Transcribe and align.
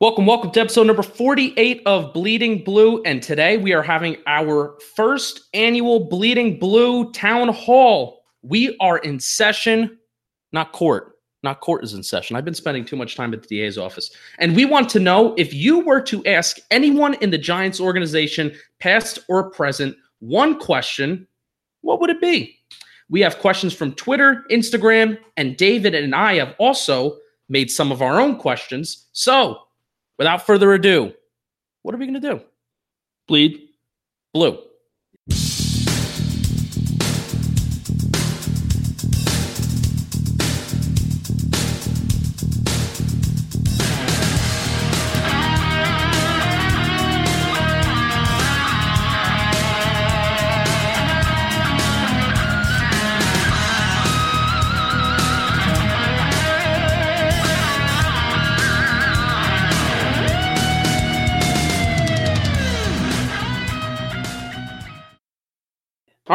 Welcome, 0.00 0.26
welcome 0.26 0.52
to 0.52 0.60
episode 0.60 0.86
number 0.86 1.02
48 1.02 1.82
of 1.84 2.14
Bleeding 2.14 2.62
Blue. 2.62 3.02
And 3.02 3.20
today 3.20 3.56
we 3.56 3.72
are 3.72 3.82
having 3.82 4.16
our 4.28 4.78
first 4.94 5.48
annual 5.54 6.08
Bleeding 6.08 6.56
Blue 6.60 7.10
Town 7.10 7.48
Hall. 7.48 8.22
We 8.42 8.76
are 8.78 8.98
in 8.98 9.18
session, 9.18 9.98
not 10.52 10.70
court. 10.70 11.16
Not 11.42 11.58
court 11.58 11.82
is 11.82 11.94
in 11.94 12.04
session. 12.04 12.36
I've 12.36 12.44
been 12.44 12.54
spending 12.54 12.84
too 12.84 12.94
much 12.94 13.16
time 13.16 13.34
at 13.34 13.42
the 13.42 13.48
DA's 13.48 13.76
office. 13.76 14.12
And 14.38 14.54
we 14.54 14.64
want 14.64 14.88
to 14.90 15.00
know 15.00 15.34
if 15.36 15.52
you 15.52 15.80
were 15.80 16.02
to 16.02 16.24
ask 16.26 16.58
anyone 16.70 17.14
in 17.14 17.30
the 17.30 17.38
Giants 17.38 17.80
organization, 17.80 18.54
past 18.78 19.18
or 19.28 19.50
present, 19.50 19.96
one 20.20 20.60
question, 20.60 21.26
what 21.80 22.00
would 22.00 22.10
it 22.10 22.20
be? 22.20 22.56
We 23.10 23.20
have 23.22 23.40
questions 23.40 23.74
from 23.74 23.94
Twitter, 23.94 24.44
Instagram, 24.48 25.18
and 25.36 25.56
David 25.56 25.96
and 25.96 26.14
I 26.14 26.36
have 26.36 26.54
also 26.58 27.18
made 27.48 27.68
some 27.68 27.90
of 27.90 28.00
our 28.00 28.20
own 28.20 28.36
questions. 28.36 29.08
So, 29.10 29.64
without 30.18 30.46
further 30.46 30.72
ado, 30.72 31.12
what 31.82 31.94
are 31.94 31.98
we 31.98 32.06
going 32.06 32.20
to 32.20 32.28
do? 32.28 32.40
Bleed 33.26 33.68
blue. 34.34 34.58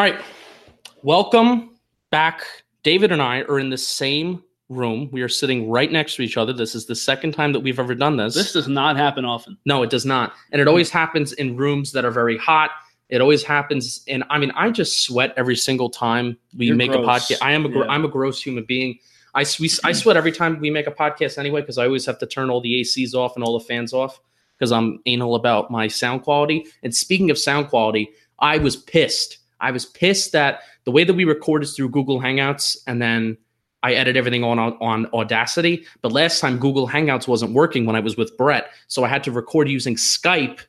All 0.03 0.09
right. 0.11 0.21
Welcome 1.01 1.77
back. 2.11 2.43
David 2.83 3.13
and 3.13 3.21
I 3.21 3.43
are 3.43 3.57
in 3.57 3.69
the 3.69 3.77
same 3.77 4.43
room. 4.67 5.07
We 5.13 5.21
are 5.21 5.29
sitting 5.29 5.69
right 5.69 5.89
next 5.89 6.17
to 6.17 6.23
each 6.23 6.35
other. 6.35 6.51
This 6.51 6.75
is 6.75 6.85
the 6.85 6.93
second 6.93 7.31
time 7.31 7.53
that 7.53 7.61
we've 7.61 7.79
ever 7.79 7.95
done 7.95 8.17
this. 8.17 8.33
This 8.33 8.51
does 8.51 8.67
not 8.67 8.97
happen 8.97 9.23
often. 9.23 9.57
No, 9.63 9.81
it 9.81 9.89
does 9.89 10.05
not. 10.05 10.33
And 10.51 10.61
it 10.61 10.67
always 10.67 10.89
happens 10.89 11.31
in 11.31 11.55
rooms 11.55 11.93
that 11.93 12.03
are 12.03 12.11
very 12.11 12.37
hot. 12.37 12.71
It 13.07 13.21
always 13.21 13.43
happens 13.43 14.03
and 14.09 14.25
I 14.29 14.39
mean, 14.39 14.51
I 14.57 14.71
just 14.71 15.03
sweat 15.03 15.33
every 15.37 15.55
single 15.55 15.89
time 15.89 16.37
we 16.57 16.65
You're 16.65 16.75
make 16.75 16.91
gross. 16.91 17.05
a 17.05 17.35
podcast. 17.35 17.37
I 17.41 17.53
am 17.53 17.65
a 17.65 17.69
gr- 17.69 17.85
Yeah. 17.85 17.91
I'm 17.91 18.03
a 18.03 18.09
gross 18.09 18.43
human 18.43 18.65
being. 18.65 18.99
I, 19.35 19.45
we, 19.57 19.69
I 19.85 19.93
sweat 19.93 20.17
every 20.17 20.33
time 20.33 20.59
we 20.59 20.69
make 20.69 20.87
a 20.87 20.91
podcast 20.91 21.37
anyway 21.37 21.61
because 21.61 21.77
I 21.77 21.85
always 21.85 22.05
have 22.07 22.19
to 22.19 22.25
turn 22.25 22.49
all 22.49 22.59
the 22.59 22.81
ACs 22.81 23.13
off 23.13 23.37
and 23.37 23.45
all 23.45 23.57
the 23.57 23.63
fans 23.63 23.93
off 23.93 24.19
because 24.59 24.73
I'm 24.73 24.99
anal 25.05 25.35
about 25.35 25.71
my 25.71 25.87
sound 25.87 26.23
quality. 26.23 26.65
And 26.83 26.93
speaking 26.93 27.31
of 27.31 27.37
sound 27.37 27.69
quality, 27.69 28.11
I 28.39 28.57
was 28.57 28.75
pissed. 28.75 29.37
I 29.63 29.71
was 29.71 29.87
pissed 29.87 30.33
that 30.33 30.61
the 30.83 30.91
way 30.91 31.03
that 31.03 31.13
we 31.13 31.23
record 31.23 31.63
is 31.63 31.75
through 31.75 31.89
Google 31.89 32.19
Hangouts 32.19 32.77
and 32.85 33.01
then 33.01 33.37
I 33.81 33.93
edit 33.93 34.15
everything 34.15 34.43
on 34.43 34.59
on 34.59 35.07
Audacity. 35.13 35.85
But 36.01 36.11
last 36.11 36.39
time 36.39 36.57
Google 36.57 36.87
Hangouts 36.87 37.27
wasn't 37.27 37.53
working 37.53 37.85
when 37.85 37.95
I 37.95 37.99
was 37.99 38.15
with 38.17 38.35
Brett, 38.37 38.69
so 38.87 39.03
I 39.03 39.07
had 39.07 39.23
to 39.25 39.31
record 39.31 39.69
using 39.69 39.95
Skype 39.95 40.59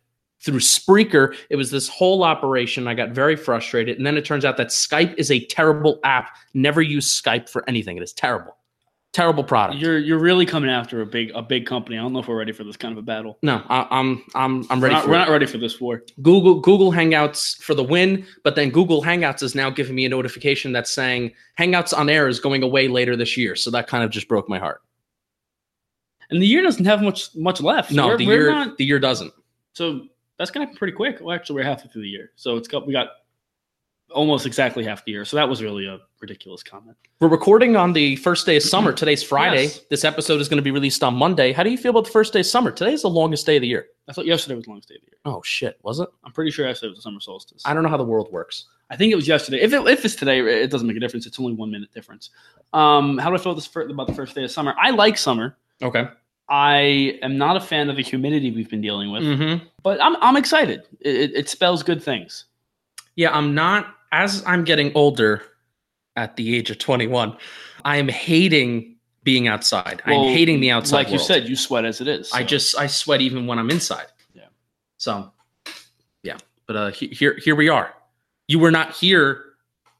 through 0.40 0.58
Spreaker. 0.58 1.34
It 1.48 1.56
was 1.56 1.70
this 1.70 1.88
whole 1.88 2.22
operation. 2.24 2.88
I 2.88 2.94
got 2.94 3.10
very 3.10 3.36
frustrated, 3.36 3.96
and 3.96 4.06
then 4.06 4.16
it 4.16 4.24
turns 4.24 4.44
out 4.44 4.56
that 4.56 4.68
Skype 4.68 5.14
is 5.16 5.30
a 5.30 5.44
terrible 5.46 6.00
app. 6.04 6.36
Never 6.54 6.82
use 6.82 7.20
Skype 7.20 7.48
for 7.48 7.68
anything. 7.68 7.96
It 7.96 8.02
is 8.02 8.12
terrible, 8.12 8.56
terrible 9.14 9.44
product. 9.44 9.78
You're 9.80 9.98
you're 9.98 10.18
really 10.18 10.44
coming 10.44 10.68
after 10.68 11.00
a 11.00 11.06
big 11.06 11.30
a 11.34 11.40
big 11.40 11.64
company. 11.64 11.96
I 11.96 12.02
don't 12.02 12.12
know 12.12 12.18
if 12.18 12.28
we're 12.28 12.36
ready 12.36 12.52
for 12.52 12.64
this 12.64 12.76
kind 12.76 12.92
of 12.92 12.98
a 12.98 13.02
battle. 13.02 13.38
no, 13.42 13.62
I, 13.70 13.86
I'm 13.90 14.22
I'm 14.34 14.66
I'm 14.70 14.80
We're 14.80 14.88
ready 14.88 14.94
not, 14.96 15.04
for 15.04 15.10
we're 15.10 15.18
not 15.18 15.28
ready 15.30 15.46
for 15.46 15.56
this 15.58 15.80
war. 15.80 16.02
Google 16.20 16.60
Google 16.60 16.92
Hangouts 16.92 17.56
for 17.62 17.74
the 17.74 17.82
win, 17.84 18.26
but 18.42 18.56
then 18.56 18.68
Google 18.70 19.02
Hangouts 19.02 19.42
is 19.42 19.54
now 19.54 19.70
giving 19.70 19.94
me 19.94 20.04
a 20.04 20.08
notification 20.10 20.72
that's 20.72 20.90
saying 20.90 21.32
Hangouts 21.58 21.96
on 21.96 22.10
Air 22.10 22.28
is 22.28 22.40
going 22.40 22.62
away 22.62 22.88
later 22.88 23.16
this 23.16 23.36
year. 23.38 23.56
So 23.56 23.70
that 23.70 23.86
kind 23.86 24.04
of 24.04 24.10
just 24.10 24.28
broke 24.28 24.48
my 24.48 24.58
heart. 24.58 24.82
And 26.30 26.42
the 26.42 26.46
year 26.46 26.62
doesn't 26.62 26.84
have 26.84 27.00
much 27.00 27.34
much 27.36 27.60
left. 27.60 27.92
No, 27.92 28.06
We're- 28.08 28.18
the 28.18 28.26
we're 28.26 28.34
year 28.42 28.50
not- 28.50 28.76
the 28.78 28.84
year 28.84 28.98
doesn't. 28.98 29.32
so 29.74 30.06
that's 30.38 30.50
gonna 30.50 30.66
happen 30.66 30.76
pretty 30.76 30.92
quick. 30.94 31.18
Well, 31.20 31.34
actually, 31.34 31.56
we're 31.56 31.64
halfway 31.68 31.88
through 31.90 32.02
the 32.02 32.08
year, 32.08 32.32
so 32.34 32.56
it's 32.56 32.66
got 32.68 32.86
we 32.86 32.92
got 32.92 33.08
almost 34.14 34.46
exactly 34.46 34.84
half 34.84 35.04
the 35.04 35.12
year. 35.12 35.24
So 35.24 35.36
that 35.36 35.48
was 35.48 35.62
really 35.62 35.86
a 35.86 35.98
ridiculous 36.20 36.62
comment. 36.62 36.96
We're 37.20 37.28
recording 37.28 37.76
on 37.76 37.92
the 37.92 38.16
first 38.16 38.46
day 38.46 38.56
of 38.56 38.62
summer. 38.62 38.92
Today's 38.92 39.22
Friday. 39.22 39.64
Yes. 39.64 39.80
This 39.90 40.04
episode 40.04 40.40
is 40.40 40.48
going 40.48 40.56
to 40.58 40.62
be 40.62 40.70
released 40.70 41.02
on 41.04 41.14
Monday. 41.14 41.52
How 41.52 41.62
do 41.62 41.70
you 41.70 41.76
feel 41.78 41.90
about 41.90 42.04
the 42.04 42.10
first 42.10 42.32
day 42.32 42.40
of 42.40 42.46
summer? 42.46 42.70
Today 42.70 42.92
is 42.94 43.02
the 43.02 43.10
longest 43.10 43.44
day 43.46 43.56
of 43.56 43.60
the 43.62 43.68
year. 43.68 43.86
I 44.08 44.12
thought 44.12 44.26
yesterday 44.26 44.54
was 44.54 44.64
the 44.64 44.70
longest 44.70 44.88
day 44.88 44.94
of 44.96 45.00
the 45.02 45.06
year. 45.08 45.18
Oh 45.24 45.42
shit, 45.44 45.78
was 45.82 46.00
it? 46.00 46.08
I'm 46.24 46.32
pretty 46.32 46.50
sure 46.50 46.66
yesterday 46.66 46.90
was 46.90 46.98
the 46.98 47.02
summer 47.02 47.20
solstice. 47.20 47.62
I 47.64 47.74
don't 47.74 47.82
know 47.82 47.88
how 47.88 47.96
the 47.96 48.04
world 48.04 48.30
works. 48.32 48.66
I 48.90 48.96
think 48.96 49.12
it 49.12 49.16
was 49.16 49.26
yesterday. 49.26 49.60
If 49.60 49.72
it, 49.72 49.86
if 49.88 50.04
it's 50.04 50.14
today, 50.14 50.40
it 50.40 50.70
doesn't 50.70 50.86
make 50.86 50.96
a 50.96 51.00
difference. 51.00 51.26
It's 51.26 51.40
only 51.40 51.54
one 51.54 51.70
minute 51.70 51.92
difference. 51.92 52.30
Um, 52.72 53.18
how 53.18 53.30
do 53.30 53.36
I 53.36 53.38
feel 53.38 53.54
this 53.54 53.68
about 53.74 54.06
the 54.06 54.12
first 54.14 54.34
day 54.34 54.44
of 54.44 54.50
summer? 54.50 54.74
I 54.80 54.90
like 54.90 55.16
summer. 55.18 55.56
Okay. 55.82 56.06
I 56.48 57.18
am 57.22 57.38
not 57.38 57.56
a 57.56 57.60
fan 57.60 57.88
of 57.88 57.96
the 57.96 58.02
humidity 58.02 58.50
we've 58.50 58.68
been 58.68 58.82
dealing 58.82 59.10
with, 59.10 59.22
Mm-hmm. 59.22 59.64
but 59.82 60.00
I'm 60.02 60.16
I'm 60.20 60.36
excited. 60.36 60.82
It, 61.00 61.14
it, 61.16 61.34
it 61.34 61.48
spells 61.48 61.82
good 61.82 62.02
things. 62.02 62.44
Yeah, 63.16 63.30
I'm 63.32 63.54
not. 63.54 63.94
As 64.14 64.44
I'm 64.46 64.62
getting 64.62 64.92
older, 64.94 65.42
at 66.16 66.36
the 66.36 66.56
age 66.56 66.70
of 66.70 66.78
21, 66.78 67.36
I 67.84 67.96
am 67.96 68.08
hating 68.08 68.94
being 69.24 69.48
outside. 69.48 70.02
Well, 70.06 70.20
I'm 70.28 70.32
hating 70.32 70.60
the 70.60 70.70
outside. 70.70 70.96
Like 70.98 71.06
you 71.08 71.14
world. 71.14 71.26
said, 71.26 71.48
you 71.48 71.56
sweat 71.56 71.84
as 71.84 72.00
it 72.00 72.06
is. 72.06 72.30
I 72.32 72.44
just 72.44 72.78
I 72.78 72.86
sweat 72.86 73.20
even 73.20 73.46
when 73.48 73.58
I'm 73.58 73.70
inside. 73.70 74.06
Yeah. 74.32 74.44
So, 74.98 75.32
yeah. 76.22 76.36
But 76.66 76.76
uh, 76.76 76.90
he- 76.92 77.08
here 77.08 77.36
here 77.42 77.56
we 77.56 77.68
are. 77.68 77.92
You 78.46 78.60
were 78.60 78.70
not 78.70 78.92
here. 78.92 79.44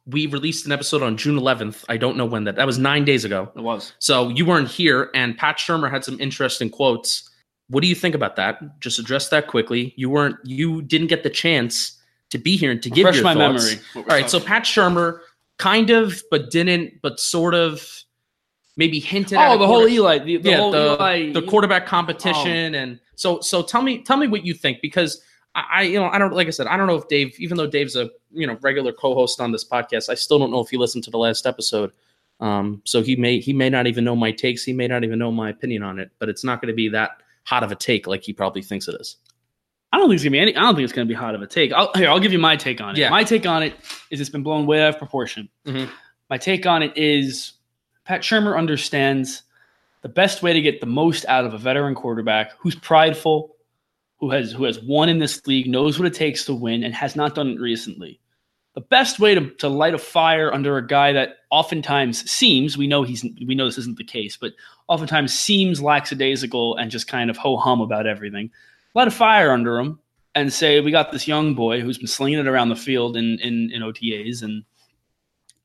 We 0.06 0.26
released 0.26 0.66
an 0.66 0.70
episode 0.72 1.02
on 1.02 1.16
June 1.16 1.36
11th. 1.36 1.84
I 1.88 1.96
don't 1.96 2.16
know 2.16 2.26
when 2.26 2.44
that. 2.44 2.56
That 2.56 2.66
was 2.66 2.78
nine 2.78 3.04
days 3.04 3.24
ago. 3.24 3.50
it 3.56 3.62
was. 3.62 3.94
So 3.98 4.28
you 4.28 4.44
weren't 4.44 4.68
here, 4.68 5.10
and 5.14 5.36
Pat 5.36 5.56
Shurmur 5.56 5.90
had 5.90 6.04
some 6.04 6.20
interesting 6.20 6.68
quotes. 6.70 7.28
What 7.68 7.80
do 7.80 7.88
you 7.88 7.94
think 7.94 8.14
about 8.14 8.36
that? 8.36 8.78
Just 8.80 8.98
address 8.98 9.30
that 9.30 9.48
quickly. 9.48 9.94
You 9.96 10.10
weren't. 10.10 10.36
You 10.44 10.82
didn't 10.82 11.08
get 11.08 11.22
the 11.24 11.30
chance 11.30 11.98
to 12.34 12.38
be 12.38 12.56
here 12.56 12.70
and 12.70 12.82
to 12.82 12.90
give 12.90 13.06
Refresh 13.06 13.16
your 13.16 13.24
my 13.24 13.34
thoughts. 13.34 13.70
memory. 13.70 13.82
All 13.96 14.02
right. 14.04 14.28
So 14.28 14.38
Pat 14.38 14.64
Shurmur 14.64 15.20
kind 15.58 15.90
of, 15.90 16.22
but 16.30 16.50
didn't, 16.50 17.00
but 17.02 17.18
sort 17.18 17.54
of, 17.54 17.88
maybe 18.76 18.98
hinted. 19.00 19.38
at 19.38 19.52
Oh, 19.52 19.58
the 19.58 19.66
whole 19.66 19.88
Eli. 19.88 20.18
The, 20.18 20.36
the 20.38 20.50
yeah, 20.50 20.56
whole 20.58 20.72
the, 20.72 20.94
Eli. 20.94 21.32
the 21.32 21.42
quarterback 21.42 21.86
competition, 21.86 22.74
and 22.74 22.98
so 23.16 23.40
so 23.40 23.62
tell 23.62 23.82
me 23.82 24.02
tell 24.02 24.16
me 24.16 24.26
what 24.26 24.44
you 24.44 24.52
think 24.54 24.78
because 24.82 25.22
I, 25.54 25.64
I 25.72 25.82
you 25.82 25.98
know 25.98 26.06
I 26.08 26.18
don't 26.18 26.32
like 26.32 26.48
I 26.48 26.50
said 26.50 26.66
I 26.66 26.76
don't 26.76 26.86
know 26.88 26.96
if 26.96 27.06
Dave 27.08 27.34
even 27.38 27.56
though 27.56 27.68
Dave's 27.68 27.94
a 27.96 28.10
you 28.32 28.46
know 28.46 28.58
regular 28.62 28.92
co-host 28.92 29.40
on 29.40 29.52
this 29.52 29.64
podcast 29.64 30.08
I 30.08 30.14
still 30.14 30.38
don't 30.40 30.50
know 30.50 30.60
if 30.60 30.68
he 30.70 30.76
listened 30.76 31.04
to 31.04 31.10
the 31.10 31.18
last 31.18 31.46
episode. 31.46 31.92
Um, 32.40 32.82
so 32.84 33.00
he 33.00 33.14
may 33.14 33.38
he 33.38 33.52
may 33.52 33.70
not 33.70 33.86
even 33.86 34.02
know 34.04 34.16
my 34.16 34.32
takes. 34.32 34.64
He 34.64 34.72
may 34.72 34.88
not 34.88 35.04
even 35.04 35.18
know 35.20 35.30
my 35.30 35.50
opinion 35.50 35.84
on 35.84 36.00
it. 36.00 36.10
But 36.18 36.28
it's 36.28 36.42
not 36.42 36.60
going 36.60 36.72
to 36.72 36.74
be 36.74 36.88
that 36.88 37.12
hot 37.44 37.62
of 37.62 37.70
a 37.70 37.76
take 37.76 38.08
like 38.08 38.24
he 38.24 38.32
probably 38.32 38.60
thinks 38.62 38.88
it 38.88 38.96
is. 39.00 39.16
I 39.94 39.98
don't 39.98 40.08
think 40.08 40.16
it's 40.16 40.24
gonna 40.24 40.32
be 40.32 40.38
any. 40.40 40.56
I 40.56 40.60
don't 40.60 40.74
think 40.74 40.84
it's 40.84 40.92
gonna 40.92 41.06
be 41.06 41.14
hot 41.14 41.36
of 41.36 41.42
a 41.42 41.46
take. 41.46 41.72
I'll, 41.72 41.92
here, 41.94 42.08
I'll 42.08 42.18
give 42.18 42.32
you 42.32 42.38
my 42.40 42.56
take 42.56 42.80
on 42.80 42.96
it. 42.96 42.98
Yeah. 42.98 43.10
My 43.10 43.22
take 43.22 43.46
on 43.46 43.62
it 43.62 43.74
is 44.10 44.20
it's 44.20 44.28
been 44.28 44.42
blown 44.42 44.66
way 44.66 44.82
out 44.82 44.88
of 44.88 44.98
proportion. 44.98 45.48
Mhm. 45.66 45.88
My 46.28 46.36
take 46.36 46.66
on 46.66 46.82
it 46.82 46.92
is 46.96 47.52
Pat 48.04 48.22
Shurmur 48.22 48.58
understands 48.58 49.42
the 50.02 50.08
best 50.08 50.42
way 50.42 50.52
to 50.52 50.60
get 50.60 50.80
the 50.80 50.86
most 50.86 51.24
out 51.26 51.44
of 51.44 51.54
a 51.54 51.58
veteran 51.58 51.94
quarterback 51.94 52.52
who's 52.58 52.74
prideful, 52.74 53.54
who 54.18 54.30
has 54.30 54.50
who 54.50 54.64
has 54.64 54.80
won 54.80 55.08
in 55.08 55.20
this 55.20 55.46
league, 55.46 55.68
knows 55.68 55.96
what 55.98 56.06
it 56.08 56.14
takes 56.14 56.44
to 56.46 56.54
win, 56.54 56.82
and 56.82 56.92
has 56.92 57.14
not 57.14 57.36
done 57.36 57.50
it 57.50 57.60
recently. 57.60 58.18
The 58.74 58.80
best 58.80 59.20
way 59.20 59.36
to, 59.36 59.50
to 59.58 59.68
light 59.68 59.94
a 59.94 59.98
fire 59.98 60.52
under 60.52 60.76
a 60.76 60.84
guy 60.84 61.12
that 61.12 61.36
oftentimes 61.50 62.28
seems 62.28 62.76
we 62.76 62.88
know 62.88 63.04
he's 63.04 63.24
we 63.46 63.54
know 63.54 63.66
this 63.66 63.78
isn't 63.78 63.96
the 63.98 64.02
case, 64.04 64.36
but 64.36 64.52
oftentimes 64.88 65.32
seems 65.32 65.80
lackadaisical 65.80 66.76
and 66.76 66.90
just 66.90 67.06
kind 67.06 67.30
of 67.30 67.36
ho 67.36 67.56
hum 67.56 67.80
about 67.80 68.08
everything. 68.08 68.50
Light 68.94 69.08
a 69.08 69.10
fire 69.10 69.52
under 69.52 69.78
him 69.78 69.98
and 70.34 70.52
say 70.52 70.80
we 70.80 70.90
got 70.90 71.12
this 71.12 71.28
young 71.28 71.54
boy 71.54 71.80
who's 71.80 71.98
been 71.98 72.06
slinging 72.06 72.38
it 72.38 72.46
around 72.46 72.68
the 72.68 72.76
field 72.76 73.16
in 73.16 73.38
in, 73.40 73.70
in 73.72 73.82
OTAs 73.82 74.42
and 74.42 74.64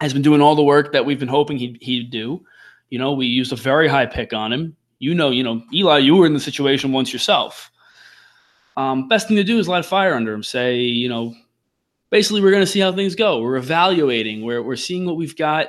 has 0.02 0.14
been 0.14 0.22
doing 0.22 0.42
all 0.42 0.56
the 0.56 0.64
work 0.64 0.94
that 0.94 1.06
we've 1.06 1.20
been 1.20 1.28
hoping 1.28 1.58
he'd, 1.58 1.78
he'd 1.82 2.10
do. 2.10 2.44
You 2.90 3.00
know, 3.00 3.14
we 3.14 3.28
used 3.28 3.52
a 3.52 3.56
very 3.56 3.88
high 3.88 4.06
pick 4.06 4.34
on 4.34 4.52
him. 4.54 4.76
you 5.00 5.14
know, 5.14 5.30
you 5.30 5.44
know, 5.44 5.62
Eli, 5.74 6.00
you 6.00 6.16
were 6.16 6.26
in 6.26 6.34
the 6.34 6.40
situation 6.40 6.92
once 6.92 7.14
yourself. 7.14 7.72
Um, 8.78 9.08
best 9.08 9.28
thing 9.28 9.38
to 9.38 9.44
do 9.44 9.60
is 9.60 9.68
light 9.68 9.82
a 9.82 9.88
fire 9.88 10.14
under 10.14 10.34
him. 10.34 10.42
Say, 10.42 10.78
you 10.78 11.10
know, 11.10 11.36
basically, 12.10 12.42
we're 12.42 12.52
going 12.52 12.64
to 12.64 12.68
see 12.68 12.80
how 12.80 12.94
things 12.94 13.14
go. 13.14 13.42
We're 13.42 13.58
evaluating. 13.58 14.42
We're 14.44 14.64
we're 14.64 14.78
seeing 14.78 15.06
what 15.06 15.18
we've 15.18 15.36
got. 15.36 15.68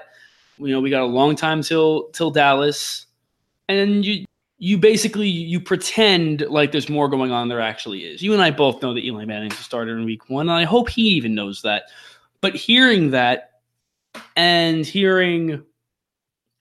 You 0.58 0.68
know, 0.68 0.80
we 0.80 0.90
got 0.90 1.02
a 1.02 1.06
long 1.06 1.34
time 1.34 1.62
till 1.62 2.10
till 2.10 2.30
Dallas, 2.30 3.06
and 3.68 4.04
you 4.04 4.24
you 4.62 4.76
basically 4.76 5.26
you 5.26 5.58
pretend 5.58 6.42
like 6.42 6.70
there's 6.70 6.90
more 6.90 7.08
going 7.08 7.32
on 7.32 7.48
there 7.48 7.62
actually 7.62 8.04
is. 8.04 8.22
You 8.22 8.34
and 8.34 8.42
I 8.42 8.50
both 8.50 8.82
know 8.82 8.92
that 8.92 9.02
Eli 9.02 9.24
Manning's 9.24 9.58
a 9.58 9.62
starter 9.62 9.96
in 9.96 10.04
week 10.04 10.28
one, 10.28 10.50
and 10.50 10.56
I 10.56 10.64
hope 10.64 10.90
he 10.90 11.02
even 11.02 11.34
knows 11.34 11.62
that. 11.62 11.84
But 12.42 12.54
hearing 12.54 13.10
that 13.10 13.62
and 14.36 14.84
hearing, 14.84 15.64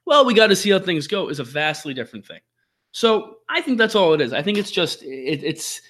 well, 0.05 0.25
we 0.25 0.33
got 0.33 0.47
to 0.47 0.55
see 0.55 0.69
how 0.69 0.79
things 0.79 1.07
go 1.07 1.27
is 1.27 1.39
a 1.39 1.43
vastly 1.43 1.93
different 1.93 2.25
thing. 2.25 2.39
So 2.93 3.39
I 3.49 3.61
think 3.61 3.77
that's 3.77 3.95
all 3.95 4.13
it 4.13 4.21
is. 4.21 4.31
I 4.31 4.41
think 4.41 4.57
it's 4.57 4.71
just 4.71 5.03
it, 5.03 5.43
it's 5.43 5.81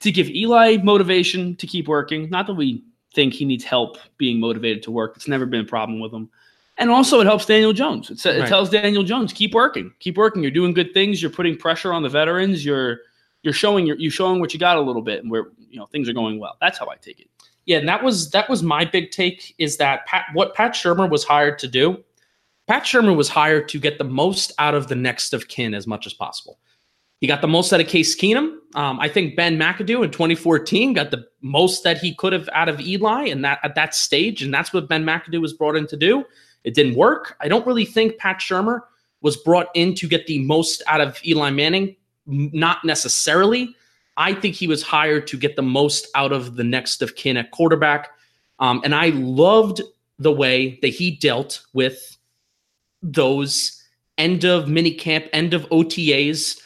to 0.00 0.12
give 0.12 0.28
Eli 0.28 0.76
motivation 0.84 1.56
to 1.56 1.66
keep 1.66 1.88
working. 1.88 2.30
Not 2.30 2.46
that 2.46 2.54
we 2.54 2.84
think 3.12 3.34
he 3.34 3.44
needs 3.44 3.64
help 3.64 3.98
being 4.18 4.38
motivated 4.38 4.84
to 4.84 4.92
work. 4.92 5.16
It's 5.16 5.26
never 5.26 5.46
been 5.46 5.62
a 5.62 5.64
problem 5.64 5.98
with 5.98 6.14
him. 6.14 6.30
And 6.78 6.90
also, 6.90 7.20
it 7.20 7.24
helps 7.24 7.46
Daniel 7.46 7.72
Jones. 7.72 8.10
It, 8.10 8.24
it 8.26 8.40
right. 8.40 8.48
tells 8.48 8.68
Daniel 8.68 9.02
Jones, 9.02 9.32
keep 9.32 9.54
working, 9.54 9.92
keep 9.98 10.16
working. 10.16 10.42
You're 10.42 10.50
doing 10.50 10.74
good 10.74 10.92
things. 10.92 11.22
You're 11.22 11.30
putting 11.30 11.56
pressure 11.56 11.92
on 11.92 12.02
the 12.02 12.08
veterans. 12.08 12.64
You're 12.64 12.98
you're 13.42 13.54
showing 13.54 13.86
you're, 13.86 13.96
you're 13.96 14.10
showing 14.10 14.40
what 14.40 14.52
you 14.52 14.60
got 14.60 14.76
a 14.76 14.80
little 14.80 15.02
bit, 15.02 15.22
and 15.22 15.30
where 15.30 15.46
you 15.70 15.78
know 15.78 15.86
things 15.86 16.08
are 16.08 16.12
going 16.12 16.38
well. 16.38 16.56
That's 16.60 16.78
how 16.78 16.88
I 16.88 16.96
take 16.96 17.20
it. 17.20 17.28
Yeah, 17.64 17.78
and 17.78 17.88
that 17.88 18.02
was 18.02 18.30
that 18.30 18.48
was 18.50 18.62
my 18.62 18.84
big 18.84 19.10
take. 19.10 19.54
Is 19.58 19.78
that 19.78 20.06
Pat, 20.06 20.26
what 20.34 20.54
Pat 20.54 20.72
Shurmur 20.72 21.10
was 21.10 21.24
hired 21.24 21.58
to 21.60 21.68
do? 21.68 22.04
Pat 22.66 22.82
Shurmur 22.82 23.16
was 23.16 23.28
hired 23.28 23.68
to 23.68 23.78
get 23.78 23.98
the 23.98 24.04
most 24.04 24.52
out 24.58 24.74
of 24.74 24.88
the 24.88 24.96
next 24.96 25.32
of 25.32 25.48
kin 25.48 25.74
as 25.74 25.86
much 25.86 26.06
as 26.06 26.12
possible. 26.12 26.58
He 27.20 27.26
got 27.26 27.40
the 27.40 27.48
most 27.48 27.72
out 27.72 27.80
of 27.80 27.86
Case 27.86 28.14
Keenum. 28.14 28.58
Um, 28.74 29.00
I 29.00 29.08
think 29.08 29.36
Ben 29.36 29.56
McAdoo 29.56 30.04
in 30.04 30.10
2014 30.10 30.92
got 30.92 31.10
the 31.10 31.26
most 31.40 31.82
that 31.84 31.98
he 31.98 32.14
could 32.14 32.34
have 32.34 32.48
out 32.52 32.68
of 32.68 32.80
Eli, 32.80 33.28
and 33.28 33.44
that 33.44 33.58
at 33.62 33.74
that 33.74 33.94
stage, 33.94 34.42
and 34.42 34.52
that's 34.52 34.72
what 34.72 34.88
Ben 34.88 35.04
McAdoo 35.04 35.40
was 35.40 35.52
brought 35.52 35.76
in 35.76 35.86
to 35.86 35.96
do. 35.96 36.24
It 36.66 36.74
didn't 36.74 36.96
work. 36.96 37.36
I 37.40 37.48
don't 37.48 37.66
really 37.66 37.84
think 37.86 38.18
Pat 38.18 38.40
Shurmur 38.40 38.80
was 39.22 39.36
brought 39.36 39.68
in 39.74 39.94
to 39.94 40.08
get 40.08 40.26
the 40.26 40.40
most 40.40 40.82
out 40.88 41.00
of 41.00 41.18
Eli 41.24 41.50
Manning. 41.50 41.96
Not 42.26 42.84
necessarily. 42.84 43.74
I 44.16 44.34
think 44.34 44.56
he 44.56 44.66
was 44.66 44.82
hired 44.82 45.28
to 45.28 45.38
get 45.38 45.54
the 45.56 45.62
most 45.62 46.08
out 46.16 46.32
of 46.32 46.56
the 46.56 46.64
next 46.64 47.02
of 47.02 47.14
kin 47.14 47.36
at 47.36 47.52
quarterback. 47.52 48.10
Um, 48.58 48.80
and 48.84 48.94
I 48.94 49.10
loved 49.10 49.80
the 50.18 50.32
way 50.32 50.78
that 50.82 50.88
he 50.88 51.12
dealt 51.12 51.64
with 51.72 52.16
those 53.00 53.80
end 54.18 54.44
of 54.44 54.68
mini 54.68 54.92
camp, 54.92 55.26
end 55.32 55.54
of 55.54 55.68
OTAs, 55.68 56.60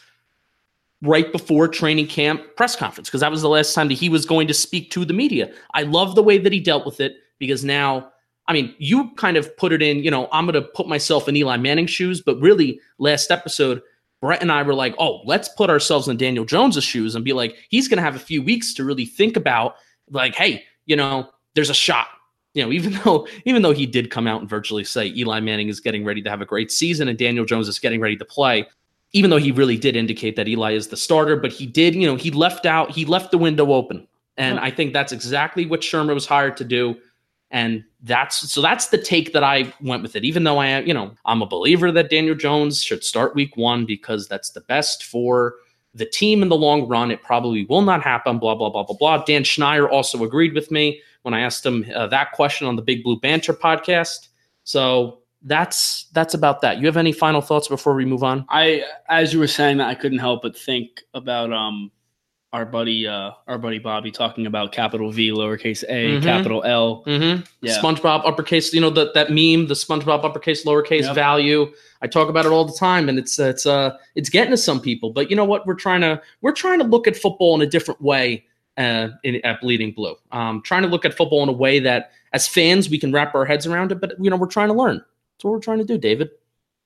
right 1.03 1.31
before 1.31 1.69
training 1.69 2.07
camp 2.07 2.43
press 2.57 2.75
conference, 2.75 3.09
because 3.09 3.21
that 3.21 3.31
was 3.31 3.43
the 3.43 3.49
last 3.49 3.75
time 3.75 3.89
that 3.89 3.95
he 3.95 4.09
was 4.09 4.25
going 4.25 4.47
to 4.47 4.55
speak 4.55 4.91
to 4.93 5.05
the 5.05 5.13
media. 5.13 5.53
I 5.75 5.83
love 5.83 6.15
the 6.15 6.23
way 6.23 6.39
that 6.39 6.53
he 6.53 6.61
dealt 6.61 6.87
with 6.87 7.01
it 7.01 7.17
because 7.39 7.65
now 7.65 8.13
I 8.51 8.53
mean, 8.53 8.75
you 8.79 9.13
kind 9.15 9.37
of 9.37 9.57
put 9.57 9.73
it 9.73 9.81
in, 9.81 10.03
you 10.03 10.11
know, 10.11 10.29
I'm 10.33 10.45
going 10.45 10.61
to 10.61 10.69
put 10.69 10.89
myself 10.89 11.29
in 11.29 11.37
Eli 11.37 11.57
Manning's 11.57 11.93
shoes, 11.93 12.21
but 12.21 12.37
really 12.41 12.81
last 12.99 13.31
episode, 13.31 13.81
Brett 14.21 14.43
and 14.43 14.51
I 14.51 14.65
were 14.65 14.75
like, 14.75 14.93
oh, 14.99 15.21
let's 15.25 15.49
put 15.51 15.71
ourselves 15.71 16.09
in 16.09 16.17
Daniel 16.17 16.45
Jones's 16.45 16.83
shoes 16.83 17.15
and 17.15 17.25
be 17.25 17.33
like, 17.33 17.55
he's 17.69 17.87
going 17.87 17.99
to 17.99 18.03
have 18.03 18.17
a 18.17 18.19
few 18.19 18.43
weeks 18.43 18.75
to 18.75 18.85
really 18.85 19.07
think 19.07 19.37
about, 19.37 19.77
like, 20.11 20.35
hey, 20.35 20.65
you 20.87 20.97
know, 20.97 21.31
there's 21.55 21.71
a 21.71 21.75
shot. 21.75 22.09
You 22.55 22.65
know, 22.65 22.73
even 22.73 22.99
though 23.05 23.29
even 23.45 23.63
though 23.63 23.71
he 23.71 23.87
did 23.87 24.11
come 24.11 24.27
out 24.27 24.41
and 24.41 24.51
virtually 24.51 24.83
say 24.83 25.07
Eli 25.07 25.39
Manning 25.39 25.69
is 25.69 25.79
getting 25.79 26.05
ready 26.05 26.21
to 26.21 26.29
have 26.29 26.41
a 26.41 26.47
great 26.47 26.73
season 26.73 27.07
and 27.07 27.17
Daniel 27.17 27.45
Jones 27.45 27.69
is 27.69 27.79
getting 27.79 28.01
ready 28.01 28.17
to 28.17 28.25
play, 28.25 28.67
even 29.13 29.31
though 29.31 29.37
he 29.37 29.53
really 29.53 29.79
did 29.79 29.95
indicate 29.95 30.35
that 30.35 30.49
Eli 30.49 30.73
is 30.73 30.89
the 30.89 30.97
starter, 30.97 31.37
but 31.37 31.53
he 31.53 31.67
did, 31.67 31.95
you 31.95 32.05
know, 32.05 32.17
he 32.17 32.33
left 32.33 32.67
out, 32.67 32.91
he 32.91 33.05
left 33.05 33.31
the 33.31 33.39
window 33.39 33.73
open. 33.73 34.09
And 34.37 34.59
I 34.59 34.73
think 34.73 34.93
that's 34.93 35.13
exactly 35.13 35.67
what 35.67 35.83
Shurmur 35.83 36.15
was 36.15 36.27
hired 36.27 36.57
to 36.57 36.65
do. 36.65 36.97
And 37.51 37.85
that's 38.03 38.51
so 38.51 38.63
that's 38.63 38.89
the 38.89 38.99
take 38.99 39.33
that 39.33 39.43
I 39.43 39.73
went 39.81 40.03
with 40.03 40.15
it. 40.15 40.25
Even 40.25 40.45
though 40.45 40.59
I, 40.59 40.81
you 40.81 40.95
know, 40.95 41.13
I'm 41.25 41.43
a 41.43 41.47
believer 41.47 41.91
that 41.93 42.11
Daniel 42.11 42.35
Jones 42.35 42.83
should 42.83 43.03
start 43.03 43.35
week 43.35 43.57
one 43.57 43.87
because 43.87 44.29
that's 44.29 44.51
the 44.51 44.61
best 44.63 45.05
for 45.05 45.57
the 45.95 46.07
team 46.07 46.43
in 46.43 46.49
the 46.49 46.57
long 46.57 46.87
run. 46.87 47.11
It 47.11 47.23
probably 47.23 47.67
will 47.67 47.83
not 47.83 48.03
happen. 48.03 48.39
Blah 48.39 48.55
blah 48.55 48.71
blah 48.71 48.85
blah 48.85 48.97
blah. 48.97 49.25
Dan 49.25 49.43
Schneier 49.43 49.91
also 49.91 50.23
agreed 50.23 50.55
with 50.55 50.71
me 50.71 51.03
when 51.23 51.35
I 51.35 51.41
asked 51.41 51.67
him 51.67 51.85
uh, 51.95 52.07
that 52.07 52.33
question 52.33 52.67
on 52.67 52.77
the 52.77 52.83
Big 52.83 53.03
Blue 53.03 53.19
Banter 53.19 53.53
podcast. 53.53 54.29
So 54.63 55.19
that's 55.43 56.07
that's 56.13 56.35
about 56.35 56.61
that. 56.61 56.79
You 56.79 56.87
have 56.87 56.97
any 56.97 57.13
final 57.13 57.41
thoughts 57.41 57.69
before 57.69 57.95
we 57.95 58.05
move 58.05 58.23
on? 58.23 58.45
I, 58.49 58.85
as 59.09 59.33
you 59.33 59.39
were 59.39 59.47
saying 59.47 59.79
that, 59.79 59.89
I 59.89 59.95
couldn't 59.95 60.19
help 60.19 60.43
but 60.43 60.57
think 60.57 61.03
about 61.15 61.53
um 61.53 61.91
our 62.53 62.67
buddy 62.67 63.07
uh 63.07 63.31
our 63.47 63.59
buddy 63.59 63.79
Bobby 63.79 64.11
talking 64.11 64.47
about 64.47 64.73
capital 64.73 65.13
V 65.13 65.31
lowercase 65.31 65.85
a 65.89 66.15
mm-hmm. 66.15 66.25
capital 66.25 66.63
L. 66.65 67.05
Mm-hmm. 67.05 67.43
Yeah. 67.61 67.79
SpongeBob 67.79 68.27
uppercase. 68.27 68.73
You 68.73 68.81
know 68.81 68.91
that 68.91 69.15
that 69.15 69.29
meme, 69.29 69.69
the 69.69 69.75
SpongeBob 69.75 70.25
uppercase 70.25 70.65
lowercase 70.65 71.03
yep. 71.03 71.15
value. 71.15 71.73
I 72.03 72.07
talk 72.07 72.29
about 72.29 72.47
it 72.47 72.53
all 72.53 72.65
the 72.65 72.77
time, 72.77 73.09
and 73.09 73.19
it's 73.19 73.39
it's 73.39 73.67
uh 73.67 73.97
it's 74.15 74.29
getting 74.29 74.51
to 74.51 74.57
some 74.57 74.81
people. 74.81 75.11
But 75.11 75.31
you 75.31 75.37
know 75.37 75.45
what? 75.45 75.67
We're 75.67 75.75
trying 75.75 76.01
to 76.01 76.21
we're 76.41 76.53
trying 76.53 76.79
to 76.81 76.85
look 76.85 77.07
at 77.07 77.17
football 77.17 77.55
in 77.55 77.63
a 77.63 77.71
different 77.71 78.01
way. 78.01 78.45
Uh, 78.77 79.11
in, 79.25 79.45
at 79.45 79.61
Bleeding 79.61 79.93
Blue, 79.93 80.15
um, 80.33 80.63
trying 80.63 80.81
to 80.81 80.89
look 80.89 81.05
at 81.05 81.15
football 81.15 81.43
in 81.43 81.51
a 81.51 81.53
way 81.53 81.81
that, 81.81 82.13
as 82.33 82.49
fans, 82.49 82.89
we 82.89 82.99
can 82.99 83.13
wrap 83.13 83.35
our 83.35 83.45
heads 83.45 83.67
around 83.67 83.93
it. 83.93 84.01
But 84.01 84.15
you 84.19 84.31
know, 84.31 84.37
we're 84.37 84.47
trying 84.47 84.69
to 84.69 84.75
learn. 84.75 84.97
That's 84.97 85.45
what 85.45 85.51
we're 85.51 85.61
trying 85.61 85.79
to 85.79 85.85
do, 85.85 85.99
David. 85.99 86.31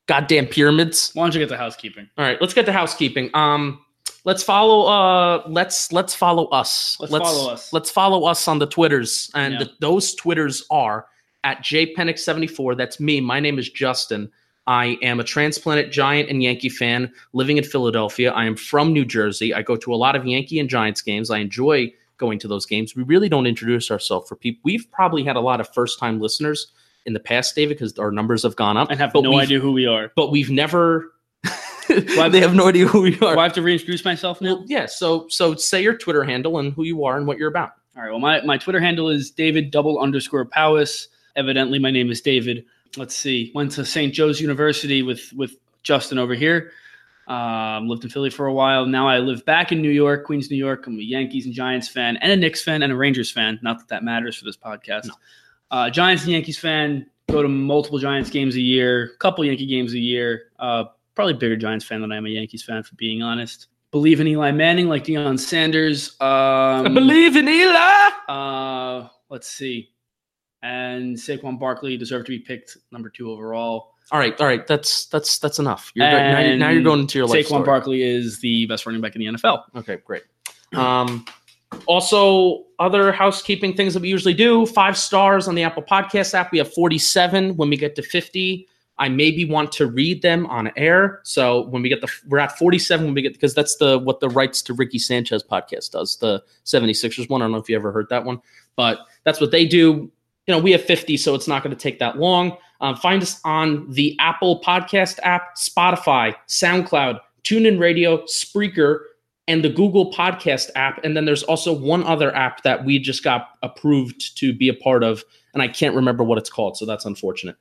Goddamn 0.07 0.47
pyramids. 0.47 1.13
Why 1.15 1.23
don't 1.25 1.35
you 1.35 1.41
get 1.41 1.51
to 1.51 1.57
housekeeping? 1.57 2.09
All 2.19 2.25
right, 2.25 2.41
let's 2.41 2.55
get 2.55 2.67
to 2.67 2.73
housekeeping. 2.73 3.31
Um, 3.35 3.84
let's 4.25 4.43
follow 4.43 4.87
uh 4.87 5.43
let's 5.47 5.93
let's 5.93 6.15
follow 6.15 6.47
us. 6.47 6.97
Let's, 6.99 7.13
let's 7.13 7.25
follow 7.25 7.53
us. 7.53 7.73
let's 7.73 7.91
follow 7.91 8.25
us 8.25 8.49
on 8.49 8.59
the 8.59 8.67
twitters 8.67 9.31
and 9.35 9.55
yeah. 9.55 9.59
the, 9.61 9.71
those 9.81 10.15
twitters 10.15 10.65
are 10.71 11.07
at 11.45 11.59
jpenix74 11.59 12.77
that's 12.77 12.99
me. 12.99 13.21
My 13.21 13.41
name 13.41 13.59
is 13.59 13.71
justin. 13.71 14.31
I 14.67 14.97
am 15.03 15.21
a 15.21 15.25
transplanted 15.25 15.93
giant 15.93 16.31
and 16.31 16.43
yankee 16.43 16.71
fan 16.71 17.13
living 17.35 17.59
in 17.59 17.65
philadelphia. 17.65 18.33
I 18.33 18.47
am 18.47 18.57
from 18.57 18.93
new 18.93 19.05
jersey. 19.05 19.55
I 19.55 19.63
go 19.63 19.77
to 19.77 19.95
a 19.95 19.97
lot 19.97 20.17
of 20.17 20.27
yankee 20.27 20.59
and 20.59 20.69
giants 20.69 21.03
games. 21.03 21.31
I 21.31 21.39
enjoy 21.39 21.93
going 22.17 22.39
to 22.39 22.49
those 22.49 22.65
games. 22.65 22.97
We 22.97 23.03
really 23.03 23.29
don't 23.29 23.47
introduce 23.47 23.91
ourselves 23.91 24.29
for 24.29 24.37
people 24.37 24.61
we've 24.65 24.91
probably 24.91 25.23
had 25.23 25.37
a 25.37 25.41
lot 25.41 25.61
of 25.61 25.73
first 25.73 25.99
time 25.99 26.21
listeners 26.21 26.69
in 27.07 27.13
the 27.13 27.21
past 27.21 27.55
david 27.55 27.77
because 27.77 27.99
our 27.99 28.11
numbers 28.11 28.43
have 28.43 28.57
gone 28.57 28.79
up 28.79 28.91
and 28.91 28.99
have 28.99 29.13
no 29.15 29.39
idea 29.39 29.61
who 29.61 29.73
we 29.73 29.85
are. 29.85 30.11
but 30.17 30.31
we've 30.31 30.49
never 30.49 31.13
well, 31.89 32.31
they 32.31 32.41
have 32.41 32.55
no 32.55 32.69
idea 32.69 32.87
who 32.87 33.07
you 33.07 33.15
are. 33.27 33.35
Do 33.35 33.41
I 33.41 33.45
have 33.45 33.53
to 33.55 33.63
reintroduce 33.63 34.05
myself 34.05 34.41
now? 34.41 34.57
Well, 34.57 34.65
yeah. 34.67 34.87
So 34.87 35.27
so 35.29 35.55
say 35.55 35.83
your 35.83 35.97
Twitter 35.97 36.25
handle 36.25 36.59
and 36.59 36.73
who 36.73 36.85
you 36.85 37.05
are 37.05 37.17
and 37.17 37.27
what 37.27 37.39
you're 37.39 37.49
about. 37.49 37.73
All 37.97 38.03
right. 38.03 38.11
Well, 38.11 38.19
my, 38.19 38.41
my 38.43 38.59
Twitter 38.59 38.81
handle 38.81 39.09
is 39.09 39.31
David 39.31 39.71
double 39.71 40.01
underscore 40.01 40.45
Powis. 40.45 41.09
Evidently, 41.37 41.79
my 41.79 41.91
name 41.91 42.11
is 42.11 42.21
David. 42.21 42.65
Let's 42.97 43.15
see. 43.17 43.53
Went 43.55 43.73
to 43.73 43.85
St. 43.85 44.13
Joe's 44.13 44.41
University 44.41 45.03
with 45.03 45.33
with 45.33 45.57
Justin 45.83 46.19
over 46.19 46.35
here. 46.35 46.73
Um, 47.27 47.89
lived 47.89 48.05
in 48.05 48.11
Philly 48.11 48.31
for 48.31 48.47
a 48.47 48.53
while. 48.53 48.85
Now 48.85 49.09
I 49.09 49.19
live 49.19 49.45
back 49.47 49.73
in 49.73 49.81
New 49.81 49.91
York, 49.91 50.27
Queens, 50.27 50.51
New 50.51 50.57
York. 50.57 50.87
I'm 50.87 50.99
a 50.99 51.03
Yankees 51.03 51.47
and 51.47 51.55
Giants 51.55 51.89
fan, 51.89 52.17
and 52.19 52.31
a 52.31 52.37
Knicks 52.37 52.63
fan, 52.63 52.83
and 52.83 52.93
a 52.93 52.97
Rangers 52.97 53.31
fan. 53.31 53.59
Not 53.63 53.79
that 53.79 53.89
that 53.89 54.05
matters 54.05 54.37
for 54.37 54.45
this 54.45 54.57
podcast. 54.57 55.07
No. 55.07 55.15
Uh, 55.71 55.91
Giants 55.91 56.25
and 56.25 56.33
Yankees 56.33 56.59
fan. 56.59 57.07
Go 57.31 57.43
to 57.43 57.49
multiple 57.49 57.99
Giants 57.99 58.29
games 58.29 58.55
a 58.57 58.61
year, 58.61 59.13
couple 59.19 59.45
Yankee 59.45 59.67
games 59.67 59.95
a 59.95 59.99
year. 59.99 60.51
Uh, 60.59 60.85
probably 61.15 61.35
bigger 61.35 61.57
Giants 61.57 61.85
fan 61.85 62.01
than 62.01 62.13
I 62.13 62.17
am 62.17 62.27
a 62.27 62.31
Yankees 62.31 62.63
fan, 62.63 62.83
for 62.83 62.95
being 62.97 63.23
honest. 63.23 63.69
Believe 63.91 64.21
in 64.21 64.27
Eli 64.27 64.51
Manning 64.51 64.89
like 64.89 65.05
Deion 65.05 65.39
Sanders. 65.39 66.17
Um, 66.21 66.27
I 66.87 66.89
believe 66.93 67.37
in 67.37 67.49
Eli. 67.49 68.11
Uh, 68.29 69.09
let's 69.31 69.49
see. 69.49 69.91
And 70.63 71.17
Saquon 71.17 71.59
Barkley 71.59 71.97
deserved 71.97 72.27
to 72.27 72.33
be 72.33 72.39
picked 72.39 72.77
number 72.91 73.09
two 73.09 73.31
overall. 73.31 73.95
All 74.11 74.19
right, 74.19 74.39
all 74.41 74.47
right. 74.47 74.67
That's 74.67 75.07
that's 75.07 75.39
that's 75.39 75.59
enough. 75.59 75.93
You're 75.95 76.07
now, 76.07 76.41
you're, 76.41 76.57
now, 76.57 76.71
you're, 76.71 76.83
going 76.83 77.01
into 77.01 77.19
your 77.19 77.27
life 77.27 77.47
Saquon 77.47 77.49
story. 77.49 77.65
Barkley 77.65 78.03
is 78.03 78.41
the 78.41 78.67
best 78.67 78.85
running 78.85 79.01
back 79.01 79.15
in 79.15 79.21
the 79.21 79.27
NFL. 79.27 79.63
Okay, 79.77 79.99
great. 80.05 80.25
Um, 80.75 81.25
also, 81.87 82.65
other 82.79 83.13
housekeeping 83.13 83.75
things 83.75 83.95
that 83.95 84.01
we 84.01 84.09
usually 84.09 84.35
do: 84.35 84.67
five 84.67 84.99
stars 84.99 85.49
on 85.49 85.55
the 85.55 85.63
Apple 85.63 85.83
Podcast 85.83 86.35
app. 86.35 86.53
We 86.53 86.59
have 86.59 86.73
47. 86.75 87.57
When 87.57 87.71
we 87.71 87.77
get 87.77 87.95
to 87.97 88.03
50, 88.03 88.69
I 88.99 89.09
maybe 89.09 89.45
want 89.45 89.73
to 89.73 89.87
read 89.87 90.23
them 90.23 90.47
on 90.47 90.71
air. 90.77 91.21
So 91.25 91.67
when 91.69 91.83
we 91.83 91.89
get 91.89 92.01
the 92.01 92.09
we're 92.29 92.39
at 92.39 92.57
47 92.57 93.05
when 93.05 93.15
we 93.15 93.23
get 93.23 93.33
because 93.33 93.55
that's 93.55 93.77
the 93.77 93.99
what 93.99 94.21
the 94.21 94.29
rights 94.29 94.63
to 94.63 94.75
Ricky 94.75 94.99
Sanchez 94.99 95.43
podcast 95.43 95.91
does, 95.91 96.17
the 96.17 96.43
76ers 96.65 97.29
one. 97.29 97.43
I 97.43 97.47
don't 97.47 97.53
know 97.53 97.59
if 97.59 97.69
you 97.69 97.77
ever 97.77 97.91
heard 97.91 98.09
that 98.11 98.25
one, 98.25 98.41
but 98.77 99.01
that's 99.25 99.41
what 99.41 99.51
they 99.51 99.65
do. 99.67 100.11
You 100.47 100.55
know, 100.55 100.59
we 100.59 100.73
have 100.73 100.83
50, 100.83 101.17
so 101.17 101.35
it's 101.35 101.49
not 101.49 101.63
going 101.63 101.75
to 101.75 101.83
take 101.83 101.99
that 102.01 102.19
long. 102.19 102.57
Um, 102.81 102.97
find 102.97 103.23
us 103.23 103.41
on 103.45 103.91
the 103.91 104.15
Apple 104.21 104.61
Podcast 104.61 105.19
app, 105.23 105.57
Spotify, 105.57 106.35
SoundCloud, 106.49 107.19
TuneIn 107.45 107.81
Radio, 107.81 108.19
Spreaker, 108.25 109.01
and 109.49 109.65
the 109.65 109.71
Google 109.71 110.13
Podcast 110.13 110.71
app. 110.77 111.03
And 111.03 111.17
then 111.17 111.25
there's 111.25 111.43
also 111.43 111.73
one 111.73 112.05
other 112.05 112.35
app 112.35 112.63
that 112.63 112.85
we 112.85 112.99
just 112.99 113.25
got 113.25 113.57
approved 113.63 114.37
to 114.39 114.53
be 114.53 114.69
a 114.69 114.75
part 114.75 115.03
of, 115.03 115.25
and 115.55 115.63
I 115.63 115.69
can't 115.69 115.95
remember 115.95 116.25
what 116.25 116.37
it's 116.37 116.51
called, 116.51 116.77
so 116.77 116.85
that's 116.85 117.07
unfortunate. 117.07 117.57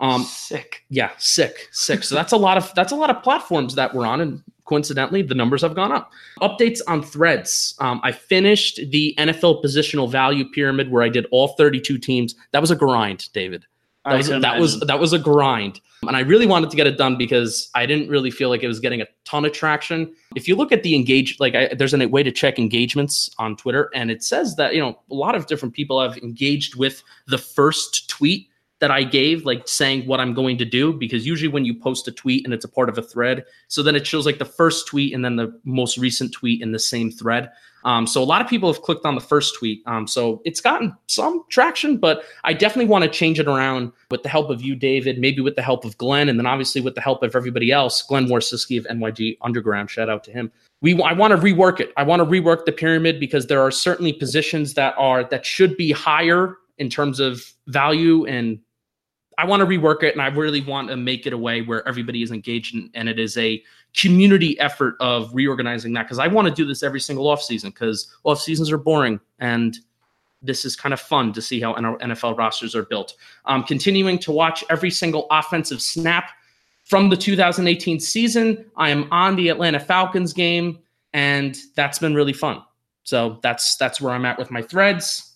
Um, 0.00 0.22
Sick. 0.22 0.84
yeah, 0.90 1.10
sick, 1.18 1.68
sick. 1.72 2.04
So 2.04 2.14
that's 2.14 2.32
a 2.32 2.36
lot 2.36 2.56
of 2.56 2.72
that's 2.74 2.92
a 2.92 2.96
lot 2.96 3.10
of 3.10 3.22
platforms 3.22 3.74
that 3.74 3.94
we're 3.94 4.06
on, 4.06 4.20
and 4.20 4.42
coincidentally, 4.64 5.22
the 5.22 5.34
numbers 5.34 5.62
have 5.62 5.74
gone 5.74 5.90
up. 5.90 6.12
Updates 6.40 6.80
on 6.86 7.02
threads. 7.02 7.74
Um, 7.80 8.00
I 8.04 8.12
finished 8.12 8.80
the 8.90 9.14
NFL 9.18 9.64
positional 9.64 10.08
value 10.08 10.48
pyramid 10.50 10.90
where 10.90 11.02
I 11.02 11.08
did 11.08 11.26
all 11.32 11.48
32 11.48 11.98
teams. 11.98 12.36
That 12.52 12.60
was 12.60 12.70
a 12.70 12.76
grind, 12.76 13.32
David. 13.32 13.64
That 14.04 14.16
was 14.16 14.28
that 14.28 14.58
was 14.58 14.80
that 14.80 15.00
was 15.00 15.12
a 15.12 15.18
grind, 15.18 15.80
and 16.02 16.16
I 16.16 16.20
really 16.20 16.46
wanted 16.46 16.70
to 16.70 16.76
get 16.76 16.86
it 16.86 16.96
done 16.96 17.18
because 17.18 17.68
I 17.74 17.84
didn't 17.84 18.08
really 18.08 18.30
feel 18.30 18.48
like 18.48 18.62
it 18.62 18.68
was 18.68 18.80
getting 18.80 19.02
a 19.02 19.06
ton 19.24 19.44
of 19.44 19.52
traction. 19.52 20.14
If 20.34 20.48
you 20.48 20.56
look 20.56 20.72
at 20.72 20.82
the 20.82 20.94
engage, 20.94 21.38
like 21.40 21.54
I, 21.54 21.74
there's 21.74 21.92
a 21.92 22.06
way 22.06 22.22
to 22.22 22.32
check 22.32 22.58
engagements 22.58 23.28
on 23.38 23.56
Twitter, 23.56 23.90
and 23.94 24.10
it 24.10 24.22
says 24.22 24.56
that 24.56 24.74
you 24.74 24.80
know 24.80 24.98
a 25.10 25.14
lot 25.14 25.34
of 25.34 25.46
different 25.46 25.74
people 25.74 26.00
have 26.00 26.16
engaged 26.18 26.76
with 26.76 27.02
the 27.26 27.38
first 27.38 28.08
tweet 28.08 28.48
that 28.80 28.90
I 28.90 29.02
gave, 29.02 29.44
like 29.44 29.66
saying 29.66 30.06
what 30.06 30.20
I'm 30.20 30.34
going 30.34 30.56
to 30.58 30.64
do, 30.64 30.92
because 30.92 31.26
usually 31.26 31.48
when 31.48 31.64
you 31.64 31.74
post 31.74 32.06
a 32.06 32.12
tweet 32.12 32.44
and 32.44 32.54
it's 32.54 32.64
a 32.64 32.68
part 32.68 32.88
of 32.88 32.96
a 32.96 33.02
thread, 33.02 33.44
so 33.66 33.82
then 33.82 33.96
it 33.96 34.06
shows 34.06 34.24
like 34.24 34.38
the 34.38 34.44
first 34.44 34.86
tweet 34.86 35.14
and 35.14 35.24
then 35.24 35.36
the 35.36 35.58
most 35.64 35.98
recent 35.98 36.32
tweet 36.32 36.62
in 36.62 36.72
the 36.72 36.78
same 36.78 37.10
thread. 37.10 37.50
Um, 37.84 38.06
so 38.06 38.22
a 38.22 38.24
lot 38.24 38.42
of 38.42 38.48
people 38.48 38.72
have 38.72 38.82
clicked 38.82 39.04
on 39.04 39.14
the 39.14 39.20
first 39.20 39.56
tweet. 39.56 39.82
Um, 39.86 40.06
so 40.06 40.42
it's 40.44 40.60
gotten 40.60 40.96
some 41.06 41.44
traction, 41.48 41.96
but 41.96 42.24
I 42.44 42.52
definitely 42.52 42.86
want 42.86 43.04
to 43.04 43.10
change 43.10 43.38
it 43.38 43.46
around 43.46 43.92
with 44.10 44.22
the 44.22 44.28
help 44.28 44.50
of 44.50 44.62
you, 44.62 44.74
David, 44.74 45.18
maybe 45.18 45.40
with 45.40 45.56
the 45.56 45.62
help 45.62 45.84
of 45.84 45.96
Glenn, 45.98 46.28
and 46.28 46.38
then 46.38 46.46
obviously 46.46 46.80
with 46.80 46.94
the 46.94 47.00
help 47.00 47.22
of 47.22 47.36
everybody 47.36 47.70
else. 47.70 48.02
Glenn 48.02 48.26
Warsiski 48.26 48.78
of 48.78 48.86
NYG 48.86 49.38
Underground, 49.42 49.90
shout 49.90 50.08
out 50.08 50.24
to 50.24 50.32
him. 50.32 50.50
We 50.80 51.00
I 51.02 51.12
want 51.12 51.32
to 51.32 51.36
rework 51.36 51.80
it. 51.80 51.92
I 51.96 52.04
want 52.04 52.20
to 52.20 52.26
rework 52.26 52.64
the 52.64 52.72
pyramid 52.72 53.18
because 53.18 53.46
there 53.46 53.60
are 53.60 53.70
certainly 53.70 54.12
positions 54.12 54.74
that 54.74 54.94
are 54.96 55.24
that 55.24 55.44
should 55.44 55.76
be 55.76 55.90
higher 55.90 56.56
in 56.78 56.88
terms 56.88 57.18
of 57.18 57.52
value 57.66 58.24
and 58.26 58.60
I 59.38 59.46
want 59.46 59.60
to 59.60 59.66
rework 59.66 60.02
it 60.02 60.12
and 60.14 60.20
I 60.20 60.26
really 60.26 60.60
want 60.60 60.88
to 60.88 60.96
make 60.96 61.26
it 61.26 61.32
a 61.32 61.38
way 61.38 61.62
where 61.62 61.86
everybody 61.88 62.22
is 62.22 62.32
engaged 62.32 62.74
in, 62.74 62.90
and 62.94 63.08
it 63.08 63.18
is 63.18 63.38
a 63.38 63.62
community 63.96 64.58
effort 64.60 64.96
of 65.00 65.34
reorganizing 65.34 65.92
that 65.94 66.02
because 66.02 66.18
I 66.18 66.26
want 66.26 66.48
to 66.48 66.54
do 66.54 66.66
this 66.66 66.82
every 66.82 67.00
single 67.00 67.26
offseason 67.26 67.66
because 67.66 68.12
off 68.24 68.40
seasons 68.40 68.70
are 68.70 68.78
boring 68.78 69.18
and 69.38 69.78
this 70.42 70.64
is 70.64 70.76
kind 70.76 70.92
of 70.92 71.00
fun 71.00 71.32
to 71.32 71.42
see 71.42 71.60
how 71.60 71.74
NFL 71.74 72.36
rosters 72.36 72.74
are 72.74 72.84
built. 72.84 73.14
Um, 73.44 73.64
continuing 73.64 74.18
to 74.20 74.32
watch 74.32 74.64
every 74.70 74.90
single 74.90 75.26
offensive 75.30 75.80
snap 75.80 76.30
from 76.84 77.08
the 77.08 77.16
2018 77.16 78.00
season. 78.00 78.64
I 78.76 78.90
am 78.90 79.08
on 79.12 79.36
the 79.36 79.48
Atlanta 79.48 79.80
Falcons 79.80 80.32
game, 80.32 80.78
and 81.12 81.56
that's 81.74 81.98
been 81.98 82.14
really 82.14 82.32
fun. 82.32 82.62
So 83.02 83.38
that's 83.42 83.76
that's 83.76 84.00
where 84.00 84.12
I'm 84.12 84.24
at 84.24 84.38
with 84.38 84.50
my 84.50 84.62
threads. 84.62 85.34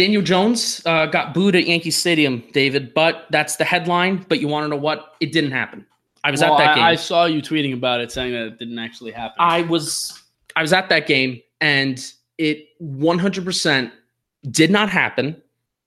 Daniel 0.00 0.22
Jones 0.22 0.80
uh, 0.86 1.04
got 1.04 1.34
booed 1.34 1.54
at 1.54 1.66
Yankee 1.66 1.90
Stadium, 1.90 2.42
David, 2.52 2.94
but 2.94 3.26
that's 3.28 3.56
the 3.56 3.66
headline. 3.66 4.24
But 4.30 4.40
you 4.40 4.48
want 4.48 4.64
to 4.64 4.68
know 4.68 4.76
what? 4.76 5.16
It 5.20 5.30
didn't 5.30 5.50
happen. 5.50 5.84
I 6.24 6.30
was 6.30 6.40
Well, 6.40 6.54
at 6.54 6.58
that 6.58 6.70
I, 6.70 6.74
game. 6.76 6.84
I 6.84 6.94
saw 6.94 7.26
you 7.26 7.42
tweeting 7.42 7.74
about 7.74 8.00
it, 8.00 8.10
saying 8.10 8.32
that 8.32 8.46
it 8.46 8.58
didn't 8.58 8.78
actually 8.78 9.10
happen. 9.10 9.36
I 9.38 9.60
was 9.60 10.22
I 10.56 10.62
was 10.62 10.72
at 10.72 10.88
that 10.88 11.06
game 11.06 11.42
and 11.60 12.02
it 12.38 12.68
100% 12.82 13.92
did 14.50 14.70
not 14.70 14.88
happen. 14.88 15.36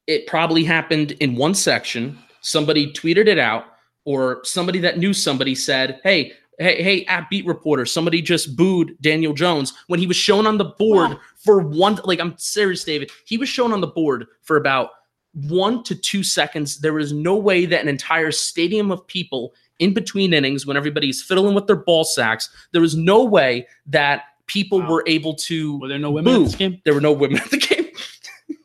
It 0.05 0.27
probably 0.27 0.63
happened 0.63 1.13
in 1.13 1.35
one 1.35 1.55
section. 1.55 2.19
Somebody 2.41 2.93
tweeted 2.93 3.25
it 3.25 3.39
out 3.39 3.65
or 4.05 4.41
somebody 4.43 4.77
that 4.81 4.99
knew 4.99 5.13
somebody 5.13 5.55
said, 5.55 5.99
"Hey, 6.03 6.33
hey, 6.59 6.81
hey, 6.83 7.05
at 7.05 7.29
beat 7.29 7.45
reporter, 7.45 7.85
somebody 7.85 8.21
just 8.21 8.55
booed 8.55 8.95
Daniel 9.01 9.33
Jones 9.33 9.73
when 9.87 9.99
he 9.99 10.07
was 10.07 10.15
shown 10.17 10.45
on 10.47 10.57
the 10.57 10.65
board 10.65 11.11
Wow. 11.11 11.19
for 11.37 11.59
one 11.59 11.99
like 12.03 12.19
I'm 12.19 12.37
serious, 12.37 12.83
David. 12.83 13.11
He 13.25 13.37
was 13.37 13.49
shown 13.49 13.71
on 13.73 13.81
the 13.81 13.87
board 13.87 14.27
for 14.41 14.57
about 14.57 14.89
1 15.33 15.83
to 15.83 15.95
2 15.95 16.23
seconds. 16.23 16.79
There 16.79 16.93
was 16.93 17.11
no 17.11 17.35
way 17.35 17.65
that 17.65 17.81
an 17.81 17.87
entire 17.87 18.31
stadium 18.31 18.91
of 18.91 19.05
people 19.07 19.53
in 19.79 19.93
between 19.93 20.33
innings 20.33 20.65
when 20.67 20.77
everybody's 20.77 21.23
fiddling 21.23 21.55
with 21.55 21.65
their 21.65 21.75
ball 21.75 22.03
sacks, 22.03 22.49
there 22.71 22.81
was 22.81 22.95
no 22.95 23.23
way 23.23 23.67
that 23.87 24.23
people 24.45 24.79
Wow. 24.79 24.89
were 24.89 25.03
able 25.07 25.33
to 25.35 25.79
Were 25.79 25.87
there 25.87 25.97
no 25.97 26.11
women 26.11 26.33
boo. 26.33 26.37
in 26.39 26.43
this 26.43 26.55
game? 26.55 26.79
There 26.85 26.93
were 26.93 27.01
no 27.01 27.11
women 27.13 27.39
at 27.39 27.49
the 27.49 27.57
game. 27.57 27.87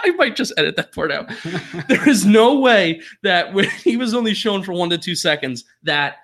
I 0.00 0.10
might 0.10 0.36
just 0.36 0.52
edit 0.58 0.76
that 0.76 0.92
part 0.92 1.10
out. 1.10 1.30
There 1.88 2.06
is 2.08 2.26
no 2.26 2.58
way 2.60 3.00
that 3.22 3.54
when 3.54 3.64
he 3.82 3.96
was 3.96 4.12
only 4.12 4.34
shown 4.34 4.62
for 4.62 4.72
one 4.74 4.90
to 4.90 4.98
two 4.98 5.14
seconds 5.14 5.64
that 5.84 6.16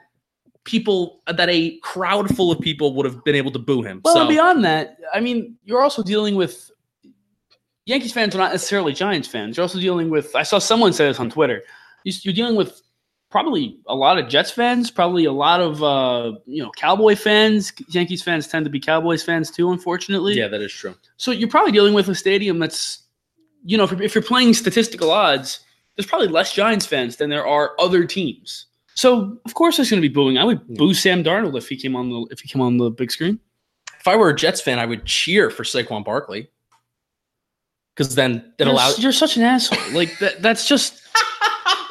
people 0.65 1.23
that 1.27 1.49
a 1.49 1.79
crowd 1.79 2.35
full 2.37 2.51
of 2.53 2.61
people 2.61 2.95
would 2.95 3.07
have 3.07 3.23
been 3.25 3.35
able 3.35 3.51
to 3.53 3.59
boo 3.59 3.83
him. 3.83 4.01
Well, 4.05 4.15
so 4.15 4.29
beyond 4.29 4.65
that, 4.65 4.99
I 5.13 5.21
mean, 5.21 5.57
you're 5.65 5.81
also 5.83 6.03
dealing 6.03 6.35
with 6.37 6.71
Yankees 7.87 8.13
fans 8.13 8.35
are 8.35 8.39
not 8.39 8.53
necessarily 8.53 8.93
Giants 8.93 9.27
fans. 9.29 9.57
You're 9.57 9.63
also 9.63 9.81
dealing 9.81 10.11
with. 10.11 10.35
I 10.37 10.43
saw 10.43 10.59
someone 10.59 10.93
say 10.93 11.07
this 11.07 11.19
on 11.19 11.31
Twitter. 11.31 11.63
You- 12.05 12.13
You're 12.23 12.35
dealing 12.35 12.57
with 12.57 12.81
probably 13.31 13.79
a 13.87 13.95
lot 13.95 14.19
of 14.19 14.29
Jets 14.29 14.51
fans, 14.51 14.91
probably 14.91 15.25
a 15.25 15.33
lot 15.33 15.61
of 15.61 15.83
uh, 15.83 16.33
you 16.47 16.63
know 16.63 16.71
Cowboy 16.77 17.17
fans. 17.17 17.73
Yankees 17.89 18.23
fans 18.23 18.47
tend 18.47 18.65
to 18.67 18.71
be 18.71 18.81
Cowboys 18.81 19.23
fans 19.23 19.51
too, 19.51 19.71
unfortunately. 19.73 20.35
yeah, 20.35 20.49
that 20.49 20.61
is 20.61 20.73
true. 20.73 20.95
So 21.17 21.31
you're 21.31 21.49
probably 21.49 21.73
dealing 21.73 21.95
with 21.95 22.09
a 22.09 22.15
stadium 22.15 22.59
that's, 22.59 23.03
you 23.65 23.77
know, 23.77 23.85
if 23.85 23.91
you're, 23.93 24.03
if 24.03 24.15
you're 24.15 24.23
playing 24.23 24.55
statistical 24.55 25.11
odds, 25.11 25.61
there's 25.97 26.07
probably 26.07 26.29
less 26.29 26.53
Giants 26.53 26.87
fans 26.87 27.17
than 27.17 27.31
there 27.31 27.47
are 27.47 27.73
other 27.79 28.05
teams. 28.05 28.67
So 28.95 29.39
of 29.47 29.55
course 29.55 29.77
there's 29.77 29.89
going 29.91 30.03
to 30.03 30.09
be 30.09 30.13
booing. 30.13 30.37
I 30.39 30.45
would 30.45 30.67
boo 30.69 30.93
Sam 30.95 31.25
Darnold 31.25 31.57
if 31.57 31.69
he 31.69 31.77
came 31.77 31.97
on 31.97 32.11
the 32.11 32.27
if 32.31 32.41
he 32.41 32.49
came 32.49 32.61
on 32.61 32.77
the 32.77 32.91
big 32.91 33.11
screen. 33.11 33.39
If 33.99 34.09
I 34.09 34.17
were 34.17 34.31
a 34.31 34.35
Jets 34.37 34.61
fan, 34.61 34.79
I 34.79 34.87
would 34.87 35.05
cheer 35.05 35.51
for 35.51 35.63
Saquon 35.63 36.05
Barkley 36.05 36.49
because 37.95 38.15
then 38.15 38.53
it 38.59 38.65
you're, 38.65 38.69
allows. 38.73 38.99
you're 38.99 39.13
such 39.13 39.37
an 39.37 39.43
asshole. 39.43 39.93
Like 39.93 40.19
that. 40.21 40.41
That's 40.43 40.67
just 40.67 41.03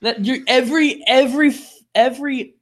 that. 0.00 0.24
You're 0.24 0.38
every 0.46 1.02
every 1.06 1.54
every 1.94 2.54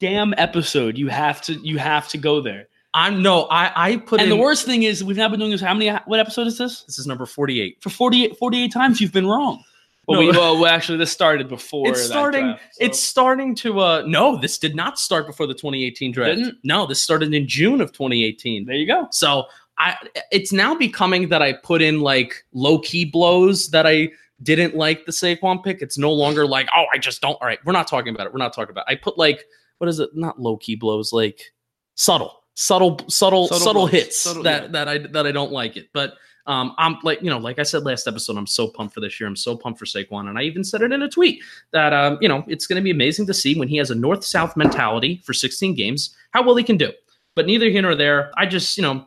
damn 0.00 0.34
episode. 0.36 0.98
You 0.98 1.08
have 1.08 1.40
to 1.42 1.54
you 1.54 1.78
have 1.78 2.08
to 2.08 2.18
go 2.18 2.40
there. 2.40 2.68
I'm 2.94 3.22
no, 3.22 3.44
I 3.44 3.72
I 3.74 3.96
put 3.96 4.20
And 4.20 4.30
in. 4.30 4.36
the 4.36 4.42
worst 4.42 4.66
thing 4.66 4.82
is 4.82 5.02
we've 5.02 5.16
now 5.16 5.28
been 5.28 5.38
doing 5.40 5.50
this. 5.52 5.62
How 5.62 5.72
many? 5.72 5.88
What 6.06 6.20
episode 6.20 6.46
is 6.46 6.58
this? 6.58 6.82
This 6.82 6.98
is 6.98 7.06
number 7.06 7.24
forty-eight. 7.24 7.82
For 7.82 7.88
48, 7.88 8.36
48 8.36 8.70
times 8.72 9.00
you've 9.00 9.12
been 9.12 9.26
wrong. 9.26 9.62
Well, 10.08 10.20
No. 10.22 10.26
we, 10.26 10.32
well, 10.36 10.66
actually, 10.66 10.98
this 10.98 11.12
started 11.12 11.48
before. 11.48 11.88
it's 11.88 12.00
that 12.00 12.06
starting 12.08 12.44
draft, 12.46 12.62
so- 12.72 12.84
it's 12.84 13.00
starting 13.00 13.54
to 13.56 13.80
uh 13.80 14.02
no 14.06 14.36
this 14.40 14.58
did 14.58 14.74
not 14.74 14.98
start 14.98 15.26
before 15.26 15.46
the 15.46 15.54
2018 15.54 16.12
draft 16.12 16.38
Didn't? 16.38 16.58
no 16.64 16.86
this 16.86 17.00
started 17.00 17.32
in 17.32 17.46
june 17.46 17.80
of 17.80 17.92
2018 17.92 18.64
there. 18.66 18.74
You 18.74 18.86
go. 18.86 19.06
so 19.10 19.44
i 19.78 19.96
it's 20.30 20.52
now 20.52 20.74
becoming 20.74 21.28
that 21.30 21.40
i 21.40 21.52
put 21.52 21.80
in 21.82 22.00
like 22.00 22.44
low-key 22.52 23.04
blows 23.06 23.70
that 23.70 23.86
i 23.86 24.08
didn't 24.42 24.74
like 24.74 25.06
the 25.06 25.12
Saquon 25.12 25.62
pick. 25.62 25.82
It's 25.82 25.96
no 25.96 26.12
longer 26.12 26.44
like, 26.44 26.66
oh, 26.76 26.86
I 26.92 26.98
just 26.98 27.20
don't. 27.20 27.34
All 27.40 27.46
right, 27.46 27.60
we're 27.64 27.72
not 27.72 27.86
talking 27.86 28.12
about 28.12 28.26
it. 28.26 28.32
We're 28.32 28.40
not 28.40 28.52
talking 28.52 28.72
about. 28.72 28.86
It. 28.88 28.94
I 28.94 28.96
put 28.96 29.16
like, 29.16 29.44
what 29.78 29.88
is 29.88 30.00
it? 30.00 30.10
Not 30.14 30.40
low 30.40 30.56
key 30.56 30.74
blows, 30.74 31.12
like 31.12 31.52
subtle, 31.94 32.42
subtle, 32.54 32.98
subtle, 33.08 33.46
Subtle 33.46 33.64
subtle, 33.64 33.86
hits 33.86 34.18
Subtle- 34.20 34.42
that 34.42 34.62
yeah. 34.64 34.68
that 34.70 34.88
I 34.88 34.98
that 34.98 35.28
I 35.28 35.30
don't 35.30 35.52
like 35.52 35.76
it. 35.76 35.90
But 35.92 36.14
um, 36.46 36.74
I'm 36.78 36.96
like, 37.02 37.22
you 37.22 37.30
know, 37.30 37.38
like 37.38 37.58
I 37.58 37.62
said 37.62 37.84
last 37.84 38.08
episode, 38.08 38.36
I'm 38.36 38.46
so 38.46 38.68
pumped 38.68 38.94
for 38.94 39.00
this 39.00 39.20
year. 39.20 39.28
I'm 39.28 39.36
so 39.36 39.56
pumped 39.56 39.78
for 39.78 39.84
Saquon, 39.84 40.28
and 40.28 40.38
I 40.38 40.42
even 40.42 40.64
said 40.64 40.82
it 40.82 40.92
in 40.92 41.02
a 41.02 41.08
tweet 41.08 41.42
that 41.72 41.92
um, 41.92 42.18
you 42.20 42.28
know, 42.28 42.44
it's 42.48 42.66
going 42.66 42.76
to 42.76 42.82
be 42.82 42.90
amazing 42.90 43.26
to 43.26 43.34
see 43.34 43.58
when 43.58 43.68
he 43.68 43.76
has 43.76 43.90
a 43.90 43.94
north 43.94 44.24
south 44.24 44.56
mentality 44.56 45.20
for 45.24 45.32
16 45.32 45.74
games 45.74 46.16
how 46.32 46.42
well 46.42 46.56
he 46.56 46.64
can 46.64 46.76
do. 46.76 46.92
But 47.34 47.46
neither 47.46 47.70
here 47.70 47.82
nor 47.82 47.94
there. 47.94 48.30
I 48.36 48.46
just, 48.46 48.76
you 48.76 48.82
know, 48.82 49.06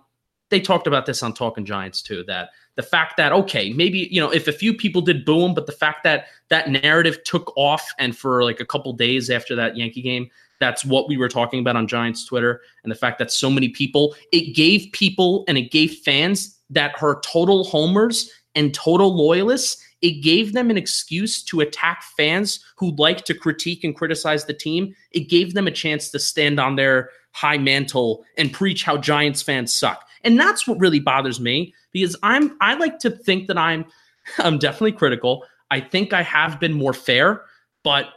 they 0.49 0.59
talked 0.59 0.87
about 0.87 1.05
this 1.05 1.23
on 1.23 1.33
Talking 1.33 1.65
Giants 1.65 2.01
too. 2.01 2.23
That 2.23 2.49
the 2.75 2.83
fact 2.83 3.17
that 3.17 3.31
okay, 3.31 3.73
maybe 3.73 4.07
you 4.11 4.21
know, 4.21 4.29
if 4.29 4.47
a 4.47 4.51
few 4.51 4.73
people 4.73 5.01
did 5.01 5.25
boo 5.25 5.45
him, 5.45 5.53
but 5.53 5.65
the 5.65 5.71
fact 5.71 6.03
that 6.03 6.27
that 6.49 6.69
narrative 6.69 7.23
took 7.23 7.55
off, 7.57 7.93
and 7.99 8.15
for 8.17 8.43
like 8.43 8.59
a 8.59 8.65
couple 8.65 8.93
days 8.93 9.29
after 9.29 9.55
that 9.55 9.75
Yankee 9.75 10.01
game, 10.01 10.29
that's 10.59 10.85
what 10.85 11.07
we 11.07 11.17
were 11.17 11.29
talking 11.29 11.59
about 11.59 11.75
on 11.75 11.87
Giants 11.87 12.25
Twitter, 12.25 12.61
and 12.83 12.91
the 12.91 12.95
fact 12.95 13.19
that 13.19 13.31
so 13.31 13.49
many 13.49 13.69
people, 13.69 14.15
it 14.31 14.55
gave 14.55 14.91
people 14.91 15.43
and 15.47 15.57
it 15.57 15.71
gave 15.71 15.97
fans 15.99 16.59
that 16.69 16.95
are 17.01 17.21
total 17.21 17.63
homers 17.63 18.31
and 18.55 18.73
total 18.73 19.15
loyalists. 19.15 19.83
It 20.01 20.21
gave 20.21 20.53
them 20.53 20.69
an 20.69 20.77
excuse 20.77 21.43
to 21.43 21.61
attack 21.61 22.03
fans 22.17 22.59
who 22.77 22.95
like 22.97 23.25
to 23.25 23.33
critique 23.33 23.83
and 23.83 23.95
criticize 23.95 24.45
the 24.45 24.53
team. 24.53 24.95
It 25.11 25.29
gave 25.29 25.53
them 25.53 25.67
a 25.67 25.71
chance 25.71 26.09
to 26.11 26.19
stand 26.19 26.59
on 26.59 26.75
their 26.75 27.09
high 27.31 27.57
mantle 27.57 28.23
and 28.37 28.53
preach 28.53 28.83
how 28.83 28.97
Giants 28.97 29.41
fans 29.41 29.73
suck. 29.73 30.07
And 30.23 30.39
that's 30.39 30.67
what 30.67 30.79
really 30.79 30.99
bothers 30.99 31.39
me 31.39 31.73
because 31.91 32.15
I'm 32.23 32.57
I 32.61 32.75
like 32.75 32.97
to 32.99 33.09
think 33.09 33.47
that 33.47 33.57
I'm 33.57 33.85
I'm 34.39 34.57
definitely 34.57 34.93
critical. 34.93 35.45
I 35.71 35.79
think 35.81 36.13
I 36.13 36.21
have 36.23 36.59
been 36.59 36.73
more 36.73 36.93
fair, 36.93 37.43
but 37.83 38.07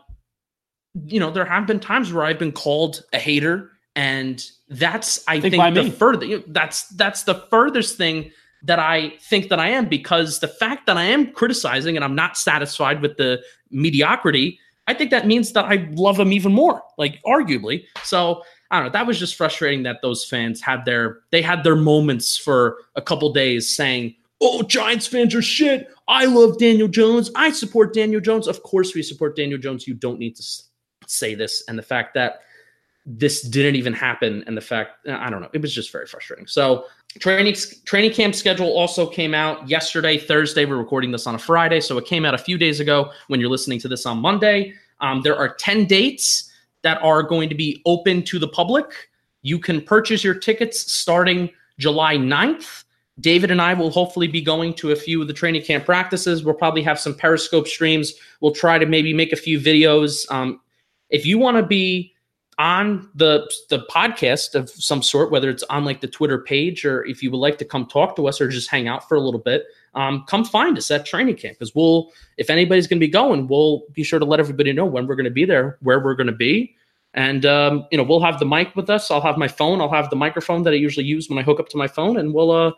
you 1.06 1.20
know, 1.20 1.30
there 1.30 1.44
have 1.44 1.66
been 1.66 1.80
times 1.80 2.12
where 2.12 2.24
I've 2.24 2.38
been 2.38 2.52
called 2.52 3.04
a 3.12 3.18
hater 3.18 3.70
and 3.96 4.44
that's 4.68 5.24
I 5.26 5.40
Think 5.40 5.56
think, 5.56 5.74
the 5.74 5.82
me. 5.84 5.90
further 5.90 6.24
you 6.24 6.38
know, 6.38 6.44
that's 6.48 6.88
that's 6.90 7.24
the 7.24 7.34
furthest 7.34 7.96
thing 7.96 8.30
that 8.62 8.78
I 8.78 9.14
think 9.20 9.48
that 9.48 9.60
I 9.60 9.68
am 9.68 9.86
because 9.86 10.40
the 10.40 10.48
fact 10.48 10.86
that 10.86 10.96
I 10.96 11.04
am 11.04 11.32
criticizing 11.32 11.96
and 11.96 12.04
I'm 12.04 12.14
not 12.14 12.36
satisfied 12.36 13.02
with 13.02 13.16
the 13.16 13.40
mediocrity, 13.70 14.58
I 14.86 14.94
think 14.94 15.10
that 15.10 15.26
means 15.26 15.52
that 15.52 15.64
I 15.64 15.88
love 15.92 16.16
them 16.16 16.32
even 16.32 16.52
more, 16.52 16.82
like 16.96 17.20
arguably. 17.24 17.84
So 18.02 18.42
I 18.70 18.78
don't 18.78 18.86
know. 18.86 18.92
That 18.92 19.06
was 19.06 19.18
just 19.18 19.36
frustrating 19.36 19.84
that 19.84 20.02
those 20.02 20.24
fans 20.24 20.60
had 20.60 20.84
their 20.84 21.20
they 21.30 21.42
had 21.42 21.64
their 21.64 21.76
moments 21.76 22.36
for 22.36 22.78
a 22.96 23.02
couple 23.02 23.32
days 23.32 23.74
saying 23.74 24.14
oh, 24.40 24.62
Giants 24.62 25.06
fans 25.06 25.34
are 25.34 25.42
shit. 25.42 25.88
I 26.06 26.24
love 26.26 26.58
Daniel 26.58 26.88
Jones. 26.88 27.30
I 27.34 27.50
support 27.50 27.92
Daniel 27.92 28.20
Jones. 28.20 28.46
Of 28.46 28.62
course, 28.62 28.94
we 28.94 29.02
support 29.02 29.36
Daniel 29.36 29.58
Jones. 29.58 29.86
You 29.86 29.94
don't 29.94 30.18
need 30.18 30.36
to 30.36 30.42
say 31.10 31.34
this. 31.34 31.64
And 31.68 31.78
the 31.78 31.82
fact 31.82 32.14
that 32.14 32.40
this 33.06 33.42
didn't 33.42 33.76
even 33.76 33.92
happen, 33.92 34.44
and 34.46 34.56
the 34.56 34.60
fact 34.60 35.06
I 35.08 35.30
don't 35.30 35.40
know, 35.40 35.48
it 35.52 35.62
was 35.62 35.74
just 35.74 35.90
very 35.90 36.06
frustrating. 36.06 36.46
So 36.46 36.86
training 37.18 37.54
training 37.84 38.12
camp 38.12 38.34
schedule 38.34 38.76
also 38.76 39.06
came 39.06 39.34
out 39.34 39.68
yesterday, 39.68 40.18
Thursday. 40.18 40.66
We're 40.66 40.76
recording 40.76 41.10
this 41.10 41.26
on 41.26 41.34
a 41.34 41.38
Friday, 41.38 41.80
so 41.80 41.96
it 41.96 42.04
came 42.04 42.24
out 42.24 42.34
a 42.34 42.38
few 42.38 42.58
days 42.58 42.80
ago. 42.80 43.10
When 43.28 43.40
you're 43.40 43.48
listening 43.48 43.80
to 43.80 43.88
this 43.88 44.04
on 44.04 44.18
Monday, 44.18 44.74
um, 45.00 45.22
there 45.22 45.36
are 45.36 45.54
ten 45.54 45.86
dates 45.86 46.52
that 46.82 47.02
are 47.02 47.22
going 47.22 47.48
to 47.48 47.54
be 47.54 47.80
open 47.86 48.22
to 48.24 48.38
the 48.38 48.48
public. 48.48 49.08
You 49.42 49.58
can 49.58 49.80
purchase 49.80 50.22
your 50.22 50.34
tickets 50.34 50.92
starting 50.92 51.50
July 51.78 52.16
9th. 52.16 52.84
David 53.20 53.50
and 53.50 53.60
I 53.60 53.74
will 53.74 53.90
hopefully 53.90 54.28
be 54.28 54.40
going 54.40 54.74
to 54.74 54.92
a 54.92 54.96
few 54.96 55.20
of 55.20 55.26
the 55.26 55.34
training 55.34 55.62
camp 55.62 55.84
practices. 55.84 56.44
We'll 56.44 56.54
probably 56.54 56.82
have 56.82 57.00
some 57.00 57.14
Periscope 57.14 57.66
streams. 57.66 58.14
We'll 58.40 58.52
try 58.52 58.78
to 58.78 58.86
maybe 58.86 59.12
make 59.12 59.32
a 59.32 59.36
few 59.36 59.58
videos. 59.58 60.30
Um, 60.30 60.60
if 61.10 61.26
you 61.26 61.38
want 61.38 61.56
to 61.56 61.62
be 61.62 62.14
on 62.58 63.08
the 63.14 63.48
the 63.70 63.86
podcast 63.90 64.54
of 64.54 64.68
some 64.68 65.00
sort, 65.00 65.30
whether 65.30 65.48
it's 65.48 65.62
on 65.64 65.84
like 65.84 66.00
the 66.00 66.08
Twitter 66.08 66.38
page 66.38 66.84
or 66.84 67.04
if 67.06 67.22
you 67.22 67.30
would 67.30 67.38
like 67.38 67.56
to 67.58 67.64
come 67.64 67.86
talk 67.86 68.16
to 68.16 68.26
us 68.26 68.40
or 68.40 68.48
just 68.48 68.68
hang 68.68 68.88
out 68.88 69.08
for 69.08 69.14
a 69.14 69.20
little 69.20 69.40
bit, 69.40 69.64
um, 69.94 70.24
come 70.26 70.44
find 70.44 70.76
us 70.76 70.90
at 70.90 71.06
training 71.06 71.36
camp 71.36 71.56
because 71.56 71.74
we'll 71.74 72.10
if 72.36 72.50
anybody's 72.50 72.88
going 72.88 72.98
to 72.98 73.06
be 73.06 73.10
going, 73.10 73.46
we'll 73.46 73.84
be 73.92 74.02
sure 74.02 74.18
to 74.18 74.24
let 74.24 74.40
everybody 74.40 74.72
know 74.72 74.84
when 74.84 75.06
we're 75.06 75.14
going 75.14 75.24
to 75.24 75.30
be 75.30 75.44
there, 75.44 75.78
where 75.82 76.02
we're 76.02 76.16
going 76.16 76.26
to 76.26 76.32
be, 76.32 76.74
and 77.14 77.46
um, 77.46 77.86
you 77.92 77.96
know 77.96 78.04
we'll 78.04 78.20
have 78.20 78.40
the 78.40 78.46
mic 78.46 78.74
with 78.74 78.90
us. 78.90 79.10
I'll 79.10 79.20
have 79.20 79.38
my 79.38 79.48
phone. 79.48 79.80
I'll 79.80 79.92
have 79.92 80.10
the 80.10 80.16
microphone 80.16 80.64
that 80.64 80.72
I 80.72 80.76
usually 80.76 81.06
use 81.06 81.28
when 81.28 81.38
I 81.38 81.42
hook 81.42 81.60
up 81.60 81.68
to 81.68 81.76
my 81.76 81.86
phone, 81.86 82.16
and 82.16 82.34
we'll 82.34 82.50
uh 82.50 82.72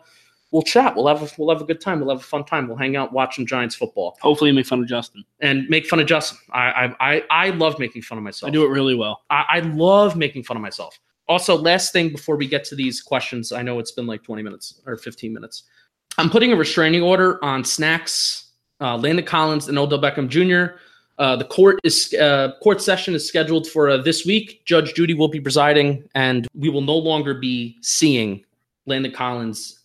we'll 0.51 0.61
chat. 0.61 0.95
We'll 0.95 1.07
have 1.07 1.21
a, 1.23 1.29
we'll 1.37 1.49
have 1.53 1.61
a 1.61 1.65
good 1.65 1.81
time. 1.81 1.99
We'll 1.99 2.09
have 2.15 2.19
a 2.19 2.27
fun 2.27 2.43
time. 2.45 2.67
We'll 2.67 2.77
hang 2.77 2.95
out, 2.95 3.11
watch 3.13 3.35
some 3.35 3.45
Giants 3.45 3.75
football, 3.75 4.17
Hopefully, 4.21 4.51
make 4.51 4.65
fun 4.65 4.81
of 4.81 4.87
Justin. 4.87 5.23
and 5.39 5.67
make 5.69 5.87
fun 5.87 5.99
of 5.99 6.07
Justin. 6.07 6.37
I 6.51 6.61
I 6.99 7.13
I, 7.13 7.23
I 7.29 7.49
love 7.51 7.79
making 7.79 8.01
fun 8.03 8.17
of 8.17 8.23
myself. 8.23 8.49
I 8.49 8.51
do 8.51 8.63
it 8.65 8.69
really 8.69 8.95
well. 8.95 9.21
I, 9.29 9.45
I 9.49 9.59
love 9.59 10.15
making 10.15 10.43
fun 10.43 10.57
of 10.57 10.61
myself. 10.61 10.99
Also, 11.27 11.55
last 11.57 11.93
thing 11.93 12.09
before 12.09 12.35
we 12.35 12.47
get 12.47 12.63
to 12.65 12.75
these 12.75 13.01
questions, 13.01 13.51
I 13.51 13.61
know 13.61 13.79
it's 13.79 13.93
been 13.93 14.07
like 14.07 14.21
20 14.23 14.43
minutes 14.43 14.81
or 14.85 14.97
15 14.97 15.31
minutes. 15.31 15.63
I'm 16.17 16.29
putting 16.29 16.51
a 16.51 16.55
restraining 16.57 17.01
order 17.03 17.43
on 17.43 17.63
Snacks, 17.63 18.51
uh, 18.81 18.97
Landon 18.97 19.23
Collins, 19.25 19.69
and 19.69 19.79
Odell 19.79 20.01
Beckham 20.01 20.27
Jr. 20.27 20.75
Uh, 21.17 21.35
the 21.37 21.45
court 21.45 21.79
is 21.83 22.13
uh, 22.15 22.53
court 22.61 22.81
session 22.81 23.13
is 23.13 23.25
scheduled 23.27 23.67
for 23.67 23.89
uh, 23.89 23.97
this 23.97 24.25
week. 24.25 24.65
Judge 24.65 24.93
Judy 24.93 25.13
will 25.13 25.27
be 25.29 25.39
presiding, 25.39 26.03
and 26.15 26.47
we 26.55 26.67
will 26.67 26.81
no 26.81 26.97
longer 26.97 27.33
be 27.35 27.77
seeing 27.81 28.43
Landon 28.87 29.11
Collins, 29.13 29.79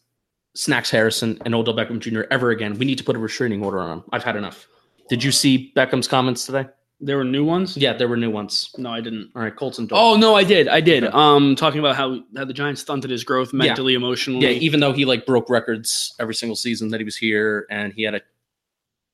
Snacks 0.56 0.90
Harrison, 0.90 1.38
and 1.44 1.54
Odell 1.54 1.74
Beckham 1.74 1.98
Jr. 2.00 2.22
ever 2.30 2.50
again. 2.50 2.78
We 2.78 2.84
need 2.86 2.98
to 2.98 3.04
put 3.04 3.14
a 3.14 3.18
restraining 3.18 3.64
order 3.64 3.78
on 3.80 3.98
him. 3.98 4.04
I've 4.12 4.24
had 4.24 4.36
enough. 4.36 4.66
Did 5.08 5.22
you 5.22 5.30
see 5.30 5.72
Beckham's 5.76 6.08
comments 6.08 6.46
today? 6.46 6.66
There 6.98 7.18
were 7.18 7.24
new 7.24 7.44
ones. 7.44 7.76
Yeah, 7.76 7.92
there 7.92 8.08
were 8.08 8.16
new 8.16 8.30
ones. 8.30 8.70
No, 8.78 8.90
I 8.90 9.02
didn't. 9.02 9.30
All 9.36 9.42
right, 9.42 9.54
Colts 9.54 9.78
and 9.78 9.86
Dolphins. 9.86 10.16
Oh 10.16 10.18
no, 10.18 10.34
I 10.34 10.44
did. 10.44 10.66
I 10.66 10.80
did. 10.80 11.04
Okay. 11.04 11.12
Um, 11.14 11.54
talking 11.54 11.78
about 11.78 11.94
how 11.94 12.20
how 12.34 12.46
the 12.46 12.54
Giants 12.54 12.80
stunted 12.80 13.10
his 13.10 13.22
growth 13.22 13.52
mentally, 13.52 13.92
emotionally. 13.94 14.46
Yeah, 14.46 14.52
even 14.58 14.80
though 14.80 14.94
he 14.94 15.04
like 15.04 15.26
broke 15.26 15.50
records 15.50 16.14
every 16.18 16.34
single 16.34 16.56
season 16.56 16.88
that 16.88 17.00
he 17.00 17.04
was 17.04 17.16
here, 17.16 17.66
and 17.70 17.92
he 17.92 18.02
had 18.02 18.14
a 18.14 18.22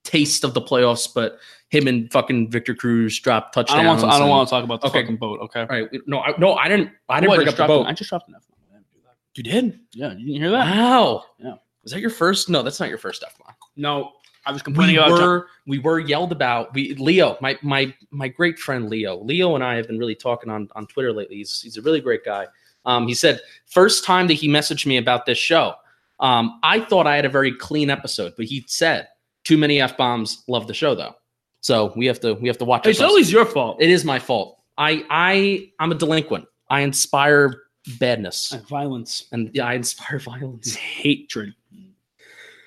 taste 0.04 0.44
of 0.44 0.54
the 0.54 0.60
playoffs, 0.62 1.08
but 1.12 1.38
him 1.70 1.88
and 1.88 2.10
fucking 2.12 2.50
Victor 2.52 2.74
Cruz 2.74 3.18
dropped 3.18 3.54
touchdowns. 3.54 3.80
I 3.80 3.82
don't 3.82 3.86
want. 3.88 4.00
To, 4.00 4.06
I 4.06 4.10
don't 4.12 4.22
and- 4.22 4.30
want 4.30 4.48
to 4.48 4.50
talk 4.50 4.64
about 4.64 4.80
the 4.80 4.86
Okay. 4.86 5.00
fucking 5.02 5.16
boat. 5.16 5.40
Okay. 5.40 5.60
All 5.62 5.66
right, 5.66 5.88
no, 6.06 6.20
I, 6.20 6.34
no, 6.38 6.54
I 6.54 6.68
didn't. 6.68 6.90
I 7.08 7.18
didn't 7.20 7.32
Oh, 7.32 7.36
bring 7.36 7.46
just 7.46 7.58
up 7.60 7.66
the 7.66 7.66
dropped 7.66 7.80
an- 7.80 7.84
boat. 7.84 7.90
I 7.90 7.92
just 7.94 8.10
dropped 8.10 8.28
an 8.28 8.34
F. 8.36 8.42
I 8.70 8.74
didn't 8.74 8.86
do 8.92 9.00
that. 9.06 9.16
You 9.34 9.42
did? 9.42 9.80
Yeah, 9.92 10.12
you 10.12 10.26
didn't 10.26 10.42
hear 10.42 10.50
that? 10.50 10.74
Wow. 10.74 11.24
Yeah. 11.38 11.54
Was 11.82 11.92
that 11.92 12.00
your 12.00 12.10
first? 12.10 12.48
No, 12.48 12.62
that's 12.62 12.78
not 12.80 12.88
your 12.88 12.98
first 12.98 13.24
F 13.26 13.36
bomb. 13.38 13.54
No, 13.76 14.12
I 14.46 14.52
was 14.52 14.62
complaining 14.62 14.96
We 14.96 15.02
about. 15.02 15.20
Were 15.20 15.48
we 15.66 15.78
were 15.78 15.98
yelled 15.98 16.32
about. 16.32 16.72
We 16.74 16.94
Leo, 16.94 17.36
my 17.40 17.58
my 17.62 17.92
my 18.10 18.28
great 18.28 18.58
friend 18.58 18.88
Leo. 18.88 19.22
Leo 19.22 19.54
and 19.54 19.64
I 19.64 19.76
have 19.76 19.86
been 19.86 19.98
really 19.98 20.14
talking 20.14 20.50
on 20.50 20.68
on 20.74 20.86
Twitter 20.86 21.12
lately. 21.12 21.36
He's 21.36 21.60
he's 21.60 21.76
a 21.76 21.82
really 21.82 22.00
great 22.00 22.24
guy. 22.24 22.46
Um, 22.84 23.06
he 23.06 23.14
said 23.14 23.40
first 23.66 24.04
time 24.04 24.26
that 24.28 24.34
he 24.34 24.48
messaged 24.48 24.86
me 24.86 24.96
about 24.96 25.26
this 25.26 25.38
show. 25.38 25.74
Um, 26.20 26.60
I 26.62 26.80
thought 26.80 27.06
I 27.06 27.16
had 27.16 27.24
a 27.24 27.28
very 27.28 27.54
clean 27.54 27.90
episode, 27.90 28.34
but 28.36 28.46
he 28.46 28.64
said 28.68 29.08
too 29.44 29.56
many 29.56 29.80
f 29.80 29.96
bombs. 29.96 30.44
Love 30.46 30.66
the 30.66 30.74
show 30.74 30.94
though, 30.94 31.14
so 31.60 31.92
we 31.96 32.06
have 32.06 32.20
to 32.20 32.34
we 32.34 32.48
have 32.48 32.58
to 32.58 32.64
watch. 32.64 32.86
It's 32.86 32.98
ourselves. 32.98 33.10
always 33.10 33.32
your 33.32 33.44
fault. 33.46 33.80
it 33.80 33.90
is 33.90 34.04
my 34.04 34.18
fault. 34.18 34.58
I 34.78 35.04
I 35.10 35.70
I'm 35.80 35.90
a 35.90 35.96
delinquent. 35.96 36.46
I 36.70 36.80
inspire 36.80 37.62
badness, 37.98 38.52
and 38.52 38.66
Violence, 38.68 39.26
and 39.32 39.50
yeah, 39.52 39.66
I 39.66 39.74
inspire 39.74 40.18
violence. 40.20 40.74
hatred. 40.74 41.54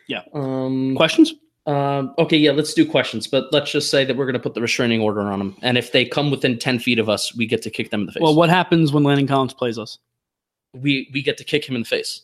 Yeah. 0.08 0.22
Um, 0.34 0.96
Questions? 0.96 1.34
um, 1.66 2.14
okay, 2.20 2.38
yeah, 2.38 2.52
let's 2.52 2.76
do 2.76 2.88
questions, 2.88 3.26
but 3.26 3.52
let's 3.52 3.72
just 3.72 3.90
say 3.90 4.06
that 4.06 4.16
we're 4.16 4.26
going 4.26 4.34
to 4.34 4.40
put 4.40 4.54
the 4.54 4.62
restraining 4.62 5.02
order 5.02 5.22
on 5.22 5.40
them, 5.40 5.58
and 5.64 5.78
if 5.80 5.92
they 5.92 6.06
come 6.06 6.30
within 6.30 6.60
ten 6.60 6.78
feet 6.80 7.00
of 7.00 7.10
us, 7.10 7.36
we 7.36 7.48
get 7.48 7.62
to 7.64 7.70
kick 7.72 7.90
them 7.90 8.02
in 8.02 8.06
the 8.06 8.12
face. 8.12 8.22
Well, 8.22 8.36
what 8.36 8.50
happens 8.50 8.92
when 8.94 9.04
Landon 9.04 9.28
Collins 9.28 9.54
plays 9.54 9.80
us? 9.80 9.98
we 10.74 11.10
we 11.14 11.22
get 11.24 11.38
to 11.38 11.44
kick 11.46 11.64
him 11.68 11.74
in 11.76 11.82
the 11.84 11.88
face, 11.88 12.22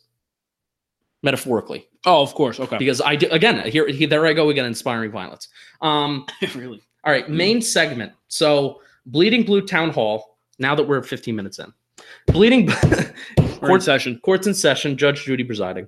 metaphorically, 1.23 1.88
Oh, 2.06 2.21
of 2.21 2.34
course. 2.34 2.60
Okay. 2.60 2.77
because 2.77 2.99
I 3.01 3.15
do 3.15 3.27
again. 3.32 3.65
Here, 3.71 3.88
here, 3.88 4.08
there 4.08 4.25
I 4.25 4.34
go 4.34 4.49
again, 4.49 4.65
inspiring 4.65 5.10
violence. 5.12 5.47
Um, 5.82 6.25
really? 6.56 6.82
all 7.04 7.12
right, 7.13 7.30
main 7.30 7.62
segment. 7.62 8.12
So, 8.27 8.82
Bleeding 9.06 9.43
Blue 9.43 9.62
Town 9.65 9.89
Hall. 9.91 10.38
Now 10.60 10.75
that 10.75 10.84
we're 10.84 11.01
15 11.01 11.36
minutes 11.36 11.58
in, 11.58 11.73
Bleeding 12.28 12.68
Court, 13.60 13.84
session. 13.84 14.20
courts 14.24 14.48
in 14.48 14.54
session. 14.54 14.98
Judge 14.98 15.24
Judy 15.26 15.44
presiding. 15.44 15.88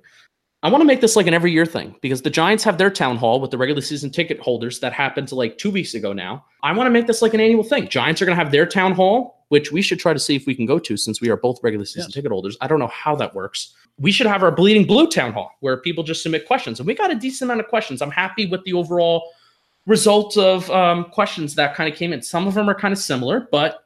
I 0.62 0.70
want 0.70 0.80
to 0.80 0.86
make 0.86 1.00
this 1.02 1.14
like 1.16 1.26
an 1.26 1.34
every 1.34 1.52
year 1.52 1.66
thing 1.66 1.94
because 2.00 2.22
the 2.22 2.30
Giants 2.30 2.64
have 2.64 2.78
their 2.78 2.88
town 2.90 3.16
hall 3.18 3.38
with 3.40 3.50
the 3.50 3.58
regular 3.58 3.82
season 3.82 4.10
ticket 4.10 4.40
holders 4.40 4.80
that 4.80 4.94
happened 4.94 5.30
like 5.30 5.58
two 5.58 5.70
weeks 5.70 5.92
ago 5.92 6.12
now. 6.14 6.44
I 6.62 6.72
want 6.72 6.86
to 6.86 6.90
make 6.90 7.06
this 7.06 7.20
like 7.20 7.34
an 7.34 7.40
annual 7.40 7.62
thing. 7.62 7.86
Giants 7.88 8.22
are 8.22 8.24
going 8.24 8.38
to 8.38 8.42
have 8.42 8.50
their 8.50 8.64
town 8.64 8.92
hall, 8.92 9.44
which 9.48 9.72
we 9.72 9.82
should 9.82 9.98
try 9.98 10.14
to 10.14 10.18
see 10.18 10.34
if 10.36 10.46
we 10.46 10.54
can 10.54 10.64
go 10.64 10.78
to 10.78 10.96
since 10.96 11.20
we 11.20 11.28
are 11.28 11.36
both 11.36 11.58
regular 11.62 11.84
season 11.84 12.04
Yes. 12.08 12.14
ticket 12.14 12.30
holders. 12.32 12.56
I 12.62 12.66
don't 12.66 12.78
know 12.78 12.86
how 12.86 13.14
that 13.16 13.34
works. 13.34 13.74
We 13.98 14.10
should 14.10 14.26
have 14.26 14.42
our 14.42 14.50
Bleeding 14.50 14.86
Blue 14.86 15.06
town 15.06 15.34
hall 15.34 15.50
where 15.60 15.76
people 15.76 16.02
just 16.02 16.22
submit 16.22 16.46
questions. 16.46 16.80
And 16.80 16.86
we 16.86 16.94
got 16.94 17.10
a 17.10 17.14
decent 17.14 17.50
amount 17.50 17.60
of 17.60 17.68
questions. 17.68 18.00
I'm 18.00 18.10
happy 18.10 18.46
with 18.46 18.64
the 18.64 18.72
overall 18.72 19.30
result 19.86 20.38
of 20.38 20.70
um, 20.70 21.04
questions 21.10 21.54
that 21.56 21.74
kind 21.74 21.92
of 21.92 21.98
came 21.98 22.14
in. 22.14 22.22
Some 22.22 22.46
of 22.46 22.54
them 22.54 22.70
are 22.70 22.74
kind 22.74 22.92
of 22.92 22.98
similar, 22.98 23.48
but 23.52 23.83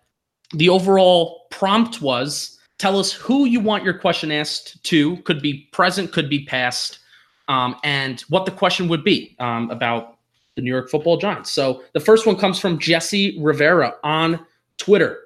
the 0.52 0.68
overall 0.68 1.46
prompt 1.50 2.00
was 2.00 2.58
tell 2.78 2.98
us 2.98 3.12
who 3.12 3.44
you 3.44 3.60
want 3.60 3.84
your 3.84 3.94
question 3.94 4.32
asked 4.32 4.82
to 4.84 5.16
could 5.18 5.42
be 5.42 5.68
present 5.72 6.12
could 6.12 6.30
be 6.30 6.44
past 6.44 7.00
um, 7.48 7.76
and 7.82 8.20
what 8.28 8.44
the 8.44 8.50
question 8.50 8.88
would 8.88 9.04
be 9.04 9.34
um, 9.38 9.70
about 9.70 10.18
the 10.54 10.62
new 10.62 10.70
york 10.70 10.90
football 10.90 11.16
giants. 11.16 11.50
So 11.50 11.82
the 11.92 12.00
first 12.00 12.26
one 12.26 12.36
comes 12.36 12.58
from 12.58 12.78
jesse 12.78 13.38
rivera 13.40 13.94
on 14.02 14.44
twitter. 14.76 15.18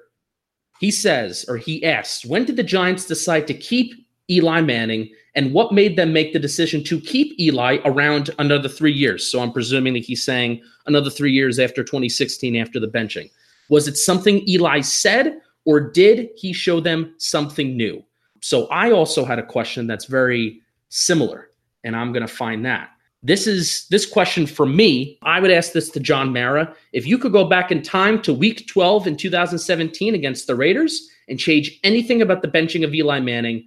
He 0.79 0.91
says 0.91 1.45
or 1.47 1.57
he 1.57 1.83
asks 1.85 2.25
when 2.25 2.45
did 2.45 2.57
the 2.57 2.63
giants 2.63 3.05
decide 3.05 3.47
to 3.47 3.53
keep 3.53 3.93
eli 4.29 4.61
manning 4.61 5.09
and 5.35 5.51
what 5.51 5.73
made 5.73 5.95
them 5.95 6.13
make 6.13 6.33
the 6.33 6.39
decision 6.39 6.83
to 6.83 6.99
keep 6.99 7.39
eli 7.39 7.79
around 7.85 8.29
another 8.39 8.67
three 8.67 8.91
years? 8.91 9.25
So 9.25 9.39
i'm 9.39 9.53
presuming 9.53 9.93
that 9.93 10.03
he's 10.03 10.23
saying 10.23 10.61
another 10.85 11.09
three 11.09 11.31
years 11.31 11.59
after 11.59 11.83
2016 11.83 12.57
after 12.57 12.79
the 12.79 12.87
benching 12.87 13.29
was 13.73 13.87
it 13.87 13.97
something 13.97 14.47
eli 14.47 14.81
said 14.81 15.41
or 15.65 15.79
did 15.79 16.29
he 16.35 16.53
show 16.53 16.79
them 16.79 17.15
something 17.17 17.75
new? 17.75 18.03
So 18.41 18.67
I 18.67 18.91
also 18.91 19.25
had 19.25 19.39
a 19.39 19.45
question 19.45 19.87
that's 19.87 20.05
very 20.05 20.61
similar, 20.89 21.49
and 21.83 21.95
I'm 21.95 22.13
going 22.13 22.21
to 22.21 22.31
find 22.31 22.63
that. 22.67 22.91
This 23.23 23.47
is 23.47 23.87
this 23.89 24.05
question 24.05 24.45
for 24.45 24.67
me. 24.67 25.17
I 25.23 25.39
would 25.39 25.49
ask 25.49 25.71
this 25.71 25.89
to 25.89 25.99
John 25.99 26.31
Mara. 26.31 26.75
If 26.91 27.07
you 27.07 27.17
could 27.17 27.31
go 27.31 27.45
back 27.45 27.71
in 27.71 27.81
time 27.81 28.21
to 28.21 28.31
week 28.31 28.67
12 28.67 29.07
in 29.07 29.17
2017 29.17 30.13
against 30.13 30.45
the 30.45 30.55
Raiders 30.55 31.09
and 31.27 31.39
change 31.39 31.79
anything 31.83 32.21
about 32.21 32.43
the 32.43 32.49
benching 32.49 32.83
of 32.83 32.93
Eli 32.93 33.21
Manning, 33.21 33.65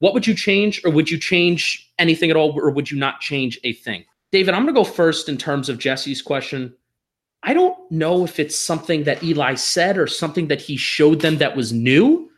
what 0.00 0.12
would 0.12 0.26
you 0.26 0.34
change, 0.34 0.84
or 0.84 0.90
would 0.90 1.10
you 1.10 1.18
change 1.18 1.90
anything 1.98 2.30
at 2.30 2.36
all, 2.36 2.60
or 2.60 2.70
would 2.70 2.90
you 2.90 2.98
not 2.98 3.20
change 3.20 3.58
a 3.64 3.72
thing? 3.72 4.04
David, 4.32 4.52
I'm 4.52 4.64
going 4.64 4.74
to 4.74 4.78
go 4.78 4.84
first 4.84 5.30
in 5.30 5.38
terms 5.38 5.70
of 5.70 5.78
Jesse's 5.78 6.20
question. 6.20 6.74
I 7.46 7.54
don't 7.54 7.78
know 7.92 8.24
if 8.24 8.40
it's 8.40 8.58
something 8.58 9.04
that 9.04 9.22
Eli 9.22 9.54
said 9.54 9.96
or 9.96 10.08
something 10.08 10.48
that 10.48 10.60
he 10.60 10.76
showed 10.76 11.20
them 11.20 11.38
that 11.38 11.56
was 11.56 11.72
new. 11.72 12.28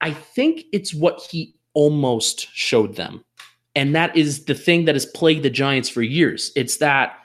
I 0.00 0.12
think 0.12 0.64
it's 0.72 0.94
what 0.94 1.20
he 1.28 1.56
almost 1.74 2.48
showed 2.54 2.94
them. 2.94 3.24
And 3.74 3.96
that 3.96 4.16
is 4.16 4.44
the 4.44 4.54
thing 4.54 4.84
that 4.84 4.94
has 4.94 5.06
plagued 5.06 5.42
the 5.42 5.50
Giants 5.50 5.88
for 5.88 6.02
years. 6.02 6.52
It's 6.54 6.76
that 6.76 7.18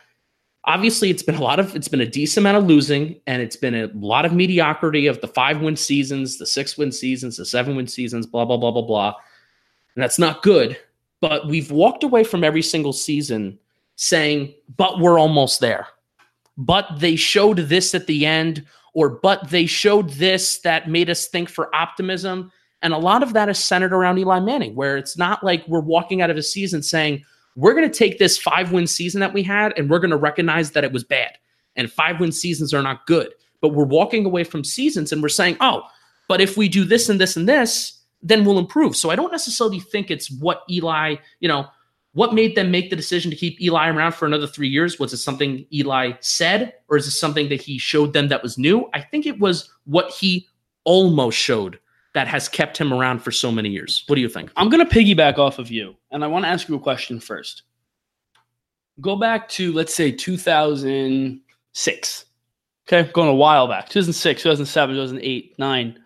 obviously 0.66 1.12
it's 1.12 1.22
been 1.22 1.36
a 1.36 1.42
lot 1.42 1.60
of 1.60 1.76
it's 1.76 1.88
been 1.88 2.02
a 2.02 2.08
decent 2.08 2.44
amount 2.44 2.58
of 2.58 2.66
losing 2.66 3.22
and 3.28 3.44
it's 3.44 3.56
been 3.56 3.76
a 3.76 3.92
lot 3.94 4.26
of 4.26 4.34
mediocrity 4.34 5.06
of 5.06 5.22
the 5.22 5.28
five 5.28 5.62
win 5.62 5.76
seasons, 5.76 6.40
the 6.40 6.48
six 6.48 6.80
win 6.80 6.92
seasons, 6.92 7.38
the 7.38 7.46
seven 7.46 7.76
win 7.76 7.88
seasons, 7.88 8.26
blah 8.26 8.44
blah 8.44 8.58
blah 8.58 8.72
blah 8.72 8.82
blah. 8.82 9.14
And 9.96 10.04
that's 10.04 10.18
not 10.18 10.42
good, 10.42 10.80
but 11.22 11.48
we've 11.48 11.70
walked 11.70 12.04
away 12.04 12.24
from 12.24 12.44
every 12.44 12.64
single 12.64 12.94
season 12.94 13.60
saying, 13.98 14.56
"But 14.78 15.00
we're 15.00 15.20
almost 15.20 15.60
there." 15.60 15.88
But 16.60 16.88
they 16.98 17.16
showed 17.16 17.58
this 17.58 17.96
at 17.96 18.06
the 18.06 18.28
end 18.28 18.66
or 18.94 19.10
but 19.10 19.50
they 19.50 19.66
showed 19.66 20.10
this 20.12 20.60
that 20.60 20.90
made 20.90 21.10
us 21.10 21.28
think 21.28 21.50
for 21.50 21.74
optimism. 21.76 22.52
And 22.82 22.94
a 22.94 22.98
lot 22.98 23.24
of 23.24 23.34
that 23.34 23.50
is 23.50 23.58
centered 23.58 23.94
around 23.94 24.20
Eli 24.20 24.40
Manning, 24.40 24.76
where 24.76 24.98
it's 24.98 25.18
not 25.18 25.44
like 25.44 25.68
we're 25.68 25.80
walking 25.80 26.22
out 26.22 26.30
of 26.30 26.38
a 26.38 26.44
season 26.44 26.84
saying, 26.84 27.24
we're 27.56 27.74
going 27.74 27.90
to 27.90 27.98
take 27.98 28.20
this 28.20 28.38
five 28.38 28.72
win 28.72 28.88
season 28.88 29.20
that 29.22 29.34
we 29.34 29.44
had 29.44 29.78
and 29.78 29.90
we're 29.90 30.00
going 30.00 30.12
to 30.12 30.18
recognize 30.18 30.72
that 30.72 30.84
it 30.84 30.92
was 30.92 31.04
bad. 31.04 31.38
And 31.76 31.92
five 31.92 32.20
win 32.20 32.32
seasons 32.32 32.74
are 32.74 32.82
not 32.82 33.06
good. 33.06 33.34
But 33.62 33.70
we're 33.70 33.86
walking 33.86 34.26
away 34.26 34.44
from 34.44 34.64
seasons 34.64 35.12
and 35.12 35.22
we're 35.22 35.30
saying, 35.30 35.58
oh, 35.60 35.84
but 36.28 36.40
if 36.40 36.56
we 36.56 36.70
do 36.70 36.86
this 36.86 37.10
and 37.10 37.20
this 37.20 37.36
and 37.36 37.50
this, 37.50 38.02
then 38.22 38.46
we'll 38.46 38.60
improve. 38.60 38.96
So 38.96 39.10
I 39.10 39.16
don't 39.16 39.32
necessarily 39.32 39.80
think 39.80 40.12
it's 40.12 40.32
what 40.32 40.64
Eli, 40.70 41.16
you 41.40 41.48
know, 41.48 41.68
what 42.14 42.34
made 42.34 42.56
them 42.56 42.72
make 42.72 42.90
the 42.90 42.96
decision 42.96 43.30
to 43.30 43.38
keep 43.38 43.62
Eli 43.62 43.90
around 43.90 44.14
for 44.14 44.26
another 44.26 44.48
three 44.48 44.68
years? 44.68 44.98
Was 45.00 45.14
it 45.14 45.18
something 45.18 45.64
Eli 45.72 46.14
said, 46.22 46.74
or 46.88 46.98
is 46.98 47.06
it 47.08 47.12
something 47.12 47.50
that 47.50 47.62
he 47.62 47.78
showed 47.78 48.14
them 48.14 48.30
that 48.30 48.42
was 48.42 48.58
new? 48.58 48.90
I 48.94 49.02
think 49.02 49.28
it 49.28 49.40
was 49.40 49.70
what 49.86 50.10
he 50.12 50.48
almost 50.86 51.38
showed 51.38 51.78
that 52.16 52.28
has 52.28 52.50
kept 52.50 52.76
him 52.78 52.92
around 52.92 53.20
for 53.20 53.30
so 53.32 53.52
many 53.52 53.70
years. 53.70 54.04
What 54.08 54.16
do 54.16 54.22
you 54.22 54.30
think? 54.30 54.52
I'm 54.56 54.70
going 54.70 54.84
to 54.86 54.92
piggyback 54.92 55.38
off 55.38 55.60
of 55.60 55.70
you, 55.70 55.96
and 56.12 56.24
I 56.24 56.28
want 56.28 56.46
to 56.46 56.50
ask 56.50 56.68
you 56.68 56.74
a 56.76 56.80
question 56.80 57.20
first. 57.20 57.62
Go 59.00 59.16
back 59.16 59.48
to, 59.50 59.72
let's 59.74 59.94
say, 59.94 60.12
2006. 60.12 62.26
Okay, 62.92 63.12
going 63.12 63.30
a 63.30 63.36
while 63.36 63.68
back 63.68 63.88
2006, 63.90 64.42
2007, 64.42 64.96
2008, 64.96 65.60
9. 65.60 66.00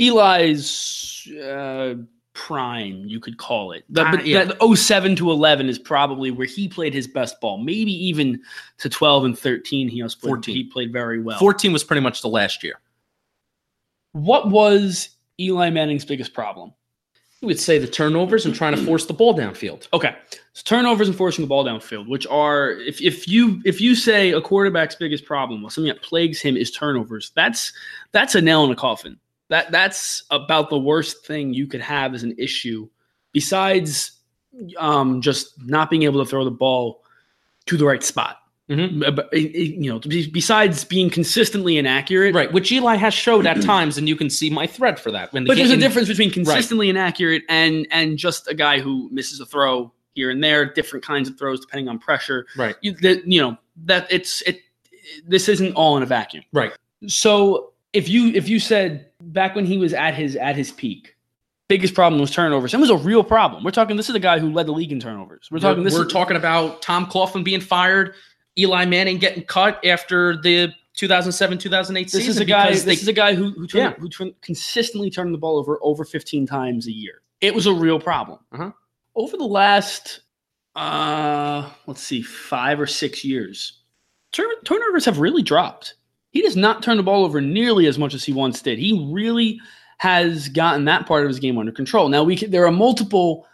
Eli's 0.00 1.28
uh, 1.40 1.94
prime, 2.34 3.04
you 3.06 3.20
could 3.20 3.36
call 3.38 3.72
it. 3.72 3.84
The, 3.90 4.02
Ah, 4.04 4.10
but 4.10 4.26
yeah. 4.26 4.44
that 4.44 4.76
07 4.76 5.16
to 5.16 5.30
11 5.30 5.68
is 5.68 5.78
probably 5.78 6.30
where 6.30 6.46
he 6.46 6.68
played 6.68 6.94
his 6.94 7.06
best 7.06 7.40
ball. 7.40 7.58
Maybe 7.58 7.92
even 7.92 8.40
to 8.78 8.88
12 8.88 9.24
and 9.24 9.38
13, 9.38 9.88
he 9.88 10.02
also 10.02 10.18
played, 10.18 10.30
14. 10.30 10.54
he 10.54 10.64
played 10.64 10.92
very 10.92 11.20
well. 11.20 11.38
14 11.38 11.72
was 11.72 11.84
pretty 11.84 12.00
much 12.00 12.22
the 12.22 12.28
last 12.28 12.62
year. 12.64 12.80
What 14.12 14.50
was 14.50 15.10
Eli 15.40 15.70
Manning's 15.70 16.04
biggest 16.04 16.34
problem? 16.34 16.72
You 17.40 17.46
would 17.48 17.58
say 17.58 17.78
the 17.78 17.88
turnovers 17.88 18.46
and 18.46 18.54
trying 18.54 18.76
to 18.76 18.84
force 18.84 19.06
the 19.06 19.12
ball 19.14 19.36
downfield. 19.36 19.88
Okay, 19.92 20.14
so 20.52 20.62
turnovers 20.64 21.08
and 21.08 21.16
forcing 21.16 21.42
the 21.44 21.48
ball 21.48 21.64
downfield, 21.64 22.06
which 22.08 22.24
are 22.28 22.70
if 22.72 23.00
if 23.02 23.26
you 23.26 23.60
if 23.64 23.80
you 23.80 23.96
say 23.96 24.30
a 24.30 24.40
quarterback's 24.40 24.94
biggest 24.94 25.24
problem, 25.24 25.60
well, 25.60 25.68
something 25.70 25.92
that 25.92 26.02
plagues 26.02 26.40
him 26.40 26.56
is 26.56 26.70
turnovers, 26.70 27.32
that's 27.34 27.72
that's 28.12 28.36
a 28.36 28.40
nail 28.40 28.64
in 28.64 28.70
a 28.70 28.76
coffin. 28.76 29.18
That 29.52 29.70
that's 29.70 30.24
about 30.30 30.70
the 30.70 30.78
worst 30.78 31.26
thing 31.26 31.52
you 31.52 31.66
could 31.66 31.82
have 31.82 32.14
as 32.14 32.22
an 32.22 32.34
issue, 32.38 32.88
besides 33.32 34.12
um, 34.78 35.20
just 35.20 35.62
not 35.62 35.90
being 35.90 36.04
able 36.04 36.24
to 36.24 36.28
throw 36.30 36.44
the 36.44 36.50
ball 36.50 37.02
to 37.66 37.76
the 37.76 37.84
right 37.84 38.02
spot. 38.02 38.38
Uh, 38.70 38.76
You 39.32 39.92
know, 39.92 39.98
besides 40.32 40.84
being 40.84 41.10
consistently 41.10 41.76
inaccurate, 41.76 42.34
Right, 42.34 42.50
which 42.50 42.72
Eli 42.72 42.96
has 42.96 43.12
showed 43.12 43.46
at 43.46 43.60
times, 43.60 43.98
and 43.98 44.08
you 44.08 44.16
can 44.16 44.30
see 44.30 44.48
my 44.48 44.66
thread 44.66 44.98
for 44.98 45.10
that. 45.10 45.30
But 45.32 45.44
there's 45.56 45.70
a 45.70 45.76
difference 45.76 46.08
between 46.08 46.30
consistently 46.30 46.88
inaccurate 46.88 47.42
and 47.50 47.86
and 47.90 48.16
just 48.16 48.48
a 48.48 48.54
guy 48.54 48.80
who 48.80 49.10
misses 49.12 49.38
a 49.40 49.44
throw 49.46 49.92
here 50.14 50.30
and 50.30 50.42
there, 50.42 50.64
different 50.64 51.04
kinds 51.04 51.28
of 51.28 51.38
throws 51.38 51.60
depending 51.60 51.88
on 51.88 51.98
pressure. 51.98 52.46
Right, 52.56 52.76
You, 52.80 52.92
that, 53.02 53.26
you 53.26 53.42
know 53.42 53.58
that 53.84 54.06
it's 54.10 54.40
it. 54.42 54.60
This 55.26 55.48
isn't 55.48 55.74
all 55.74 55.96
in 55.98 56.02
a 56.02 56.06
vacuum. 56.06 56.44
right. 56.52 56.72
So 57.06 57.72
if 57.92 58.08
you 58.08 58.28
if 58.28 58.48
you 58.48 58.58
said 58.58 59.06
back 59.32 59.54
when 59.54 59.64
he 59.66 59.78
was 59.78 59.92
at 59.92 60.14
his 60.14 60.36
at 60.36 60.56
his 60.56 60.70
peak, 60.70 61.14
biggest 61.68 61.94
problem 61.94 62.20
was 62.20 62.30
turnovers. 62.30 62.74
It 62.74 62.80
was 62.80 62.90
a 62.90 62.96
real 62.96 63.24
problem. 63.24 63.64
We're 63.64 63.70
talking. 63.70 63.96
This 63.96 64.08
is 64.08 64.12
the 64.12 64.18
guy 64.20 64.38
who 64.38 64.50
led 64.52 64.66
the 64.66 64.72
league 64.72 64.92
in 64.92 65.00
turnovers. 65.00 65.48
We're 65.50 65.58
talking. 65.58 65.84
This 65.84 65.94
we're 65.94 66.06
is, 66.06 66.12
talking 66.12 66.36
about 66.36 66.82
Tom 66.82 67.06
Coughlin 67.06 67.44
being 67.44 67.60
fired, 67.60 68.14
Eli 68.58 68.84
Manning 68.84 69.18
getting 69.18 69.44
cut 69.44 69.84
after 69.84 70.36
the 70.42 70.72
2007 70.94 71.58
2008 71.58 72.04
This 72.04 72.12
season. 72.12 72.30
is 72.30 72.38
a 72.38 72.44
guy. 72.44 72.70
This 72.70 72.82
they- 72.84 72.92
is 72.92 73.08
a 73.08 73.12
guy 73.12 73.34
who 73.34 73.50
who, 73.52 73.66
turned, 73.66 73.92
Yeah. 73.94 73.94
who 73.98 74.08
turned, 74.08 74.34
consistently 74.42 75.10
turned 75.10 75.32
the 75.32 75.38
ball 75.38 75.56
over 75.58 75.78
over 75.82 76.04
15 76.04 76.46
times 76.46 76.86
a 76.86 76.92
year. 76.92 77.22
It 77.40 77.54
was 77.54 77.66
a 77.66 77.72
real 77.72 77.98
problem. 77.98 78.38
Uh-huh. 78.52 78.70
Over 79.16 79.36
the 79.36 79.44
last, 79.46 80.20
uh, 80.76 81.68
let's 81.86 82.02
see, 82.02 82.22
five 82.22 82.80
or 82.80 82.86
six 82.86 83.24
years, 83.24 83.80
turn, 84.32 84.46
turnovers 84.64 85.04
have 85.04 85.18
really 85.18 85.42
dropped. 85.42 85.94
He 86.32 86.42
does 86.42 86.56
not 86.56 86.82
turn 86.82 86.96
the 86.96 87.02
ball 87.02 87.24
over 87.24 87.40
nearly 87.40 87.86
as 87.86 87.98
much 87.98 88.12
as 88.14 88.24
he 88.24 88.32
once 88.32 88.60
did. 88.60 88.78
He 88.78 89.08
really 89.12 89.60
has 89.98 90.48
gotten 90.48 90.84
that 90.86 91.06
part 91.06 91.22
of 91.22 91.28
his 91.28 91.38
game 91.38 91.56
under 91.58 91.70
control. 91.72 92.08
Now 92.08 92.24
we 92.24 92.36
could, 92.36 92.50
there 92.50 92.66
are 92.66 92.72
multiple. 92.72 93.46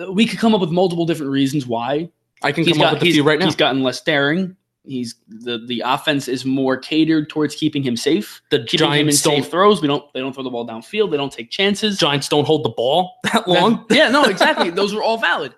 uh, 0.00 0.12
We 0.12 0.26
could 0.26 0.38
come 0.38 0.54
up 0.54 0.60
with 0.60 0.70
multiple 0.70 1.06
different 1.06 1.32
reasons 1.32 1.66
why 1.66 2.10
I 2.42 2.52
can 2.52 2.64
he's 2.64 2.74
come 2.74 2.82
got- 2.82 2.94
up 2.94 3.00
with 3.00 3.08
a 3.08 3.12
few 3.12 3.22
right 3.22 3.38
now. 3.38 3.46
He's 3.46 3.56
gotten 3.56 3.82
less 3.82 4.00
daring. 4.02 4.56
He's 4.86 5.14
the 5.28 5.64
the 5.66 5.82
offense 5.86 6.28
is 6.28 6.44
more 6.44 6.76
catered 6.76 7.30
towards 7.30 7.54
keeping 7.54 7.82
him 7.82 7.96
safe. 7.96 8.42
The 8.50 8.64
Keeping 8.64 8.86
him 8.86 8.92
in 8.92 8.98
Giants 9.06 9.20
safe 9.20 9.42
don't. 9.44 9.50
throws. 9.50 9.80
We 9.80 9.88
don't 9.88 10.12
they 10.12 10.20
don't 10.20 10.34
throw 10.34 10.42
the 10.42 10.50
ball 10.50 10.66
downfield. 10.68 11.10
They 11.10 11.16
don't 11.16 11.32
take 11.32 11.50
chances. 11.50 11.96
Giants 11.96 12.28
don't 12.28 12.44
hold 12.46 12.64
the 12.66 12.68
ball 12.68 13.14
that 13.32 13.48
long. 13.48 13.86
yeah, 13.90 14.10
no, 14.10 14.24
exactly. 14.34 14.68
Those 14.68 14.92
are 14.92 15.02
all 15.02 15.16
valid. 15.16 15.54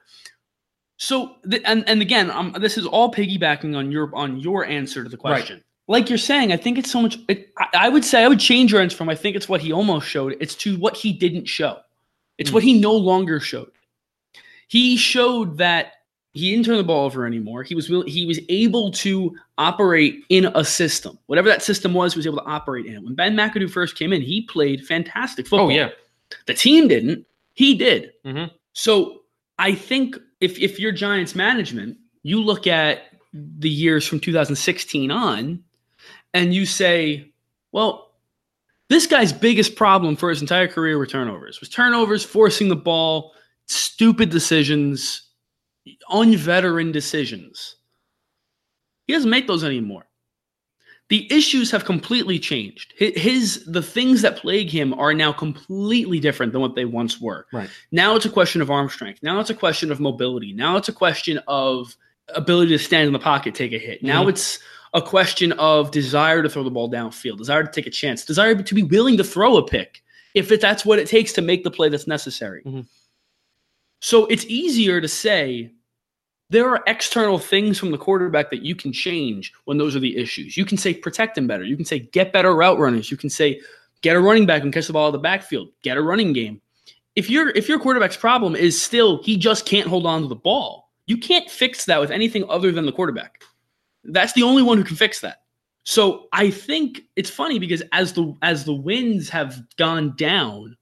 So 0.98 1.36
and 1.64 1.82
and 1.88 2.00
again, 2.02 2.30
um, 2.30 2.54
this 2.60 2.78
is 2.78 2.86
all 2.86 3.12
piggybacking 3.12 3.76
on 3.76 3.90
your 3.90 4.14
on 4.14 4.38
your 4.38 4.64
answer 4.64 5.02
to 5.02 5.10
the 5.10 5.16
question. 5.16 5.56
Right. 5.56 5.62
Like 5.88 6.08
you're 6.08 6.18
saying, 6.18 6.52
I 6.52 6.56
think 6.56 6.78
it's 6.78 6.90
so 6.90 7.00
much. 7.00 7.16
It, 7.28 7.52
I, 7.58 7.66
I 7.74 7.88
would 7.88 8.04
say 8.04 8.24
I 8.24 8.28
would 8.28 8.40
change 8.40 8.72
your 8.72 8.80
answer 8.80 8.96
from 8.96 9.08
I 9.08 9.14
think 9.14 9.36
it's 9.36 9.48
what 9.48 9.60
he 9.60 9.72
almost 9.72 10.06
showed. 10.08 10.36
It's 10.40 10.54
to 10.56 10.76
what 10.78 10.96
he 10.96 11.12
didn't 11.12 11.46
show. 11.46 11.78
It's 12.38 12.50
Mm. 12.50 12.54
what 12.54 12.62
he 12.64 12.78
no 12.80 12.92
longer 12.92 13.38
showed. 13.40 13.70
He 14.68 14.96
showed 14.96 15.58
that 15.58 15.92
he 16.32 16.50
didn't 16.50 16.66
turn 16.66 16.76
the 16.76 16.84
ball 16.84 17.06
over 17.06 17.24
anymore. 17.24 17.62
He 17.62 17.74
was 17.74 17.88
will- 17.88 18.02
he 18.06 18.26
was 18.26 18.38
able 18.48 18.90
to 18.92 19.34
operate 19.58 20.24
in 20.28 20.46
a 20.54 20.64
system, 20.64 21.18
whatever 21.26 21.48
that 21.48 21.62
system 21.62 21.94
was. 21.94 22.12
He 22.12 22.18
was 22.18 22.26
able 22.26 22.38
to 22.38 22.44
operate 22.44 22.86
in 22.86 22.94
it. 22.94 23.02
When 23.02 23.14
Ben 23.14 23.34
McAdoo 23.36 23.70
first 23.70 23.96
came 23.96 24.12
in, 24.12 24.20
he 24.20 24.42
played 24.42 24.84
fantastic 24.86 25.46
football. 25.46 25.68
Oh 25.68 25.70
yeah, 25.70 25.90
the 26.46 26.54
team 26.54 26.88
didn't. 26.88 27.24
He 27.54 27.74
did. 27.74 28.12
Mhm. 28.26 28.50
So 28.74 29.22
I 29.58 29.72
think 29.74 30.18
if 30.40 30.58
if 30.58 30.78
you're 30.80 30.92
Giants 30.92 31.34
management, 31.34 31.96
you 32.22 32.42
look 32.42 32.66
at 32.66 33.04
the 33.32 33.70
years 33.70 34.06
from 34.06 34.18
2016 34.20 35.10
on, 35.10 35.62
and 36.34 36.52
you 36.54 36.66
say, 36.66 37.32
well, 37.72 38.12
this 38.88 39.06
guy's 39.06 39.32
biggest 39.32 39.74
problem 39.76 40.16
for 40.16 40.30
his 40.30 40.40
entire 40.40 40.68
career 40.68 40.98
were 40.98 41.06
turnovers. 41.06 41.60
Was 41.60 41.68
turnovers, 41.68 42.24
forcing 42.24 42.68
the 42.68 42.76
ball, 42.76 43.32
stupid 43.66 44.30
decisions, 44.30 45.22
unveteran 46.10 46.92
decisions. 46.92 47.76
He 49.06 49.12
doesn't 49.12 49.30
make 49.30 49.46
those 49.46 49.64
anymore. 49.64 50.06
The 51.08 51.32
issues 51.32 51.70
have 51.70 51.84
completely 51.84 52.38
changed. 52.40 52.92
His 52.98 53.64
the 53.66 53.82
things 53.82 54.22
that 54.22 54.36
plague 54.38 54.70
him 54.70 54.92
are 54.94 55.14
now 55.14 55.32
completely 55.32 56.18
different 56.18 56.50
than 56.52 56.60
what 56.60 56.74
they 56.74 56.84
once 56.84 57.20
were. 57.20 57.46
Right. 57.52 57.70
Now 57.92 58.16
it's 58.16 58.26
a 58.26 58.30
question 58.30 58.60
of 58.60 58.72
arm 58.72 58.88
strength. 58.88 59.22
Now 59.22 59.38
it's 59.38 59.50
a 59.50 59.54
question 59.54 59.92
of 59.92 60.00
mobility. 60.00 60.52
Now 60.52 60.76
it's 60.76 60.88
a 60.88 60.92
question 60.92 61.38
of 61.46 61.96
ability 62.34 62.76
to 62.76 62.78
stand 62.82 63.06
in 63.06 63.12
the 63.12 63.20
pocket, 63.20 63.54
take 63.54 63.72
a 63.72 63.78
hit. 63.78 64.02
Now 64.02 64.24
Mhm. 64.24 64.30
it's 64.30 64.58
a 64.96 65.02
question 65.02 65.52
of 65.52 65.90
desire 65.90 66.42
to 66.42 66.48
throw 66.48 66.64
the 66.64 66.70
ball 66.70 66.90
downfield, 66.90 67.36
desire 67.36 67.62
to 67.62 67.70
take 67.70 67.86
a 67.86 67.90
chance, 67.90 68.24
desire 68.24 68.54
to 68.54 68.74
be 68.74 68.82
willing 68.82 69.16
to 69.18 69.22
throw 69.22 69.58
a 69.58 69.66
pick 69.66 70.02
if 70.34 70.50
it, 70.50 70.60
that's 70.60 70.84
what 70.84 70.98
it 70.98 71.06
takes 71.06 71.32
to 71.34 71.42
make 71.42 71.64
the 71.64 71.70
play 71.70 71.88
that's 71.88 72.06
necessary. 72.06 72.62
Mhm. 72.66 72.86
So 74.00 74.26
it's 74.26 74.44
easier 74.46 75.00
to 75.00 75.08
say 75.08 75.70
there 76.50 76.68
are 76.68 76.82
external 76.86 77.38
things 77.38 77.78
from 77.78 77.90
the 77.90 77.98
quarterback 77.98 78.50
that 78.50 78.62
you 78.62 78.74
can 78.74 78.92
change 78.92 79.52
when 79.64 79.78
those 79.78 79.94
are 79.94 80.00
the 80.00 80.16
issues. 80.16 80.56
You 80.56 80.64
can 80.64 80.78
say 80.78 80.94
protect 80.94 81.36
him 81.36 81.46
better. 81.46 81.64
You 81.64 81.76
can 81.76 81.84
say 81.84 82.00
get 82.00 82.32
better 82.32 82.54
route 82.54 82.78
runners. 82.78 83.10
You 83.10 83.16
can 83.16 83.30
say 83.30 83.60
get 84.02 84.16
a 84.16 84.20
running 84.20 84.46
back 84.46 84.62
and 84.62 84.72
catch 84.72 84.86
the 84.86 84.92
ball 84.92 85.04
out 85.04 85.08
of 85.08 85.12
the 85.14 85.18
backfield. 85.18 85.68
Get 85.82 85.96
a 85.96 86.02
running 86.02 86.32
game. 86.32 86.60
If 87.16 87.28
your 87.30 87.50
if 87.50 87.68
your 87.68 87.78
quarterback's 87.80 88.16
problem 88.16 88.54
is 88.54 88.80
still 88.80 89.22
he 89.22 89.36
just 89.36 89.66
can't 89.66 89.88
hold 89.88 90.06
on 90.06 90.22
to 90.22 90.28
the 90.28 90.36
ball, 90.36 90.90
you 91.06 91.16
can't 91.16 91.50
fix 91.50 91.84
that 91.86 92.00
with 92.00 92.10
anything 92.10 92.44
other 92.48 92.72
than 92.72 92.86
the 92.86 92.92
quarterback. 92.92 93.42
That's 94.10 94.32
the 94.32 94.42
only 94.42 94.62
one 94.62 94.78
who 94.78 94.84
can 94.84 94.96
fix 94.96 95.20
that. 95.20 95.42
So 95.84 96.26
I 96.32 96.50
think 96.50 97.02
it's 97.14 97.30
funny 97.30 97.58
because 97.58 97.82
as 97.92 98.12
the 98.14 98.34
as 98.42 98.64
the 98.64 98.74
wins 98.74 99.28
have 99.28 99.62
gone 99.76 100.14
down, 100.16 100.76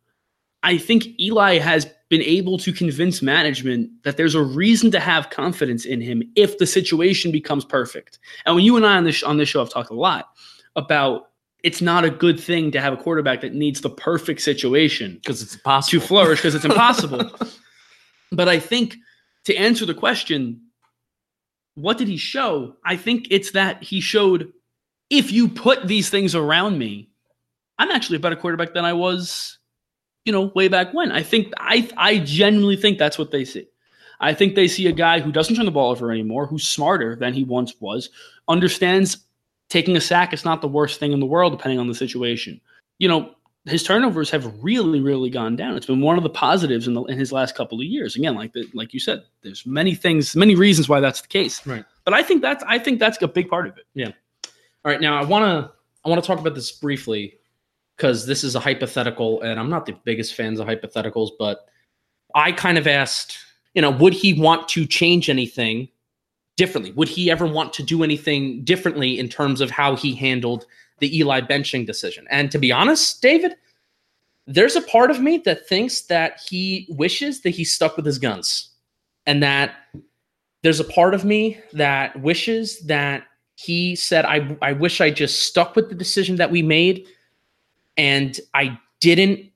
I 0.62 0.78
think 0.78 1.20
Eli 1.20 1.58
has 1.58 1.86
been 2.08 2.22
able 2.22 2.58
to 2.58 2.72
convince 2.72 3.20
management 3.20 3.90
that 4.04 4.16
there's 4.16 4.34
a 4.34 4.42
reason 4.42 4.90
to 4.92 5.00
have 5.00 5.30
confidence 5.30 5.84
in 5.84 6.00
him 6.00 6.22
if 6.36 6.58
the 6.58 6.66
situation 6.66 7.32
becomes 7.32 7.64
perfect. 7.64 8.18
And 8.46 8.54
when 8.54 8.64
you 8.64 8.76
and 8.76 8.86
I 8.86 8.96
on 8.96 9.04
this 9.04 9.22
on 9.22 9.36
this 9.36 9.48
show 9.48 9.58
have 9.58 9.68
talked 9.68 9.90
a 9.90 9.94
lot 9.94 10.28
about 10.74 11.30
it's 11.62 11.80
not 11.80 12.04
a 12.04 12.10
good 12.10 12.38
thing 12.38 12.70
to 12.70 12.80
have 12.80 12.92
a 12.92 12.96
quarterback 12.96 13.40
that 13.40 13.54
needs 13.54 13.80
the 13.80 13.90
perfect 13.90 14.40
situation 14.42 15.14
because 15.14 15.42
it's 15.42 15.54
impossible 15.54 16.00
to 16.00 16.06
flourish 16.06 16.38
because 16.38 16.54
it's 16.54 16.64
impossible. 16.64 17.30
but 18.32 18.48
I 18.48 18.58
think 18.58 18.96
to 19.44 19.56
answer 19.56 19.86
the 19.86 19.94
question, 19.94 20.60
what 21.74 21.98
did 21.98 22.08
he 22.08 22.16
show? 22.16 22.76
I 22.84 22.96
think 22.96 23.26
it's 23.30 23.52
that 23.52 23.82
he 23.82 24.00
showed 24.00 24.52
if 25.10 25.32
you 25.32 25.48
put 25.48 25.86
these 25.86 26.10
things 26.10 26.34
around 26.34 26.78
me, 26.78 27.08
I'm 27.78 27.90
actually 27.90 28.16
a 28.16 28.20
better 28.20 28.36
quarterback 28.36 28.74
than 28.74 28.84
I 28.84 28.92
was, 28.92 29.58
you 30.24 30.32
know, 30.32 30.52
way 30.54 30.68
back 30.68 30.94
when. 30.94 31.12
I 31.12 31.22
think 31.22 31.52
I 31.58 31.88
I 31.96 32.18
genuinely 32.18 32.76
think 32.76 32.98
that's 32.98 33.18
what 33.18 33.30
they 33.30 33.44
see. 33.44 33.66
I 34.20 34.32
think 34.32 34.54
they 34.54 34.68
see 34.68 34.86
a 34.86 34.92
guy 34.92 35.20
who 35.20 35.32
doesn't 35.32 35.56
turn 35.56 35.64
the 35.64 35.72
ball 35.72 35.90
over 35.90 36.10
anymore, 36.10 36.46
who's 36.46 36.66
smarter 36.66 37.16
than 37.16 37.34
he 37.34 37.44
once 37.44 37.74
was, 37.80 38.10
understands 38.48 39.18
taking 39.68 39.96
a 39.96 40.00
sack 40.00 40.32
is 40.32 40.44
not 40.44 40.60
the 40.60 40.68
worst 40.68 41.00
thing 41.00 41.12
in 41.12 41.20
the 41.20 41.26
world 41.26 41.52
depending 41.52 41.78
on 41.78 41.88
the 41.88 41.94
situation. 41.94 42.60
You 42.98 43.08
know, 43.08 43.34
his 43.66 43.82
turnovers 43.82 44.30
have 44.30 44.52
really, 44.62 45.00
really 45.00 45.30
gone 45.30 45.56
down. 45.56 45.76
It's 45.76 45.86
been 45.86 46.02
one 46.02 46.18
of 46.18 46.22
the 46.22 46.30
positives 46.30 46.86
in, 46.86 46.94
the, 46.94 47.02
in 47.04 47.18
his 47.18 47.32
last 47.32 47.54
couple 47.54 47.78
of 47.78 47.86
years. 47.86 48.14
Again, 48.14 48.34
like 48.34 48.52
the, 48.52 48.68
like 48.74 48.92
you 48.92 49.00
said, 49.00 49.22
there's 49.42 49.64
many 49.64 49.94
things, 49.94 50.36
many 50.36 50.54
reasons 50.54 50.88
why 50.88 51.00
that's 51.00 51.22
the 51.22 51.28
case. 51.28 51.66
Right. 51.66 51.84
But 52.04 52.12
I 52.12 52.22
think 52.22 52.42
that's 52.42 52.62
I 52.66 52.78
think 52.78 53.00
that's 53.00 53.20
a 53.22 53.28
big 53.28 53.48
part 53.48 53.66
of 53.66 53.78
it. 53.78 53.84
Yeah. 53.94 54.10
All 54.84 54.92
right, 54.92 55.00
now 55.00 55.18
I 55.18 55.24
want 55.24 55.44
to 55.44 55.72
I 56.04 56.08
want 56.10 56.22
to 56.22 56.26
talk 56.26 56.38
about 56.38 56.54
this 56.54 56.72
briefly 56.72 57.38
because 57.96 58.26
this 58.26 58.44
is 58.44 58.54
a 58.54 58.60
hypothetical, 58.60 59.40
and 59.40 59.58
I'm 59.58 59.70
not 59.70 59.86
the 59.86 59.96
biggest 60.04 60.34
fans 60.34 60.60
of 60.60 60.66
hypotheticals, 60.66 61.30
but 61.38 61.66
I 62.34 62.52
kind 62.52 62.76
of 62.76 62.86
asked, 62.86 63.38
you 63.74 63.80
know, 63.80 63.90
would 63.90 64.12
he 64.12 64.38
want 64.38 64.68
to 64.70 64.84
change 64.84 65.30
anything 65.30 65.88
differently? 66.56 66.92
Would 66.92 67.08
he 67.08 67.30
ever 67.30 67.46
want 67.46 67.72
to 67.74 67.82
do 67.82 68.02
anything 68.02 68.62
differently 68.64 69.18
in 69.18 69.28
terms 69.28 69.60
of 69.60 69.70
how 69.70 69.96
he 69.96 70.14
handled 70.14 70.66
the 70.98 71.18
Eli 71.18 71.40
benching 71.40 71.86
decision? 71.86 72.26
And 72.30 72.50
to 72.50 72.58
be 72.58 72.72
honest, 72.72 73.20
David, 73.22 73.56
there's 74.46 74.76
a 74.76 74.82
part 74.82 75.10
of 75.10 75.20
me 75.20 75.38
that 75.38 75.66
thinks 75.66 76.02
that 76.02 76.40
he 76.46 76.86
wishes 76.90 77.40
that 77.42 77.50
he 77.50 77.64
stuck 77.64 77.96
with 77.96 78.06
his 78.06 78.18
guns, 78.18 78.70
and 79.26 79.42
that 79.42 79.74
there's 80.62 80.80
a 80.80 80.84
part 80.84 81.14
of 81.14 81.24
me 81.24 81.58
that 81.72 82.20
wishes 82.20 82.80
that 82.80 83.24
he 83.56 83.94
said, 83.94 84.24
I, 84.24 84.56
I 84.62 84.72
wish 84.72 85.00
I 85.00 85.10
just 85.10 85.42
stuck 85.42 85.76
with 85.76 85.88
the 85.88 85.94
decision 85.94 86.36
that 86.36 86.50
we 86.50 86.62
made 86.62 87.06
and 87.96 88.38
I 88.54 88.78
didn't 89.00 89.50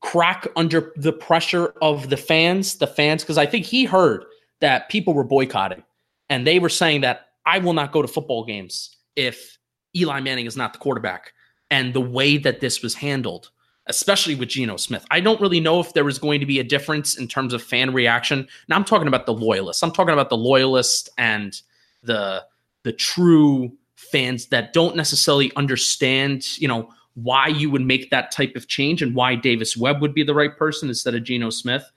crack 0.00 0.46
under 0.56 0.92
the 0.96 1.12
pressure 1.12 1.74
of 1.82 2.08
the 2.10 2.16
fans, 2.16 2.76
the 2.76 2.86
fans, 2.86 3.22
because 3.22 3.38
I 3.38 3.46
think 3.46 3.66
he 3.66 3.84
heard 3.84 4.24
that 4.60 4.88
people 4.88 5.12
were 5.12 5.24
boycotting 5.24 5.82
and 6.30 6.46
they 6.46 6.58
were 6.58 6.68
saying 6.68 7.02
that 7.02 7.28
I 7.46 7.58
will 7.58 7.72
not 7.72 7.92
go 7.92 8.00
to 8.00 8.08
football 8.08 8.44
games 8.44 8.96
if 9.16 9.58
Eli 9.96 10.20
Manning 10.20 10.46
is 10.46 10.56
not 10.56 10.72
the 10.72 10.78
quarterback. 10.78 11.32
And 11.70 11.94
the 11.94 12.00
way 12.00 12.36
that 12.38 12.60
this 12.60 12.82
was 12.82 12.94
handled, 12.94 13.50
especially 13.86 14.34
with 14.34 14.50
Geno 14.50 14.76
Smith, 14.76 15.04
I 15.10 15.20
don't 15.20 15.40
really 15.40 15.60
know 15.60 15.80
if 15.80 15.92
there 15.94 16.04
was 16.04 16.18
going 16.18 16.40
to 16.40 16.46
be 16.46 16.60
a 16.60 16.64
difference 16.64 17.16
in 17.16 17.26
terms 17.26 17.52
of 17.52 17.62
fan 17.62 17.92
reaction. 17.92 18.46
Now 18.68 18.76
I'm 18.76 18.84
talking 18.84 19.08
about 19.08 19.26
the 19.26 19.34
loyalists. 19.34 19.82
I'm 19.82 19.92
talking 19.92 20.12
about 20.12 20.30
the 20.30 20.36
loyalists 20.36 21.08
and 21.18 21.60
the 22.02 22.44
the 22.82 22.92
true 22.92 23.72
fans 23.96 24.46
that 24.46 24.72
don't 24.72 24.94
necessarily 24.94 25.50
understand, 25.56 26.58
you 26.58 26.68
know, 26.68 26.90
why 27.14 27.46
you 27.46 27.70
would 27.70 27.82
make 27.82 28.10
that 28.10 28.30
type 28.30 28.54
of 28.56 28.68
change 28.68 29.00
and 29.00 29.14
why 29.14 29.34
Davis 29.34 29.76
Webb 29.76 30.02
would 30.02 30.14
be 30.14 30.22
the 30.22 30.34
right 30.34 30.56
person 30.56 30.88
instead 30.88 31.14
of 31.14 31.24
Geno 31.24 31.50
Smith. 31.50 31.90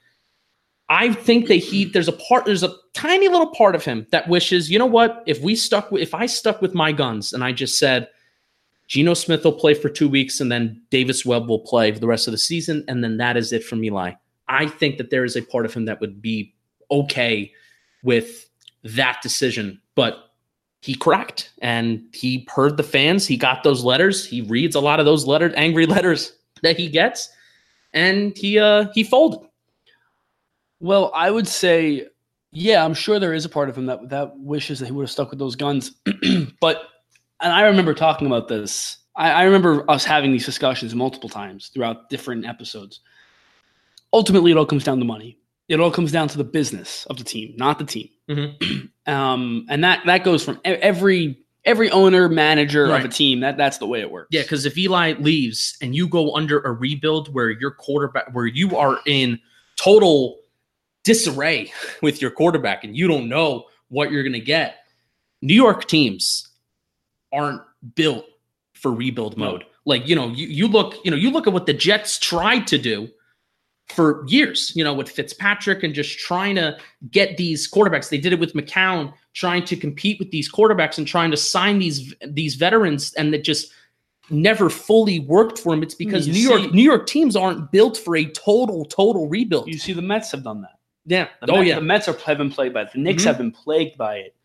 I 0.89 1.13
think 1.13 1.47
that 1.47 1.55
he 1.55 1.85
there's 1.85 2.07
a 2.07 2.13
part 2.13 2.45
there's 2.45 2.63
a 2.63 2.73
tiny 2.93 3.27
little 3.27 3.51
part 3.51 3.75
of 3.75 3.83
him 3.83 4.07
that 4.11 4.29
wishes, 4.29 4.71
you 4.71 4.79
know 4.79 4.85
what, 4.85 5.23
if 5.25 5.41
we 5.41 5.55
stuck 5.55 5.91
with 5.91 6.01
if 6.01 6.13
I 6.13 6.25
stuck 6.25 6.61
with 6.61 6.73
my 6.73 6.91
guns 6.91 7.33
and 7.33 7.43
I 7.43 7.51
just 7.51 7.77
said 7.77 8.07
Geno 8.87 9.13
Smith 9.13 9.43
will 9.43 9.51
play 9.51 9.73
for 9.73 9.89
2 9.89 10.07
weeks 10.07 10.39
and 10.39 10.49
then 10.51 10.81
Davis 10.89 11.25
Webb 11.25 11.49
will 11.49 11.59
play 11.59 11.91
for 11.91 11.99
the 11.99 12.07
rest 12.07 12.27
of 12.27 12.31
the 12.31 12.37
season 12.37 12.85
and 12.87 13.03
then 13.03 13.17
that 13.17 13.35
is 13.35 13.51
it 13.51 13.63
from 13.63 13.83
Eli. 13.83 14.13
I 14.47 14.67
think 14.67 14.97
that 14.97 15.09
there 15.09 15.25
is 15.25 15.35
a 15.35 15.41
part 15.41 15.65
of 15.65 15.73
him 15.73 15.85
that 15.85 15.99
would 15.99 16.21
be 16.21 16.53
okay 16.89 17.51
with 18.03 18.49
that 18.83 19.21
decision, 19.21 19.81
but 19.95 20.31
he 20.81 20.95
cracked 20.95 21.51
and 21.61 22.03
he 22.13 22.47
heard 22.49 22.77
the 22.77 22.83
fans. 22.83 23.27
He 23.27 23.35
got 23.35 23.63
those 23.63 23.83
letters. 23.83 24.25
He 24.25 24.41
reads 24.41 24.75
a 24.75 24.79
lot 24.79 24.99
of 24.99 25.05
those 25.05 25.25
letters, 25.25 25.53
angry 25.55 25.85
letters 25.87 26.33
that 26.63 26.77
he 26.77 26.87
gets, 26.87 27.29
and 27.93 28.35
he 28.37 28.59
uh 28.59 28.87
he 28.93 29.03
folded. 29.03 29.46
Well, 30.79 31.11
I 31.15 31.31
would 31.31 31.47
say, 31.47 32.07
yeah, 32.51 32.83
I'm 32.83 32.93
sure 32.93 33.19
there 33.19 33.33
is 33.33 33.45
a 33.45 33.49
part 33.49 33.69
of 33.69 33.77
him 33.77 33.87
that 33.87 34.09
that 34.09 34.37
wishes 34.37 34.79
that 34.79 34.85
he 34.85 34.91
would 34.91 35.03
have 35.03 35.11
stuck 35.11 35.29
with 35.29 35.39
those 35.39 35.55
guns. 35.55 35.91
but 36.61 36.83
and 37.39 37.53
I 37.53 37.63
remember 37.63 37.93
talking 37.93 38.27
about 38.27 38.47
this. 38.47 38.97
I, 39.15 39.31
I 39.31 39.43
remember 39.43 39.89
us 39.89 40.05
having 40.05 40.31
these 40.31 40.45
discussions 40.45 40.93
multiple 40.95 41.29
times 41.29 41.69
throughout 41.69 42.09
different 42.09 42.45
episodes. 42.45 42.99
Ultimately, 44.13 44.51
it 44.51 44.57
all 44.57 44.65
comes 44.65 44.83
down 44.83 44.99
to 44.99 45.05
money. 45.05 45.37
It 45.67 45.79
all 45.79 45.91
comes 45.91 46.11
down 46.11 46.29
to 46.29 46.37
the 46.37 46.43
business 46.43 47.05
of 47.07 47.17
the 47.17 47.23
team, 47.23 47.53
not 47.57 47.77
the 47.79 47.85
team. 47.85 48.09
Mm-hmm. 48.29 48.85
um, 49.11 49.65
and 49.69 49.83
that 49.83 50.05
that 50.05 50.23
goes 50.23 50.43
from 50.43 50.59
every 50.63 51.39
every 51.65 51.91
owner 51.91 52.29
manager 52.29 52.85
of 52.85 53.03
a 53.03 53.09
team. 53.09 53.41
That 53.41 53.57
that's 53.57 53.77
the 53.77 53.87
way 53.87 53.99
it 53.99 54.09
works. 54.09 54.29
Yeah, 54.31 54.43
because 54.43 54.65
if 54.65 54.77
Eli 54.77 55.13
leaves 55.19 55.77
and 55.81 55.95
you 55.95 56.07
go 56.07 56.35
under 56.35 56.59
a 56.61 56.71
rebuild 56.71 57.33
where 57.33 57.49
your 57.49 57.71
quarterback, 57.71 58.33
where 58.33 58.45
you 58.45 58.77
are 58.77 58.99
in 59.05 59.39
total 59.75 60.37
disarray 61.07 61.71
with 62.03 62.21
your 62.21 62.29
quarterback 62.31 62.83
and 62.83 62.95
you 62.95 63.07
don't 63.07 63.27
know 63.29 63.65
what 63.89 64.11
you're 64.11 64.23
going 64.23 64.33
to 64.33 64.39
get, 64.39 64.75
New 65.41 65.55
York 65.55 65.87
teams 65.87 66.47
aren't 67.33 67.61
built 67.95 68.25
for 68.73 68.91
rebuild 68.93 69.37
mode. 69.37 69.63
Like 69.85 70.07
you 70.07 70.15
know, 70.15 70.27
you 70.29 70.47
you 70.47 70.67
look, 70.67 70.95
you 71.05 71.11
know, 71.11 71.17
you 71.17 71.31
look 71.31 71.47
at 71.47 71.53
what 71.53 71.65
the 71.65 71.73
Jets 71.73 72.19
tried 72.19 72.67
to 72.67 72.77
do 72.77 73.07
for 73.87 74.25
years, 74.27 74.73
you 74.75 74.83
know, 74.83 74.93
with 74.93 75.09
Fitzpatrick 75.09 75.81
and 75.83 75.93
just 75.95 76.19
trying 76.19 76.55
to 76.55 76.77
get 77.09 77.37
these 77.37 77.71
quarterbacks. 77.71 78.09
They 78.09 78.17
did 78.17 78.33
it 78.33 78.39
with 78.39 78.51
McCown, 78.53 79.13
trying 79.33 79.63
to 79.63 79.77
compete 79.77 80.19
with 80.19 80.29
these 80.29 80.51
quarterbacks 80.51 80.97
and 80.97 81.07
trying 81.07 81.31
to 81.31 81.37
sign 81.37 81.79
these 81.79 82.13
these 82.27 82.55
veterans, 82.55 83.13
and 83.13 83.33
that 83.33 83.45
just 83.45 83.71
never 84.29 84.69
fully 84.69 85.21
worked 85.21 85.57
for 85.57 85.73
him. 85.73 85.81
It's 85.81 85.95
because 85.95 86.27
You 86.27 86.33
New 86.33 86.39
see- 86.39 86.49
York 86.49 86.73
New 86.73 86.83
York 86.83 87.07
teams 87.07 87.37
aren't 87.37 87.71
built 87.71 87.95
for 87.97 88.17
a 88.17 88.25
total 88.25 88.83
total 88.83 89.29
rebuild. 89.29 89.67
you 89.67 89.77
see, 89.79 89.93
the 89.93 90.01
Mets 90.01 90.31
have 90.31 90.43
done 90.43 90.61
that. 90.63 90.76
Yeah. 91.07 91.27
The 91.41 91.51
oh 91.51 91.57
Met- 91.57 91.65
yeah. 91.65 91.75
the 91.75 91.81
Mets 91.81 92.07
are, 92.07 92.17
have 92.19 92.37
been 92.37 92.51
plagued 92.51 92.73
by 92.75 92.83
it. 92.83 92.91
The 92.93 92.99
Knicks 92.99 93.23
Mhm. 93.23 93.27
have 93.27 93.37
been 93.39 93.51
plagued 93.51 93.97
by 93.97 94.17
it. 94.17 94.35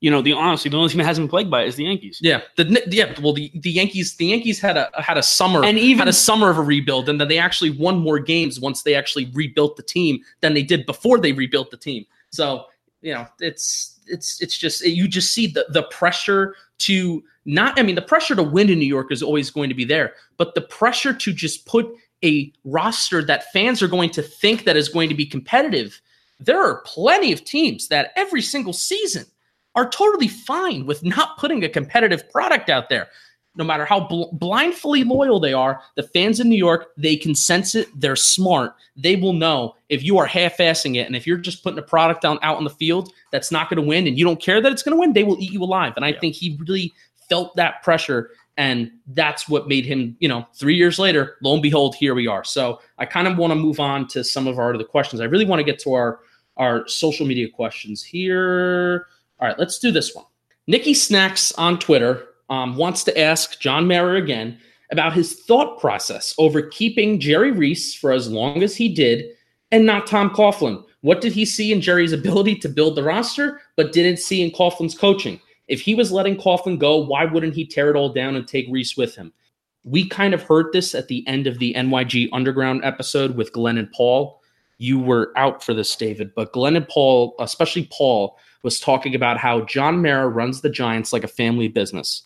You 0.00 0.10
know, 0.10 0.20
the 0.22 0.32
honestly, 0.32 0.70
the 0.70 0.76
only 0.76 0.90
team 0.90 0.98
that 0.98 1.04
hasn't 1.04 1.24
been 1.24 1.30
plagued 1.30 1.50
by 1.50 1.62
it 1.62 1.68
is 1.68 1.76
the 1.76 1.84
Yankees. 1.84 2.18
Yeah, 2.22 2.42
the 2.56 2.82
yeah, 2.90 3.14
well, 3.20 3.32
the, 3.32 3.50
the 3.54 3.70
Yankees 3.70 4.16
the 4.16 4.26
Yankees 4.26 4.60
had 4.60 4.76
a 4.76 4.90
had 4.96 5.16
a 5.16 5.22
summer 5.22 5.64
And 5.64 5.78
even 5.78 6.00
had 6.00 6.08
a 6.08 6.12
summer 6.12 6.50
of 6.50 6.58
a 6.58 6.62
rebuild, 6.62 7.08
and 7.08 7.20
then 7.20 7.28
they 7.28 7.38
actually 7.38 7.70
won 7.70 7.98
more 7.98 8.18
games 8.18 8.60
once 8.60 8.82
they 8.82 8.94
actually 8.94 9.30
rebuilt 9.34 9.76
the 9.76 9.82
team 9.82 10.20
than 10.40 10.54
they 10.54 10.62
did 10.62 10.84
before 10.86 11.18
they 11.18 11.32
rebuilt 11.32 11.70
the 11.70 11.76
team. 11.76 12.04
So 12.30 12.66
you 13.00 13.14
know, 13.14 13.26
it's 13.40 14.00
it's 14.06 14.40
it's 14.42 14.58
just 14.58 14.84
you 14.84 15.08
just 15.08 15.32
see 15.32 15.46
the 15.46 15.66
the 15.70 15.84
pressure 15.84 16.54
to 16.78 17.24
not. 17.46 17.78
I 17.78 17.82
mean, 17.82 17.94
the 17.94 18.02
pressure 18.02 18.34
to 18.34 18.42
win 18.42 18.68
in 18.68 18.78
New 18.78 18.86
York 18.86 19.10
is 19.10 19.22
always 19.22 19.50
going 19.50 19.68
to 19.70 19.74
be 19.74 19.84
there, 19.84 20.14
but 20.36 20.54
the 20.54 20.62
pressure 20.62 21.14
to 21.14 21.32
just 21.32 21.66
put 21.66 21.86
a 22.24 22.52
roster 22.64 23.22
that 23.24 23.52
fans 23.52 23.82
are 23.82 23.88
going 23.88 24.10
to 24.10 24.22
think 24.22 24.64
that 24.64 24.76
is 24.76 24.88
going 24.88 25.08
to 25.08 25.14
be 25.14 25.26
competitive. 25.26 26.00
There 26.40 26.60
are 26.60 26.82
plenty 26.82 27.32
of 27.32 27.44
teams 27.44 27.88
that 27.88 28.12
every 28.16 28.42
single 28.42 28.72
season 28.72 29.26
are 29.74 29.88
totally 29.88 30.28
fine 30.28 30.86
with 30.86 31.04
not 31.04 31.36
putting 31.38 31.64
a 31.64 31.68
competitive 31.68 32.30
product 32.30 32.70
out 32.70 32.88
there. 32.88 33.08
No 33.56 33.64
matter 33.64 33.84
how 33.84 34.00
bl- 34.00 34.32
blindfully 34.32 35.04
loyal 35.04 35.38
they 35.38 35.52
are, 35.52 35.80
the 35.94 36.02
fans 36.02 36.40
in 36.40 36.48
New 36.48 36.56
York, 36.56 36.88
they 36.96 37.14
can 37.16 37.36
sense 37.36 37.76
it. 37.76 37.88
They're 37.94 38.16
smart. 38.16 38.74
They 38.96 39.14
will 39.14 39.32
know 39.32 39.76
if 39.88 40.02
you 40.02 40.18
are 40.18 40.26
half-assing 40.26 40.96
it 40.96 41.06
and 41.06 41.14
if 41.14 41.24
you're 41.24 41.38
just 41.38 41.62
putting 41.62 41.78
a 41.78 41.82
product 41.82 42.22
down 42.22 42.38
out 42.42 42.56
on 42.56 42.64
the 42.64 42.70
field 42.70 43.12
that's 43.30 43.52
not 43.52 43.70
going 43.70 43.80
to 43.80 43.88
win 43.88 44.08
and 44.08 44.18
you 44.18 44.24
don't 44.24 44.42
care 44.42 44.60
that 44.60 44.72
it's 44.72 44.82
going 44.82 44.96
to 44.96 45.00
win, 45.00 45.12
they 45.12 45.22
will 45.22 45.38
eat 45.40 45.52
you 45.52 45.62
alive. 45.62 45.92
And 45.94 46.04
I 46.04 46.08
Yeah. 46.08 46.20
think 46.20 46.34
he 46.34 46.58
really 46.66 46.92
felt 47.28 47.54
that 47.56 47.82
pressure 47.82 48.30
and 48.56 48.90
that's 49.08 49.48
what 49.48 49.68
made 49.68 49.84
him, 49.84 50.16
you 50.20 50.28
know, 50.28 50.46
3 50.54 50.74
years 50.74 50.98
later, 50.98 51.36
lo 51.42 51.54
and 51.54 51.62
behold, 51.62 51.94
here 51.94 52.14
we 52.14 52.26
are. 52.26 52.44
So, 52.44 52.80
I 52.98 53.06
kind 53.06 53.26
of 53.26 53.36
want 53.36 53.50
to 53.50 53.56
move 53.56 53.80
on 53.80 54.06
to 54.08 54.22
some 54.22 54.46
of 54.46 54.58
our 54.58 54.74
other 54.74 54.84
questions. 54.84 55.20
I 55.20 55.24
really 55.24 55.44
want 55.44 55.60
to 55.60 55.64
get 55.64 55.78
to 55.80 55.92
our 55.94 56.20
our 56.56 56.86
social 56.86 57.26
media 57.26 57.48
questions 57.48 58.02
here. 58.02 59.06
All 59.40 59.48
right, 59.48 59.58
let's 59.58 59.78
do 59.78 59.90
this 59.90 60.14
one. 60.14 60.24
Nikki 60.66 60.94
Snacks 60.94 61.52
on 61.52 61.78
Twitter 61.78 62.28
um, 62.48 62.76
wants 62.76 63.04
to 63.04 63.18
ask 63.18 63.60
John 63.60 63.86
Mara 63.86 64.16
again 64.16 64.58
about 64.90 65.12
his 65.12 65.40
thought 65.40 65.80
process 65.80 66.34
over 66.38 66.62
keeping 66.62 67.20
Jerry 67.20 67.50
Reese 67.50 67.94
for 67.94 68.12
as 68.12 68.30
long 68.30 68.62
as 68.62 68.76
he 68.76 68.88
did 68.88 69.26
and 69.72 69.84
not 69.84 70.06
Tom 70.06 70.30
Coughlin. 70.30 70.84
What 71.00 71.20
did 71.20 71.32
he 71.32 71.44
see 71.44 71.72
in 71.72 71.80
Jerry's 71.80 72.12
ability 72.12 72.56
to 72.56 72.68
build 72.68 72.96
the 72.96 73.02
roster, 73.02 73.60
but 73.76 73.92
didn't 73.92 74.18
see 74.18 74.42
in 74.42 74.50
Coughlin's 74.50 74.96
coaching? 74.96 75.40
If 75.68 75.80
he 75.80 75.94
was 75.94 76.12
letting 76.12 76.36
Coughlin 76.36 76.78
go, 76.78 76.98
why 76.98 77.24
wouldn't 77.24 77.54
he 77.54 77.66
tear 77.66 77.90
it 77.90 77.96
all 77.96 78.12
down 78.12 78.36
and 78.36 78.46
take 78.46 78.66
Reese 78.70 78.96
with 78.96 79.14
him? 79.14 79.32
We 79.84 80.08
kind 80.08 80.34
of 80.34 80.42
heard 80.42 80.72
this 80.72 80.94
at 80.94 81.08
the 81.08 81.26
end 81.26 81.46
of 81.46 81.58
the 81.58 81.74
NYG 81.74 82.28
Underground 82.32 82.84
episode 82.84 83.36
with 83.36 83.52
Glenn 83.52 83.78
and 83.78 83.90
Paul. 83.92 84.40
You 84.78 84.98
were 84.98 85.32
out 85.36 85.62
for 85.62 85.72
this, 85.72 85.94
David, 85.94 86.34
but 86.34 86.52
Glenn 86.52 86.76
and 86.76 86.88
Paul, 86.88 87.34
especially 87.38 87.88
Paul, 87.92 88.38
was 88.62 88.80
talking 88.80 89.14
about 89.14 89.38
how 89.38 89.60
John 89.66 90.02
Mara 90.02 90.28
runs 90.28 90.60
the 90.60 90.70
Giants 90.70 91.12
like 91.12 91.24
a 91.24 91.28
family 91.28 91.68
business. 91.68 92.22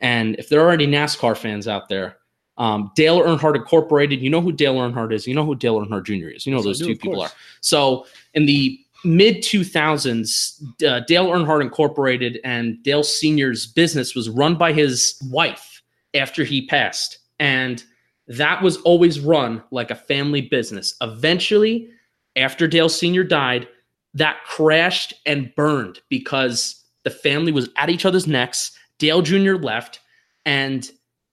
And 0.00 0.36
if 0.36 0.48
there 0.48 0.62
are 0.62 0.70
any 0.70 0.86
NASCAR 0.86 1.36
fans 1.36 1.68
out 1.68 1.88
there, 1.88 2.16
um, 2.56 2.90
Dale 2.94 3.20
Earnhardt 3.20 3.56
Incorporated, 3.56 4.20
you 4.20 4.30
know 4.30 4.40
who 4.40 4.52
Dale 4.52 4.76
Earnhardt 4.76 5.12
is. 5.12 5.26
You 5.26 5.34
know 5.34 5.44
who 5.44 5.54
Dale 5.54 5.80
Earnhardt 5.80 6.04
Jr. 6.04 6.28
is. 6.28 6.46
You 6.46 6.52
know 6.52 6.58
who 6.58 6.64
those 6.64 6.78
do, 6.78 6.86
two 6.86 6.96
people 6.96 7.14
course. 7.14 7.30
are. 7.30 7.36
So 7.60 8.06
in 8.34 8.46
the 8.46 8.78
mid 9.04 9.36
2000s, 9.36 10.62
uh, 10.86 11.00
Dale 11.00 11.28
Earnhardt 11.28 11.62
Incorporated 11.62 12.38
and 12.44 12.82
Dale 12.82 13.02
Sr.'s 13.02 13.66
business 13.66 14.14
was 14.14 14.28
run 14.28 14.56
by 14.56 14.72
his 14.72 15.20
wife 15.30 15.82
after 16.14 16.44
he 16.44 16.66
passed. 16.66 17.18
And 17.38 17.82
that 18.28 18.62
was 18.62 18.76
always 18.78 19.20
run 19.20 19.62
like 19.70 19.90
a 19.90 19.96
family 19.96 20.42
business. 20.42 20.94
Eventually, 21.00 21.88
after 22.36 22.68
Dale 22.68 22.88
Sr. 22.88 23.24
died, 23.24 23.66
that 24.14 24.38
crashed 24.44 25.14
and 25.26 25.54
burned 25.54 26.00
because 26.08 26.84
the 27.04 27.10
family 27.10 27.52
was 27.52 27.68
at 27.76 27.90
each 27.90 28.04
other's 28.04 28.26
necks. 28.26 28.72
Dale 28.98 29.22
Jr. 29.22 29.54
left, 29.54 30.00
and 30.44 30.90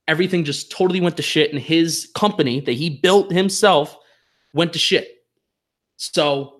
everything 0.07 0.43
just 0.43 0.71
totally 0.71 1.01
went 1.01 1.17
to 1.17 1.23
shit, 1.23 1.51
and 1.51 1.61
his 1.61 2.09
company 2.15 2.59
that 2.61 2.73
he 2.73 2.89
built 2.89 3.31
himself 3.31 3.97
went 4.53 4.73
to 4.73 4.79
shit. 4.79 5.09
So, 5.97 6.56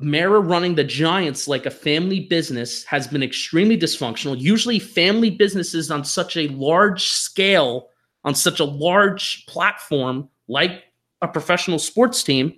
Mara 0.00 0.40
running 0.40 0.74
the 0.74 0.84
Giants 0.84 1.48
like 1.48 1.66
a 1.66 1.70
family 1.70 2.20
business 2.20 2.84
has 2.84 3.06
been 3.06 3.22
extremely 3.22 3.76
dysfunctional. 3.76 4.38
Usually, 4.38 4.78
family 4.78 5.30
businesses 5.30 5.90
on 5.90 6.04
such 6.04 6.36
a 6.36 6.48
large 6.48 7.08
scale, 7.08 7.88
on 8.24 8.34
such 8.34 8.60
a 8.60 8.64
large 8.64 9.44
platform 9.46 10.28
like 10.46 10.84
a 11.20 11.28
professional 11.28 11.78
sports 11.78 12.22
team, 12.22 12.54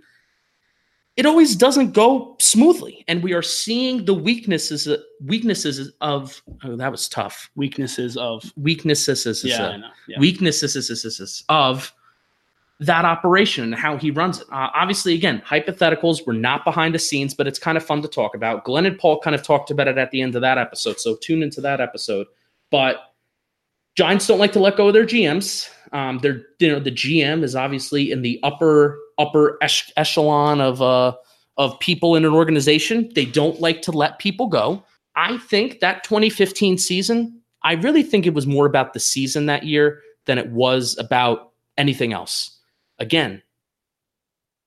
it 1.17 1.27
always 1.27 1.57
doesn't 1.57 1.93
go 1.93 2.37
smoothly. 2.41 3.05
And 3.09 3.23
we 3.23 3.33
are 3.33 3.43
seeing 3.43 4.05
the 4.05 4.15
weaknesses 4.15 4.89
weaknesses 5.23 5.93
of 6.01 6.43
oh, 6.65 6.77
that 6.77 6.91
was 6.91 7.09
tough. 7.09 7.51
Weaknesses 7.57 8.17
of 8.17 8.53
Weaknesses 8.57 9.45
yeah, 9.45 9.63
I 9.63 9.73
uh, 9.73 9.77
know. 9.79 9.89
Yeah. 10.09 10.19
weaknesses 10.19 11.45
uh, 11.49 11.53
of 11.53 11.93
that 12.81 13.05
operation 13.05 13.65
and 13.65 13.75
how 13.75 13.99
he 13.99 14.11
runs 14.11 14.41
it. 14.41 14.47
Uh, 14.51 14.69
obviously, 14.75 15.15
again, 15.15 15.43
hypotheticals. 15.47 16.27
We're 16.27 16.33
not 16.33 16.65
behind 16.65 16.95
the 16.95 16.99
scenes, 16.99 17.35
but 17.35 17.47
it's 17.47 17.59
kind 17.59 17.77
of 17.77 17.85
fun 17.85 18.01
to 18.03 18.09
talk 18.09 18.35
about. 18.35 18.65
Glenn 18.65 18.87
and 18.87 18.99
Paul 18.99 19.21
kind 19.21 19.37
of 19.37 19.43
talked 19.43 19.71
about 19.71 19.87
it 19.87 19.99
at 19.99 20.11
the 20.11 20.23
end 20.23 20.35
of 20.35 20.41
that 20.41 20.57
episode, 20.59 20.99
so 20.99 21.17
tune 21.17 21.43
into 21.43 21.61
that 21.61 21.81
episode. 21.81 22.27
But 22.71 22.97
Giants 23.97 24.27
don't 24.27 24.39
like 24.39 24.53
to 24.53 24.61
let 24.61 24.77
go 24.77 24.89
of 24.89 24.95
their 24.95 25.05
GMs. 25.05 25.69
Um, 25.93 26.19
they're 26.19 26.43
you 26.59 26.69
know 26.73 26.81
the 26.81 26.91
GM 26.91 27.43
is 27.43 27.55
obviously 27.55 28.11
in 28.11 28.23
the 28.23 28.41
upper 28.43 28.99
upper 29.19 29.59
ech- 29.61 29.93
echelon 29.97 30.61
of 30.61 30.81
uh 30.81 31.13
of 31.59 31.79
people 31.81 32.17
in 32.17 32.25
an 32.25 32.33
organization. 32.33 33.11
They 33.15 33.27
don't 33.27 33.61
like 33.61 33.83
to 33.83 33.93
let 33.93 34.19
people 34.19 34.47
go. 34.47 34.83
I 35.17 35.37
think 35.37 35.81
that 35.81 36.05
2015 36.05 36.79
season, 36.79 37.43
I 37.63 37.73
really 37.75 38.03
think 38.03 38.27
it 38.27 38.33
was 38.33 38.47
more 38.47 38.65
about 38.65 38.95
the 38.95 39.01
season 39.01 39.47
that 39.47 39.65
year 39.65 40.01
than 40.25 40.39
it 40.39 40.51
was 40.51 40.97
about 40.97 41.53
anything 41.77 42.13
else. 42.13 42.60
Again, 43.01 43.43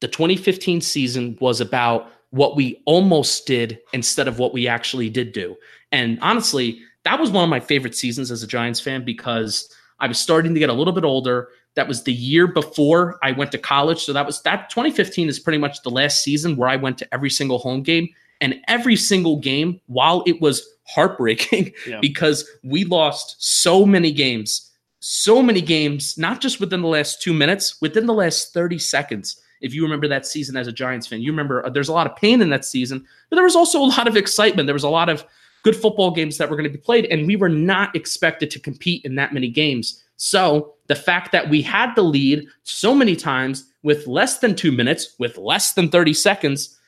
the 0.02 0.08
2015 0.08 0.82
season 0.82 1.38
was 1.40 1.62
about 1.62 2.12
what 2.32 2.56
we 2.56 2.82
almost 2.86 3.46
did 3.46 3.80
instead 3.94 4.28
of 4.28 4.40
what 4.40 4.54
we 4.54 4.68
actually 4.68 5.10
did 5.10 5.32
do. 5.32 5.56
And 5.92 6.18
honestly, 6.22 6.82
that 7.04 7.20
was 7.20 7.30
one 7.30 7.44
of 7.44 7.50
my 7.50 7.60
favorite 7.60 7.96
seasons 7.96 8.32
as 8.32 8.44
a 8.44 8.48
Giants 8.48 8.80
fan 8.80 9.06
because 9.06 9.72
I 10.00 10.08
was 10.08 10.20
starting 10.20 10.54
to 10.54 10.60
get 10.60 10.70
a 10.70 10.74
little 10.74 10.94
bit 10.94 11.04
older. 11.04 11.50
That 11.76 11.88
was 11.88 12.04
the 12.04 12.14
year 12.14 12.48
before 12.48 13.20
I 13.24 13.32
went 13.32 13.52
to 13.52 13.58
college. 13.58 14.04
So 14.04 14.14
that 14.14 14.26
was 14.26 14.42
that 14.42 14.70
2015 14.70 15.30
is 15.30 15.40
pretty 15.40 15.60
much 15.60 15.82
the 15.84 15.90
last 15.92 16.24
season 16.24 16.56
where 16.56 16.70
I 16.70 16.76
went 16.76 16.98
to 16.98 17.14
every 17.14 17.30
single 17.30 17.60
home 17.60 17.84
game. 17.84 18.10
And 18.42 18.60
every 18.68 18.96
single 18.96 19.38
game, 19.38 19.80
while 19.86 20.24
it 20.26 20.42
was 20.42 20.68
heartbreaking 20.86 21.72
Yeah. 21.88 22.00
because 22.02 22.50
we 22.64 22.84
lost 22.84 23.36
so 23.40 23.86
many 23.86 24.12
games, 24.12 24.72
so 25.06 25.44
many 25.44 25.60
games, 25.60 26.18
not 26.18 26.40
just 26.40 26.62
within 26.62 26.82
the 26.82 26.88
last 26.88 27.22
two 27.22 27.34
minutes, 27.34 27.82
within 27.82 28.06
the 28.06 28.14
last 28.14 28.54
30 28.54 28.80
seconds. 28.80 29.42
If 29.60 29.74
you 29.74 29.84
remember 29.84 30.08
that 30.08 30.26
season 30.26 30.56
as 30.56 30.68
a 30.68 30.72
Giants 30.72 31.08
fan, 31.08 31.22
you 31.22 31.30
remember 31.30 31.66
uh, 31.66 31.70
there's 31.70 31.90
a 31.90 31.94
lot 31.94 32.08
of 32.08 32.16
pain 32.16 32.42
in 32.42 32.50
that 32.52 32.64
season, 32.64 33.06
but 33.30 33.36
there 33.36 33.44
was 33.44 33.56
also 33.56 33.82
a 33.82 33.84
lot 33.84 34.08
of 34.08 34.16
excitement. 34.16 34.66
There 34.66 34.74
was 34.74 34.86
a 34.86 34.90
lot 34.90 35.10
of 35.10 35.26
good 35.64 35.76
football 35.76 36.12
games 36.12 36.38
that 36.38 36.50
were 36.50 36.56
going 36.56 36.72
to 36.72 36.78
be 36.78 36.82
played, 36.82 37.04
and 37.08 37.28
we 37.28 37.36
were 37.36 37.50
not 37.50 37.94
expected 37.98 38.50
to 38.52 38.62
compete 38.62 39.04
in 39.04 39.16
that 39.16 39.34
many 39.34 39.50
games. 39.50 40.02
So 40.16 40.76
the 40.88 40.96
fact 40.96 41.34
that 41.34 41.50
we 41.50 41.62
had 41.62 41.94
the 41.96 42.02
lead 42.02 42.48
so 42.64 42.96
many 42.96 43.18
times 43.18 43.66
with 43.84 44.08
less 44.08 44.40
than 44.40 44.56
two 44.56 44.72
minutes, 44.72 45.16
with 45.20 45.38
less 45.38 45.74
than 45.74 45.90
30 45.90 46.14
seconds, 46.14 46.80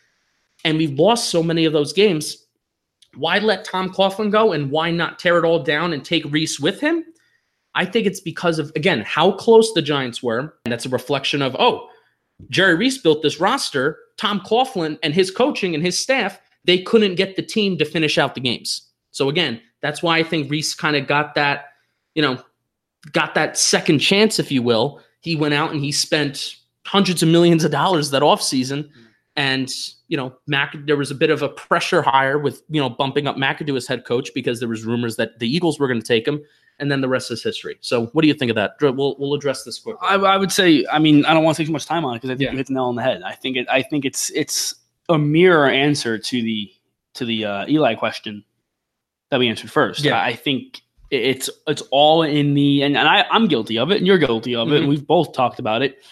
and 0.63 0.77
we've 0.77 0.97
lost 0.97 1.31
so 1.31 1.43
many 1.43 1.65
of 1.65 1.73
those 1.73 1.91
games, 1.91 2.45
why 3.15 3.39
let 3.39 3.65
Tom 3.65 3.89
Coughlin 3.89 4.31
go 4.31 4.53
and 4.53 4.71
why 4.71 4.89
not 4.89 5.19
tear 5.19 5.37
it 5.37 5.43
all 5.43 5.61
down 5.61 5.91
and 5.91 6.05
take 6.05 6.23
Reese 6.31 6.61
with 6.61 6.79
him? 6.79 7.03
I 7.75 7.85
think 7.85 8.07
it's 8.07 8.19
because 8.19 8.57
of, 8.57 8.71
again, 8.75 9.01
how 9.01 9.33
close 9.33 9.73
the 9.73 9.81
Giants 9.81 10.23
were. 10.23 10.55
And 10.65 10.71
that's 10.71 10.85
a 10.85 10.89
reflection 10.89 11.41
of, 11.41 11.55
oh, 11.59 11.87
Jerry 12.49 12.75
Reese 12.75 12.97
built 12.97 13.21
this 13.21 13.39
roster. 13.39 13.99
Tom 14.17 14.39
Coughlin 14.39 14.97
and 15.03 15.13
his 15.13 15.29
coaching 15.29 15.75
and 15.75 15.83
his 15.83 15.99
staff, 15.99 16.39
they 16.63 16.79
couldn't 16.79 17.15
get 17.15 17.35
the 17.35 17.41
team 17.41 17.77
to 17.77 17.85
finish 17.85 18.17
out 18.17 18.33
the 18.33 18.41
games. 18.41 18.89
So 19.11 19.29
again, 19.29 19.61
that's 19.81 20.01
why 20.01 20.17
I 20.17 20.23
think 20.23 20.49
Reese 20.49 20.73
kind 20.73 20.95
of 20.95 21.07
got 21.07 21.35
that, 21.35 21.65
you 22.15 22.21
know, 22.21 22.41
got 23.11 23.35
that 23.35 23.57
second 23.57 23.99
chance, 23.99 24.39
if 24.39 24.51
you 24.51 24.61
will. 24.61 25.01
He 25.19 25.35
went 25.35 25.53
out 25.53 25.71
and 25.71 25.79
he 25.79 25.91
spent 25.91 26.55
hundreds 26.85 27.21
of 27.23 27.29
millions 27.29 27.63
of 27.63 27.71
dollars 27.71 28.09
that 28.11 28.21
offseason. 28.21 28.89
And, 29.35 29.69
you 30.07 30.15
know, 30.15 30.33
Mac, 30.47 30.75
there 30.85 30.95
was 30.95 31.11
a 31.11 31.15
bit 31.15 31.29
of 31.29 31.41
a 31.41 31.49
pressure 31.49 32.01
hire 32.01 32.39
with, 32.39 32.63
you 32.69 32.79
know, 32.79 32.89
bumping 32.89 33.27
up 33.27 33.35
McAdoo 33.35 33.75
as 33.75 33.85
head 33.85 34.05
coach 34.05 34.29
because 34.33 34.59
there 34.59 34.69
was 34.69 34.85
rumors 34.85 35.17
that 35.17 35.39
the 35.39 35.47
Eagles 35.47 35.77
were 35.77 35.87
going 35.87 35.99
to 35.99 36.07
take 36.07 36.27
him. 36.27 36.41
And 36.79 36.91
then 36.91 36.99
the 36.99 37.07
rest 37.07 37.31
is 37.31 37.41
history. 37.41 37.77
So 37.79 38.07
what 38.07 38.21
do 38.21 38.27
you 38.27 38.33
think 38.33 38.49
of 38.49 38.55
that? 38.55 38.73
We'll, 38.81 39.15
we'll 39.17 39.33
address 39.33 39.63
this 39.63 39.79
quickly. 39.79 40.05
I, 40.05 40.15
I 40.15 40.35
would 40.37 40.51
say, 40.51 40.85
I 40.91 40.99
mean, 40.99 41.23
I 41.25 41.33
don't 41.33 41.43
want 41.43 41.55
to 41.55 41.61
take 41.63 41.67
too 41.67 41.73
much 41.73 41.85
time 41.85 42.03
on 42.03 42.13
it 42.15 42.17
because 42.17 42.31
I 42.31 42.33
think 42.33 42.41
Yeah. 42.47 42.51
you 42.51 42.57
hit 42.57 42.67
the 42.67 42.73
nail 42.73 42.85
on 42.85 42.95
the 42.95 43.01
head. 43.01 43.21
I 43.23 43.33
think 43.33 43.55
it, 43.55 43.65
I 43.69 43.81
think 43.81 44.03
it's 44.03 44.29
it's 44.31 44.75
a 45.07 45.17
mirror 45.17 45.69
answer 45.69 46.17
to 46.17 46.41
the 46.41 46.69
to 47.13 47.23
the 47.25 47.45
uh, 47.45 47.65
Eli 47.69 47.95
question 47.95 48.43
that 49.31 49.39
we 49.39 49.47
answered 49.47 49.71
first. 49.71 50.03
Yeah. 50.03 50.19
I, 50.19 50.27
I 50.27 50.33
think 50.33 50.81
it's 51.11 51.49
it's 51.65 51.81
all 51.91 52.23
in 52.23 52.55
the 52.55 52.81
and, 52.81 52.97
and 52.97 53.07
I, 53.07 53.25
I'm 53.31 53.47
guilty 53.47 53.77
of 53.79 53.91
it 53.91 53.97
and 53.99 54.07
you're 54.07 54.17
guilty 54.17 54.53
of 54.55 54.67
it 54.67 54.71
Mhm. 54.71 54.79
and 54.79 54.87
we've 54.89 55.07
both 55.07 55.31
talked 55.33 55.59
about 55.59 55.81
it. 55.81 56.03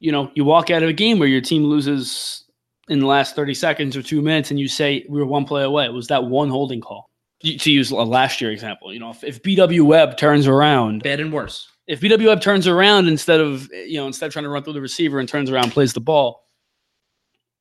You 0.00 0.12
know, 0.12 0.30
you 0.34 0.44
walk 0.44 0.70
out 0.70 0.82
of 0.82 0.88
a 0.88 0.92
game 0.92 1.18
where 1.18 1.28
your 1.28 1.40
team 1.40 1.64
loses 1.64 2.44
in 2.88 2.98
the 2.98 3.06
last 3.06 3.36
30 3.36 3.54
seconds 3.54 3.96
or 3.96 4.02
two 4.02 4.20
minutes 4.20 4.50
and 4.50 4.60
you 4.60 4.68
say 4.68 5.06
we 5.08 5.18
were 5.20 5.24
one 5.26 5.44
play 5.46 5.62
away. 5.62 5.86
It 5.86 5.92
was 5.94 6.08
that 6.08 6.24
one 6.24 6.50
holding 6.50 6.80
call. 6.82 7.08
To 7.42 7.70
use 7.72 7.90
a 7.90 7.96
last 7.96 8.40
year 8.40 8.50
example, 8.52 8.92
you 8.92 9.00
know, 9.00 9.10
if, 9.10 9.24
if 9.24 9.42
BW 9.42 9.82
Webb 9.82 10.16
turns 10.16 10.46
around 10.46 11.02
Bad 11.02 11.18
and 11.20 11.32
worse. 11.32 11.68
if 11.88 12.00
BW 12.00 12.26
Webb 12.26 12.40
turns 12.40 12.68
around 12.68 13.08
instead 13.08 13.40
of 13.40 13.68
you 13.72 13.96
know 13.98 14.06
instead 14.06 14.26
of 14.26 14.32
trying 14.32 14.44
to 14.44 14.48
run 14.48 14.62
through 14.62 14.74
the 14.74 14.80
receiver 14.80 15.18
and 15.18 15.28
turns 15.28 15.50
around 15.50 15.64
and 15.64 15.72
plays 15.72 15.92
the 15.92 16.00
ball, 16.00 16.46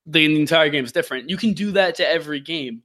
the, 0.06 0.28
the 0.28 0.39
entire 0.39 0.70
game 0.70 0.86
is 0.86 0.91
different. 0.91 1.30
You 1.30 1.38
can 1.38 1.54
do 1.54 1.72
that 1.72 1.96
to 1.96 2.08
every 2.08 2.39
game, 2.39 2.84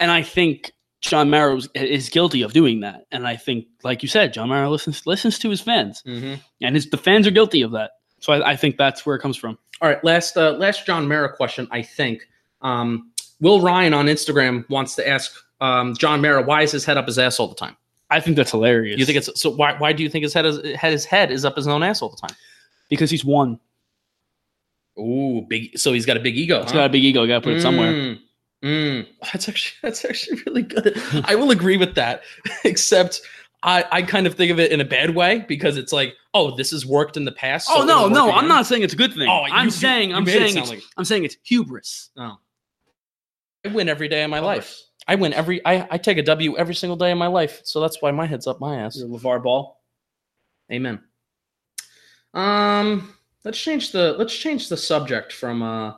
and 0.00 0.10
I 0.10 0.22
think 0.22 0.72
John 1.00 1.30
Mara 1.30 1.56
is- 1.56 1.68
is 1.74 2.08
guilty 2.08 2.42
of 2.42 2.52
doing 2.52 2.80
that. 2.80 3.06
And 3.12 3.26
I 3.26 3.36
think, 3.36 3.66
like 3.84 4.02
you 4.02 4.08
said, 4.08 4.32
John 4.32 4.48
Mara 4.48 4.70
listens 4.70 5.06
listens 5.06 5.38
to 5.40 5.50
his 5.50 5.60
fans, 5.60 6.02
Mm-hmm. 6.06 6.34
and 6.62 6.74
his 6.74 6.88
the 6.90 6.96
fans 6.96 7.26
are 7.26 7.30
guilty 7.32 7.62
of 7.62 7.72
that. 7.72 7.92
So 8.20 8.32
I, 8.32 8.52
I 8.52 8.56
think 8.56 8.76
that's 8.76 9.04
where 9.04 9.16
it 9.16 9.20
comes 9.20 9.36
from. 9.36 9.58
All 9.82 9.88
right, 9.88 10.02
last 10.04 10.36
uh, 10.36 10.52
last 10.52 10.86
John 10.86 11.06
Mara 11.08 11.34
question. 11.34 11.66
I 11.70 11.82
think 11.82 12.22
um, 12.62 13.10
Will 13.40 13.60
Ryan 13.60 13.94
on 13.94 14.06
Instagram 14.06 14.68
wants 14.70 14.94
to 14.96 15.06
ask 15.08 15.34
um, 15.60 15.94
John 15.96 16.20
Mara 16.20 16.42
why 16.42 16.62
is 16.62 16.72
his 16.72 16.84
head 16.84 16.96
up 16.96 17.06
his 17.06 17.18
ass 17.18 17.38
all 17.40 17.48
the 17.48 17.54
time? 17.54 17.76
I 18.10 18.20
think 18.20 18.36
that's 18.36 18.52
hilarious. 18.52 18.98
You 18.98 19.04
think 19.06 19.18
it's 19.18 19.40
so? 19.40 19.50
Why 19.50 19.76
why 19.78 19.92
do 19.92 20.02
you 20.02 20.08
think 20.08 20.22
his 20.22 20.32
head 20.32 20.46
is 20.46 20.60
his 20.80 21.04
head 21.04 21.30
is 21.30 21.44
up 21.44 21.56
his 21.56 21.66
own 21.66 21.82
ass 21.82 22.02
all 22.02 22.08
the 22.08 22.16
time? 22.16 22.36
because 22.88 23.10
he's 23.10 23.24
won? 23.24 23.58
Ooh, 24.98 25.44
big. 25.48 25.78
So 25.78 25.92
he's 25.92 26.06
got 26.06 26.16
a 26.16 26.20
big 26.20 26.36
ego. 26.36 26.62
He's 26.62 26.70
huh? 26.70 26.78
got 26.78 26.86
a 26.86 26.88
big 26.88 27.04
ego. 27.04 27.26
Got 27.26 27.34
to 27.34 27.40
put 27.42 27.54
it 27.54 27.60
somewhere. 27.60 27.92
Mm, 27.92 28.18
mm. 28.64 29.06
That's 29.22 29.48
actually 29.48 29.76
that's 29.82 30.04
actually 30.04 30.40
really 30.46 30.62
good. 30.62 31.00
I 31.24 31.34
will 31.34 31.50
agree 31.50 31.76
with 31.76 31.94
that. 31.96 32.22
Except 32.64 33.20
I 33.62 33.84
I 33.90 34.02
kind 34.02 34.26
of 34.26 34.34
think 34.34 34.50
of 34.50 34.58
it 34.58 34.72
in 34.72 34.80
a 34.80 34.84
bad 34.84 35.14
way 35.14 35.44
because 35.48 35.76
it's 35.76 35.92
like, 35.92 36.14
oh, 36.32 36.56
this 36.56 36.70
has 36.70 36.86
worked 36.86 37.16
in 37.16 37.24
the 37.24 37.32
past. 37.32 37.68
Oh 37.70 37.84
no, 37.84 38.08
no, 38.08 38.32
I'm 38.32 38.48
not 38.48 38.66
saying 38.66 38.82
it's 38.82 38.94
a 38.94 38.96
good 38.96 39.12
thing. 39.12 39.28
Oh, 39.28 39.44
I'm 39.50 39.66
you- 39.66 39.70
saying, 39.70 40.10
you 40.10 40.16
I'm 40.16 40.24
made 40.24 40.36
it 40.36 40.50
saying, 40.50 40.58
it's, 40.58 40.70
like- 40.70 40.82
I'm 40.96 41.04
saying 41.04 41.24
it's 41.24 41.36
hubris. 41.42 42.10
Oh. 42.16 42.38
I 43.64 43.68
win 43.68 43.88
every 43.88 44.08
day 44.08 44.22
of 44.22 44.30
my 44.30 44.38
life. 44.38 44.80
I 45.08 45.14
win 45.14 45.32
every. 45.32 45.64
I, 45.64 45.86
I 45.90 45.98
take 45.98 46.18
a 46.18 46.22
W 46.22 46.56
every 46.56 46.74
single 46.74 46.96
day 46.96 47.12
of 47.12 47.18
my 47.18 47.28
life. 47.28 47.60
So 47.64 47.80
that's 47.80 48.02
why 48.02 48.10
my 48.10 48.26
head's 48.26 48.46
up 48.46 48.60
my 48.60 48.76
ass. 48.80 48.96
You're 48.96 49.08
LeVar 49.08 49.42
Ball. 49.42 49.80
Amen. 50.72 51.00
Um, 52.34 53.14
let's 53.44 53.58
change 53.58 53.92
the 53.92 54.14
let's 54.18 54.36
change 54.36 54.68
the 54.68 54.76
subject 54.76 55.32
from 55.32 55.62
uh 55.62 55.94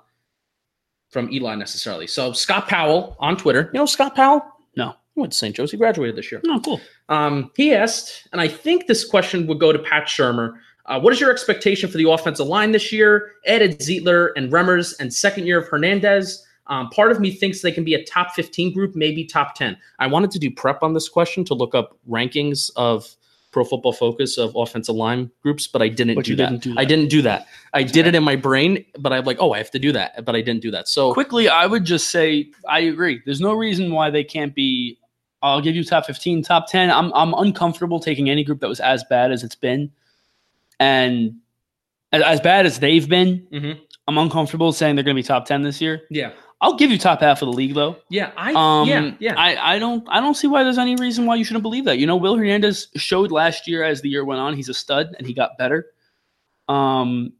from 1.10 1.32
Eli 1.32 1.54
necessarily. 1.54 2.06
So 2.06 2.32
Scott 2.32 2.68
Powell 2.68 3.16
on 3.18 3.36
Twitter. 3.36 3.70
You 3.72 3.80
know 3.80 3.86
Scott 3.86 4.14
Powell? 4.14 4.42
No. 4.76 4.94
He 5.14 5.20
went 5.20 5.32
to 5.32 5.38
St. 5.38 5.56
Joe's. 5.56 5.70
He 5.70 5.76
graduated 5.76 6.16
this 6.16 6.30
year. 6.30 6.40
Oh, 6.46 6.60
cool. 6.62 6.80
Um, 7.08 7.50
he 7.56 7.74
asked, 7.74 8.28
and 8.32 8.40
I 8.40 8.46
think 8.46 8.86
this 8.86 9.04
question 9.04 9.46
would 9.46 9.58
go 9.58 9.72
to 9.72 9.78
Pat 9.78 10.04
Shurmur. 10.04 10.58
Uh, 10.86 11.00
what 11.00 11.12
is 11.12 11.20
your 11.20 11.30
expectation 11.30 11.90
for 11.90 11.98
the 11.98 12.08
offensive 12.08 12.46
line 12.46 12.72
this 12.72 12.92
year? 12.92 13.32
Added 13.46 13.78
Zeitler 13.78 14.30
and 14.36 14.52
Remmers, 14.52 14.94
and 15.00 15.12
second 15.12 15.46
year 15.46 15.58
of 15.58 15.66
Hernandez. 15.66 16.46
Um, 16.68 16.90
part 16.90 17.10
of 17.10 17.20
me 17.20 17.30
thinks 17.30 17.62
they 17.62 17.72
can 17.72 17.84
be 17.84 17.94
a 17.94 18.04
top 18.04 18.34
15 18.34 18.74
group, 18.74 18.94
maybe 18.94 19.24
top 19.24 19.54
10. 19.54 19.76
I 19.98 20.06
wanted 20.06 20.30
to 20.32 20.38
do 20.38 20.50
prep 20.50 20.82
on 20.82 20.92
this 20.92 21.08
question 21.08 21.44
to 21.46 21.54
look 21.54 21.74
up 21.74 21.96
rankings 22.08 22.70
of 22.76 23.16
Pro 23.50 23.64
Football 23.64 23.94
Focus 23.94 24.36
of 24.36 24.54
offensive 24.54 24.94
line 24.94 25.30
groups, 25.42 25.66
but 25.66 25.80
I 25.80 25.88
didn't, 25.88 26.22
do, 26.22 26.36
that. 26.36 26.50
didn't 26.50 26.62
do 26.62 26.74
I 26.76 26.84
didn't 26.84 27.08
do 27.08 27.22
that. 27.22 27.46
I 27.72 27.82
did 27.82 28.06
it 28.06 28.14
in 28.14 28.22
my 28.22 28.36
brain, 28.36 28.84
but 28.98 29.12
I'm 29.12 29.24
like, 29.24 29.38
oh, 29.40 29.52
I 29.52 29.58
have 29.58 29.70
to 29.70 29.78
do 29.78 29.90
that, 29.92 30.24
but 30.26 30.36
I 30.36 30.42
didn't 30.42 30.60
do 30.60 30.70
that. 30.72 30.86
So 30.88 31.14
Quickly, 31.14 31.48
I 31.48 31.64
would 31.64 31.84
just 31.86 32.10
say 32.10 32.50
I 32.68 32.80
agree. 32.80 33.22
There's 33.24 33.40
no 33.40 33.54
reason 33.54 33.90
why 33.92 34.10
they 34.10 34.22
can't 34.22 34.54
be. 34.54 34.98
I'll 35.40 35.62
give 35.62 35.74
you 35.74 35.84
top 35.84 36.04
15, 36.04 36.42
top 36.42 36.68
10. 36.68 36.90
I'm 36.90 37.10
I'm 37.14 37.32
uncomfortable 37.32 38.00
taking 38.00 38.28
any 38.28 38.44
group 38.44 38.60
that 38.60 38.68
was 38.68 38.80
as 38.80 39.02
bad 39.04 39.32
as 39.32 39.42
it's 39.42 39.54
been, 39.54 39.90
and 40.78 41.36
as, 42.12 42.22
as 42.22 42.40
bad 42.40 42.66
as 42.66 42.78
they've 42.80 43.08
been. 43.08 43.46
Mhm. 43.52 43.80
I'm 44.06 44.18
uncomfortable 44.18 44.72
saying 44.72 44.96
they're 44.96 45.04
going 45.04 45.16
to 45.16 45.22
be 45.22 45.26
top 45.26 45.44
10 45.46 45.62
this 45.62 45.80
year. 45.80 46.02
yeah, 46.10 46.32
I'll 46.60 46.74
give 46.76 46.90
you 46.90 46.98
top 46.98 47.20
half 47.20 47.40
of 47.40 47.46
the 47.46 47.52
league 47.52 47.74
though. 47.74 47.96
Yeah, 48.08 48.32
I 48.36 48.52
Um, 48.52 48.88
yeah 48.88 49.12
yeah. 49.20 49.34
I, 49.36 49.76
I 49.76 49.78
don't 49.78 50.06
I 50.10 50.20
don't 50.20 50.34
see 50.34 50.48
why 50.48 50.64
there's 50.64 50.78
any 50.78 50.96
reason 50.96 51.24
why 51.24 51.36
you 51.36 51.44
shouldn't 51.44 51.62
believe 51.62 51.84
that. 51.84 51.98
You 51.98 52.06
know, 52.06 52.16
Will 52.16 52.36
Hernandez 52.36 52.88
showed 52.96 53.30
last 53.30 53.68
year 53.68 53.84
as 53.84 54.00
the 54.00 54.08
year 54.08 54.24
went 54.24 54.40
on, 54.40 54.54
he's 54.54 54.68
a 54.68 54.74
stud 54.74 55.14
and 55.18 55.26
he 55.26 55.34
got 55.34 55.56
better. 55.56 55.86
Um, 56.68 57.32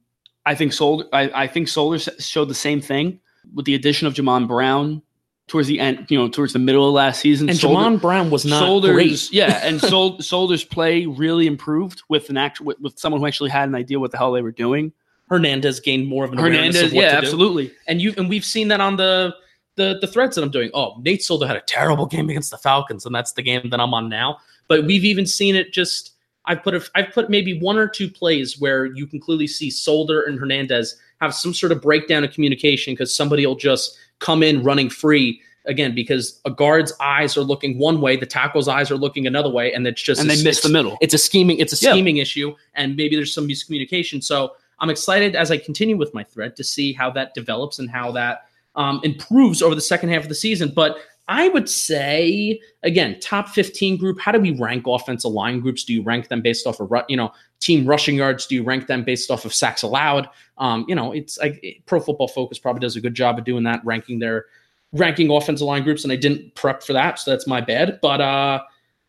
I 0.46 0.54
think 0.54 0.72
Solder 0.72 1.04
I, 1.12 1.30
I 1.34 1.46
think 1.46 1.68
Solder 1.68 1.98
showed 1.98 2.48
the 2.48 2.54
same 2.54 2.80
thing 2.80 3.20
with 3.54 3.66
the 3.66 3.74
addition 3.74 4.06
of 4.06 4.14
Jamon 4.14 4.46
Brown 4.46 5.02
towards 5.48 5.66
the 5.66 5.80
end, 5.80 6.06
you 6.10 6.18
know, 6.18 6.28
towards 6.28 6.52
the 6.52 6.58
middle 6.58 6.86
of 6.86 6.94
last 6.94 7.20
season. 7.20 7.48
and 7.48 7.58
Solder- 7.58 7.80
Jamon 7.80 8.00
Brown 8.00 8.30
was 8.30 8.44
not 8.44 8.60
Solder's, 8.60 8.92
great. 8.92 9.32
yeah, 9.32 9.60
and 9.64 9.80
Sol- 9.90 10.20
Solder's 10.20 10.62
play 10.62 11.06
really 11.06 11.46
improved 11.46 12.02
with 12.08 12.30
an 12.30 12.36
actual 12.36 12.66
with, 12.66 12.80
with 12.80 12.98
someone 12.98 13.20
who 13.20 13.26
actually 13.26 13.50
had 13.50 13.68
an 13.68 13.74
idea 13.74 13.98
what 13.98 14.10
the 14.12 14.18
hell 14.18 14.32
they 14.32 14.42
were 14.42 14.52
doing. 14.52 14.92
Hernandez 15.28 15.80
gained 15.80 16.06
more 16.06 16.24
of 16.24 16.32
an 16.32 16.38
awareness 16.38 16.76
Hernandez, 16.76 16.82
of 16.84 16.92
what 16.96 17.02
yeah, 17.02 17.14
to 17.16 17.20
do. 17.20 17.26
absolutely. 17.26 17.72
And 17.86 18.00
you 18.00 18.14
and 18.16 18.28
we've 18.28 18.44
seen 18.44 18.68
that 18.68 18.80
on 18.80 18.96
the 18.96 19.34
the 19.76 19.98
the 20.00 20.06
threads 20.06 20.34
that 20.36 20.42
I'm 20.42 20.50
doing. 20.50 20.70
Oh, 20.74 20.96
Nate 21.02 21.22
Solder 21.22 21.46
had 21.46 21.56
a 21.56 21.60
terrible 21.62 22.06
game 22.06 22.28
against 22.30 22.50
the 22.50 22.58
Falcons, 22.58 23.06
and 23.06 23.14
that's 23.14 23.32
the 23.32 23.42
game 23.42 23.70
that 23.70 23.80
I'm 23.80 23.94
on 23.94 24.08
now. 24.08 24.38
But 24.68 24.84
we've 24.84 25.04
even 25.04 25.26
seen 25.26 25.56
it 25.56 25.72
just. 25.72 26.12
I've 26.46 26.62
put 26.62 26.74
a, 26.74 26.82
I've 26.94 27.12
put 27.12 27.28
maybe 27.28 27.60
one 27.60 27.76
or 27.76 27.86
two 27.86 28.08
plays 28.08 28.58
where 28.58 28.86
you 28.86 29.06
can 29.06 29.20
clearly 29.20 29.46
see 29.46 29.68
Solder 29.70 30.22
and 30.22 30.38
Hernandez 30.38 30.96
have 31.20 31.34
some 31.34 31.52
sort 31.52 31.72
of 31.72 31.82
breakdown 31.82 32.24
of 32.24 32.32
communication 32.32 32.94
because 32.94 33.14
somebody 33.14 33.44
will 33.46 33.54
just 33.54 33.98
come 34.18 34.42
in 34.42 34.62
running 34.62 34.88
free 34.88 35.42
again 35.66 35.94
because 35.94 36.40
a 36.46 36.50
guard's 36.50 36.94
eyes 37.00 37.36
are 37.36 37.42
looking 37.42 37.76
one 37.78 38.00
way, 38.00 38.16
the 38.16 38.24
tackle's 38.24 38.66
eyes 38.66 38.90
are 38.90 38.96
looking 38.96 39.26
another 39.26 39.50
way, 39.50 39.74
and 39.74 39.86
it's 39.86 40.00
just 40.00 40.22
And 40.22 40.30
they 40.30 40.42
miss 40.42 40.62
the 40.62 40.70
middle. 40.70 40.96
It's 41.02 41.12
a 41.12 41.18
scheming 41.18 41.58
it's 41.58 41.74
a 41.74 41.84
Yeah. 41.84 41.92
scheming 41.92 42.16
issue, 42.16 42.54
and 42.74 42.96
maybe 42.96 43.14
there's 43.14 43.34
some 43.34 43.46
miscommunication. 43.46 44.24
So 44.24 44.52
I'm 44.80 44.90
excited 44.90 45.34
as 45.36 45.50
I 45.50 45.58
continue 45.58 45.96
with 45.96 46.14
my 46.14 46.24
thread 46.24 46.56
to 46.56 46.64
see 46.64 46.92
how 46.92 47.10
that 47.12 47.34
develops 47.34 47.78
and 47.78 47.90
how 47.90 48.12
that 48.12 48.46
um, 48.74 49.00
improves 49.02 49.62
over 49.62 49.74
the 49.74 49.80
second 49.80 50.10
half 50.10 50.22
of 50.22 50.28
the 50.28 50.34
season. 50.34 50.72
But 50.74 50.98
I 51.28 51.48
would 51.48 51.68
say 51.68 52.58
again, 52.82 53.20
top 53.20 53.50
15 53.50 53.98
group. 53.98 54.18
How 54.18 54.32
do 54.32 54.40
we 54.40 54.52
rank 54.52 54.84
offensive 54.86 55.30
line 55.30 55.60
groups? 55.60 55.84
Do 55.84 55.92
you 55.92 56.02
rank 56.02 56.28
them 56.28 56.40
based 56.40 56.66
off 56.66 56.80
of 56.80 56.90
you 57.08 57.16
know 57.16 57.32
team 57.60 57.86
rushing 57.86 58.16
yards? 58.16 58.46
Do 58.46 58.54
you 58.54 58.62
rank 58.62 58.86
them 58.86 59.04
based 59.04 59.30
off 59.30 59.44
of 59.44 59.54
sacks 59.54 59.82
allowed? 59.82 60.28
Um, 60.56 60.86
you 60.88 60.94
know, 60.94 61.12
it's 61.12 61.38
like 61.38 61.60
it- 61.62 61.84
Pro 61.86 62.00
Football 62.00 62.28
Focus 62.28 62.58
probably 62.58 62.80
does 62.80 62.96
a 62.96 63.00
good 63.00 63.14
job 63.14 63.38
of 63.38 63.44
doing 63.44 63.64
that, 63.64 63.84
ranking 63.84 64.18
their 64.18 64.46
ranking 64.92 65.30
offensive 65.30 65.66
line 65.66 65.82
groups, 65.82 66.04
and 66.04 66.12
I 66.12 66.16
didn't 66.16 66.54
prep 66.54 66.82
for 66.82 66.94
that, 66.94 67.18
so 67.18 67.30
that's 67.30 67.46
my 67.46 67.60
bad. 67.60 67.98
But 68.00 68.22
uh, 68.22 68.62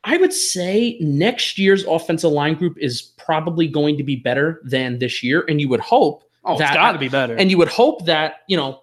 I 0.04 0.18
would 0.18 0.32
say 0.34 0.98
next 1.02 1.58
year's 1.58 1.84
offensive 1.86 2.32
line 2.32 2.56
group 2.56 2.78
is 2.80 3.02
probably 3.18 3.68
going 3.68 3.98
to 3.98 4.04
be 4.04 4.16
better 4.16 4.62
than 4.64 5.00
this 5.00 5.22
year, 5.24 5.44
and 5.50 5.60
you 5.60 5.68
would 5.70 5.82
hope 5.82 6.24
Oh, 6.46 6.54
it's 6.54 6.62
that- 6.62 6.74
got 6.74 6.94
to 6.94 7.00
be 7.00 7.10
better. 7.10 7.36
and 7.36 7.52
you 7.52 7.58
would 7.58 7.68
hope 7.68 8.06
that, 8.06 8.38
you 8.48 8.56
know, 8.56 8.82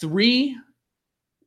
three, 0.00 0.56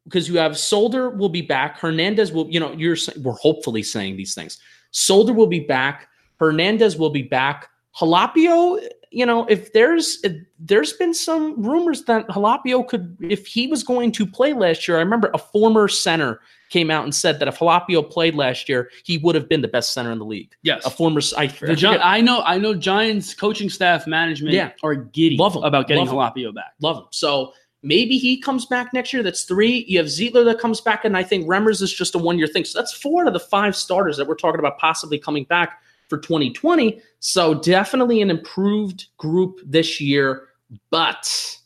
because 0.03 0.27
you 0.27 0.37
have 0.37 0.57
Solder 0.57 1.09
will 1.09 1.29
be 1.29 1.41
back. 1.41 1.79
Hernandez 1.79 2.31
will, 2.31 2.49
you 2.49 2.59
know, 2.59 2.73
you're 2.73 2.97
we're 3.21 3.33
hopefully 3.33 3.83
saying 3.83 4.17
these 4.17 4.33
things. 4.35 4.57
Solder 4.91 5.33
will 5.33 5.47
be 5.47 5.59
back. 5.61 6.07
Hernandez 6.39 6.97
will 6.97 7.09
be 7.11 7.21
back. 7.23 7.69
Halapio, 7.97 8.85
you 9.11 9.25
know, 9.25 9.45
if 9.47 9.73
there's 9.73 10.19
if 10.23 10.33
there's 10.59 10.93
been 10.93 11.13
some 11.13 11.61
rumors 11.63 12.03
that 12.05 12.27
Halapio 12.27 12.87
could, 12.87 13.17
if 13.21 13.47
he 13.47 13.65
was 13.67 13.83
going 13.83 14.11
to 14.13 14.25
play 14.25 14.53
last 14.53 14.87
year, 14.87 14.97
I 14.97 15.01
remember 15.01 15.31
a 15.33 15.37
former 15.39 15.87
center 15.87 16.41
came 16.69 16.91
out 16.91 17.03
and 17.03 17.15
said 17.15 17.39
that 17.39 17.47
if 17.47 17.57
Halapio 17.57 18.07
played 18.07 18.35
last 18.35 18.69
year, 18.69 18.91
he 19.03 19.17
would 19.17 19.33
have 19.33 19.49
been 19.49 19.61
the 19.61 19.67
best 19.67 19.93
center 19.93 20.11
in 20.11 20.19
the 20.19 20.25
league. 20.25 20.53
yes, 20.61 20.85
A 20.85 20.91
former, 20.91 21.19
I, 21.35 21.45
I 21.45 21.47
The 21.47 21.75
Gi- 21.75 21.87
I 21.87 22.21
know, 22.21 22.41
I 22.43 22.59
know. 22.59 22.75
Giants 22.75 23.33
coaching 23.33 23.69
staff, 23.69 24.05
management, 24.05 24.53
Yeah. 24.53 24.71
are 24.83 24.93
giddy 24.93 25.37
Love 25.37 25.55
'em. 25.57 25.63
about 25.63 25.87
getting 25.87 26.05
Love 26.05 26.13
'em. 26.13 26.43
Halapio 26.43 26.53
back. 26.53 26.73
Love 26.79 26.97
him. 26.97 27.05
So 27.09 27.53
maybe 27.81 28.19
he 28.19 28.39
comes 28.39 28.67
back 28.67 28.93
next 28.93 29.11
year. 29.11 29.23
That's 29.23 29.45
three. 29.45 29.85
You 29.87 29.97
have 29.97 30.05
Zeitler 30.07 30.45
that 30.45 30.59
comes 30.59 30.79
back, 30.81 31.05
and 31.05 31.17
I 31.17 31.23
think 31.23 31.47
Remmers 31.47 31.81
is 31.81 31.91
just 31.91 32.13
a 32.13 32.19
one 32.19 32.37
year 32.37 32.45
thing. 32.47 32.63
So 32.65 32.77
that's 32.77 32.93
four 32.93 33.23
out 33.23 33.27
of 33.29 33.33
the 33.33 33.39
five 33.39 33.75
starters 33.75 34.17
that 34.17 34.27
we're 34.27 34.35
talking 34.35 34.59
about 34.59 34.77
possibly 34.77 35.17
coming 35.17 35.45
back 35.45 35.81
for 36.09 36.17
2020. 36.17 37.01
So 37.19 37.53
definitely 37.53 38.21
an 38.21 38.29
improved 38.29 39.05
group 39.17 39.59
this 39.65 40.01
year. 40.01 40.47
But, 40.91 41.57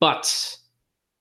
but 0.00 0.56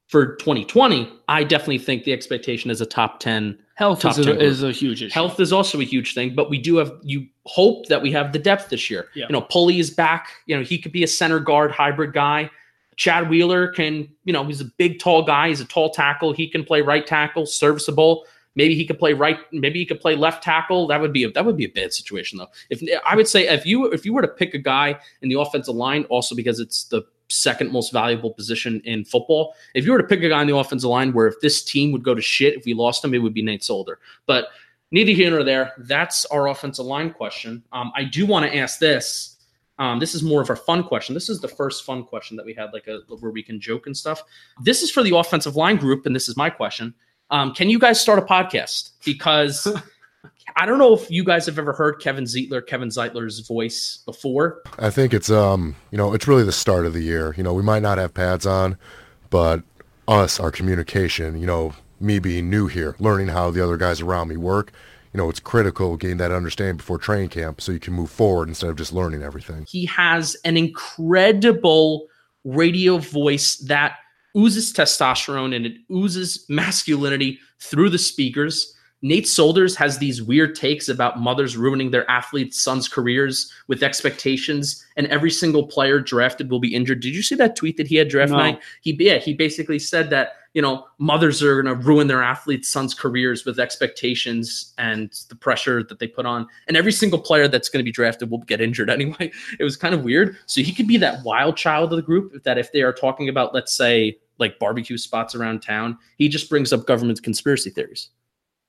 for 0.07 0.36
2020, 0.36 1.11
I 1.28 1.43
definitely 1.43 1.80
think 1.80 2.03
the 2.03 2.13
expectation 2.13 2.70
is 2.70 2.82
a 2.82 2.86
top 2.86 3.20
10 3.20 3.57
Health 3.76 3.99
Top 3.99 4.18
is 4.18 4.26
10 4.26 4.38
a, 4.38 4.39
is 4.39 4.63
a 4.63 4.72
huge 4.72 5.03
issue. 5.03 5.13
Health 5.13 5.39
is 5.39 5.51
also 5.51 5.82
a 5.82 5.84
huge 5.84 6.13
thing, 6.13 6.34
but 6.34 6.49
we 6.49 6.57
do 6.57 6.78
have 6.78 6.93
you 7.03 7.28
hope 7.45 7.88
that 7.88 8.01
we 8.01 8.09
have 8.13 8.32
the 8.32 8.39
depth 8.39 8.70
this 8.70 8.89
year. 8.89 9.09
Yeah. 9.13 9.26
You 9.28 9.34
know, 9.34 9.41
Pulley 9.41 9.80
is 9.80 9.89
back. 9.91 10.30
You 10.45 10.55
know, 10.55 10.63
he 10.63 10.78
could 10.78 10.93
be 10.93 11.03
a 11.03 11.07
center 11.07 11.39
guard 11.39 11.72
hybrid 11.72 12.13
guy. 12.13 12.49
Chad 12.95 13.30
Wheeler 13.30 13.68
can, 13.68 14.07
you 14.24 14.32
know, 14.32 14.45
he's 14.45 14.61
a 14.61 14.66
big, 14.78 14.99
tall 14.99 15.24
guy. 15.24 15.49
He's 15.49 15.59
a 15.59 15.66
tall 15.66 15.89
tackle. 15.89 16.32
He 16.32 16.47
can 16.47 16.63
play 16.63 16.82
right 16.82 17.05
tackle, 17.05 17.45
serviceable. 17.45 18.26
Maybe 18.56 18.76
he 18.76 18.86
could 18.86 18.99
play 18.99 19.14
right. 19.14 19.38
Maybe 19.51 19.80
he 19.80 19.86
could 19.86 19.99
play 19.99 20.16
left 20.16 20.43
tackle. 20.43 20.88
That 20.88 21.01
would 21.01 21.14
be 21.14 21.26
a, 21.26 21.32
that 21.32 21.45
would 21.45 21.58
be 21.58 21.66
a 21.66 21.70
bad 21.70 21.93
situation 21.93 22.38
though. 22.38 22.49
If 22.70 22.82
I 23.06 23.16
would 23.16 23.28
say 23.28 23.47
if 23.47 23.66
you 23.66 23.91
if 23.91 24.06
you 24.06 24.14
were 24.14 24.22
to 24.22 24.28
pick 24.28 24.53
a 24.53 24.60
guy 24.60 24.97
in 25.22 25.30
the 25.30 25.39
offensive 25.39 25.76
line, 25.76 26.06
also 26.06 26.36
because 26.36 26.60
it's 26.60 26.86
the 26.86 27.03
second 27.28 27.72
most 27.72 27.91
valuable 27.91 28.32
position 28.32 28.82
in 28.86 29.03
football. 29.03 29.56
If 29.74 29.86
you 29.86 29.91
were 29.91 30.01
to 30.01 30.08
pick 30.08 30.24
a 30.24 30.30
guy 30.30 30.39
on 30.39 30.47
the 30.47 30.56
offensive 30.56 30.89
line 30.89 31.12
where 31.12 31.28
if 31.28 31.39
this 31.41 31.64
team 31.64 31.91
would 31.91 32.03
go 32.03 32.16
to 32.16 32.22
shit 32.22 32.56
if 32.56 32.66
we 32.66 32.74
lost 32.74 33.03
him, 33.03 33.14
it 33.14 33.20
would 33.20 33.34
be 33.34 33.41
Nate 33.41 33.64
Solder. 33.64 33.99
But 34.26 34.49
neither 34.91 35.12
here 35.12 35.32
nor 35.32 35.43
there. 35.43 35.74
That's 35.80 36.26
our 36.26 36.47
offensive 36.47 36.86
line 36.86 37.12
question. 37.12 37.64
Um, 37.72 37.91
I 37.95 38.03
do 38.03 38.26
want 38.26 38.45
to 38.45 38.58
ask 38.58 38.80
this. 38.80 39.38
Um, 39.78 39.99
this 39.99 40.16
is 40.16 40.24
more 40.24 40.41
of 40.41 40.49
a 40.49 40.56
fun 40.56 40.84
question. 40.84 41.14
This 41.14 41.28
is 41.28 41.41
the 41.41 41.49
first 41.49 41.84
fun 41.84 42.06
question 42.06 42.38
that 42.38 42.45
we 42.45 42.53
had, 42.53 42.72
like 42.72 42.88
a 42.88 42.99
where 43.20 43.32
we 43.32 43.43
can 43.43 43.60
joke 43.60 43.88
and 43.88 43.97
stuff. 43.97 44.24
This 44.64 44.82
is 44.82 44.89
for 44.89 45.03
the 45.03 45.16
offensive 45.18 45.58
line 45.58 45.76
group, 45.76 46.06
and 46.06 46.16
this 46.16 46.30
is 46.30 46.38
my 46.38 46.49
question. 46.49 46.93
Um, 47.32 47.53
can 47.53 47.69
you 47.69 47.80
guys 47.80 47.99
start 47.99 48.19
a 48.19 48.21
podcast? 48.21 48.91
Because 49.03 49.67
I 50.55 50.65
don't 50.65 50.78
know 50.78 50.93
if 50.93 51.09
you 51.11 51.23
guys 51.23 51.45
have 51.47 51.59
ever 51.59 51.73
heard 51.73 51.99
Kevin 51.99 52.23
Zeitler, 52.23 52.65
Kevin 52.65 52.89
Zeitler's 52.89 53.39
voice 53.39 53.99
before. 54.05 54.61
I 54.80 54.89
think 54.89 55.13
it's 55.13 55.30
um, 55.30 55.76
you 55.91 55.97
know, 55.97 56.13
it's 56.13 56.28
really 56.28 56.43
the 56.43 56.51
start 56.51 56.86
of 56.86 56.93
the 56.93 57.01
year. 57.01 57.34
You 57.38 57.43
know, 57.43 57.53
we 57.53 57.63
might 57.63 57.82
not 57.82 57.97
have 57.97 58.13
pads 58.13 58.45
on, 58.45 58.78
but 59.30 59.63
us, 60.07 60.39
our 60.39 60.51
communication, 60.51 61.39
you 61.39 61.47
know, 61.47 61.73
me 61.99 62.19
being 62.19 62.49
new 62.49 62.67
here, 62.67 62.95
learning 62.99 63.30
how 63.30 63.51
the 63.51 63.63
other 63.63 63.78
guys 63.78 64.01
around 64.01 64.28
me 64.28 64.38
work, 64.38 64.71
you 65.13 65.17
know, 65.17 65.30
it's 65.30 65.39
critical 65.39 65.97
getting 65.97 66.17
that 66.17 66.32
understanding 66.32 66.78
before 66.78 66.97
training 66.97 67.30
camp 67.30 67.61
so 67.61 67.71
you 67.71 67.80
can 67.80 67.93
move 67.93 68.11
forward 68.11 68.47
instead 68.47 68.69
of 68.69 68.76
just 68.76 68.93
learning 68.93 69.23
everything. 69.23 69.65
He 69.67 69.86
has 69.86 70.36
an 70.43 70.57
incredible 70.57 72.07
radio 72.43 72.97
voice 72.97 73.55
that 73.57 73.95
oozes 74.36 74.73
testosterone 74.73 75.55
and 75.55 75.65
it 75.65 75.77
oozes 75.91 76.45
masculinity 76.49 77.39
through 77.59 77.89
the 77.89 77.97
speakers. 77.97 78.75
Nate 79.01 79.27
Solders 79.27 79.75
has 79.75 79.99
these 79.99 80.23
weird 80.23 80.55
takes 80.55 80.89
about 80.89 81.19
mothers 81.19 81.55
ruining 81.55 81.91
their 81.91 82.09
athletes' 82.09 82.63
sons' 82.63 82.88
careers 82.88 83.51
with 83.67 83.83
expectations, 83.83 84.83
and 84.97 85.05
every 85.07 85.29
single 85.29 85.67
player 85.67 85.99
drafted 85.99 86.49
will 86.49 86.59
be 86.59 86.73
injured. 86.73 87.01
Did 87.01 87.13
you 87.13 87.21
see 87.21 87.36
that 87.36 87.55
tweet 87.55 87.77
that 87.77 87.88
he 87.88 87.97
had 87.97 88.07
draft 88.07 88.31
No. 88.31 88.38
night? 88.39 88.59
He 88.81 88.95
yeah, 88.99 89.17
he 89.17 89.33
basically 89.36 89.77
said 89.77 90.09
that 90.09 90.29
you 90.55 90.61
know 90.61 90.86
mothers 90.97 91.43
are 91.43 91.61
going 91.61 91.77
to 91.77 91.86
ruin 91.86 92.07
their 92.07 92.23
athletes' 92.23 92.69
sons' 92.69 92.95
careers 92.95 93.45
with 93.45 93.59
expectations 93.59 94.73
and 94.79 95.11
the 95.29 95.36
pressure 95.36 95.83
that 95.83 95.99
they 95.99 96.07
put 96.07 96.25
on, 96.25 96.47
and 96.67 96.75
every 96.75 96.93
single 96.93 97.19
player 97.19 97.47
that's 97.47 97.69
going 97.69 97.83
to 97.83 97.88
be 97.88 97.91
drafted 97.91 98.31
will 98.31 98.39
get 98.39 98.59
injured 98.59 98.89
anyway. 98.99 99.31
It 99.59 99.63
was 99.63 99.77
kind 99.77 99.93
of 99.93 100.03
weird. 100.03 100.38
So 100.47 100.61
he 100.61 100.73
could 100.73 100.88
be 100.88 100.97
that 100.97 101.23
wild 101.23 101.57
child 101.57 101.91
of 101.93 101.97
the 101.97 102.01
group 102.01 102.43
that 102.43 102.57
if 102.57 102.71
they 102.71 102.81
are 102.81 102.93
talking 102.93 103.29
about, 103.29 103.53
let's 103.53 103.73
say, 103.73 104.17
like 104.38 104.59
barbecue 104.59 104.97
spots 104.97 105.36
around 105.36 105.61
town, 105.61 105.97
he 106.17 106.27
just 106.27 106.49
brings 106.49 106.73
up 106.73 106.86
government 106.86 107.21
conspiracy 107.23 107.69
theories, 107.69 108.09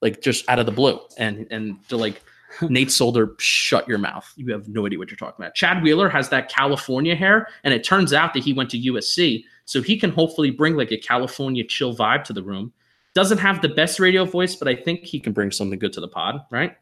like 0.02 0.22
just 0.22 0.48
out 0.48 0.58
of 0.58 0.66
the 0.66 0.72
blue, 0.72 0.98
and 1.18 1.46
and 1.50 1.76
to 1.88 1.96
like. 1.96 2.22
Nate 2.62 2.92
Solder, 2.92 3.34
shut 3.38 3.86
your 3.86 3.98
mouth. 3.98 4.32
You 4.36 4.50
have 4.52 4.66
no 4.68 4.86
idea 4.86 4.98
what 4.98 5.10
you're 5.10 5.16
talking 5.16 5.44
about. 5.44 5.54
Chad 5.54 5.82
Wheeler 5.82 6.08
has 6.08 6.28
that 6.30 6.48
California 6.48 7.14
hair, 7.14 7.48
and 7.64 7.74
it 7.74 7.84
turns 7.84 8.12
out 8.14 8.32
that 8.32 8.44
he 8.44 8.52
went 8.52 8.70
to 8.70 8.78
USC, 8.78 9.44
so 9.66 9.82
he 9.82 9.98
can 9.98 10.10
hopefully 10.10 10.50
bring 10.50 10.74
like 10.74 10.92
a 10.92 10.96
California 10.96 11.64
chill 11.64 11.94
vibe 11.94 12.24
to 12.24 12.32
the 12.32 12.42
room. 12.42 12.72
Doesn't 13.14 13.38
have 13.38 13.60
the 13.60 13.68
best 13.68 13.98
radio 13.98 14.24
voice, 14.24 14.54
but 14.54 14.68
I 14.68 14.76
think 14.76 15.04
he 15.04 15.18
can 15.18 15.32
bring 15.32 15.50
something 15.50 15.78
good 15.78 15.92
to 15.94 16.00
the 16.00 16.08
pod, 16.08 16.40
right? 16.50 16.76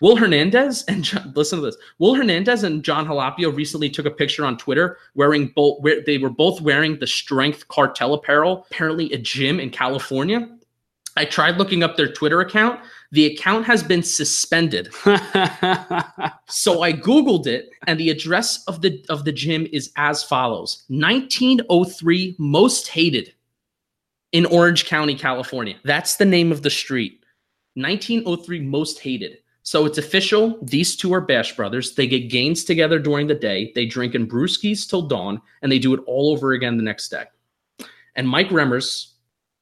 Will 0.00 0.16
Hernandez 0.16 0.84
and 0.84 1.02
John, 1.02 1.32
listen 1.34 1.58
to 1.58 1.64
this. 1.66 1.76
Will 1.98 2.14
Hernandez 2.14 2.62
and 2.62 2.84
John 2.84 3.06
Halapio 3.06 3.54
recently 3.54 3.90
took 3.90 4.06
a 4.06 4.10
picture 4.10 4.44
on 4.44 4.56
Twitter 4.56 4.98
wearing 5.14 5.48
both. 5.48 5.80
Where 5.80 6.02
they 6.04 6.18
were 6.18 6.30
both 6.30 6.60
wearing 6.60 6.98
the 6.98 7.06
Strength 7.06 7.68
Cartel 7.68 8.14
apparel. 8.14 8.66
Apparently, 8.70 9.12
a 9.12 9.18
gym 9.18 9.60
in 9.60 9.70
California. 9.70 10.48
I 11.16 11.24
tried 11.24 11.56
looking 11.56 11.82
up 11.82 11.96
their 11.96 12.12
Twitter 12.12 12.40
account. 12.40 12.80
The 13.10 13.26
account 13.26 13.64
has 13.66 13.82
been 13.82 14.02
suspended. 14.02 14.92
So 16.50 16.80
I 16.80 16.94
googled 16.94 17.46
it, 17.46 17.68
and 17.86 18.00
the 18.00 18.08
address 18.08 18.64
of 18.64 18.80
the 18.80 19.04
of 19.10 19.26
the 19.26 19.32
gym 19.32 19.66
is 19.70 19.92
as 19.96 20.24
follows: 20.24 20.84
1903 20.88 22.36
Most 22.38 22.88
Hated 22.88 23.34
in 24.32 24.46
Orange 24.46 24.86
County, 24.86 25.14
California. 25.14 25.76
That's 25.84 26.16
the 26.16 26.24
name 26.24 26.50
of 26.50 26.62
the 26.62 26.70
street. 26.70 27.22
1903 27.74 28.60
Most 28.60 28.98
Hated. 29.00 29.38
So 29.68 29.84
it's 29.84 29.98
official. 29.98 30.58
These 30.62 30.96
two 30.96 31.12
are 31.12 31.20
Bash 31.20 31.54
brothers. 31.54 31.94
They 31.94 32.06
get 32.06 32.30
gains 32.30 32.64
together 32.64 32.98
during 32.98 33.26
the 33.26 33.34
day. 33.34 33.70
They 33.74 33.84
drink 33.84 34.14
in 34.14 34.26
brewskis 34.26 34.88
till 34.88 35.02
dawn, 35.02 35.42
and 35.60 35.70
they 35.70 35.78
do 35.78 35.92
it 35.92 36.00
all 36.06 36.32
over 36.32 36.52
again 36.52 36.78
the 36.78 36.82
next 36.82 37.10
day. 37.10 37.24
And 38.16 38.26
Mike 38.26 38.48
Remmers 38.48 39.12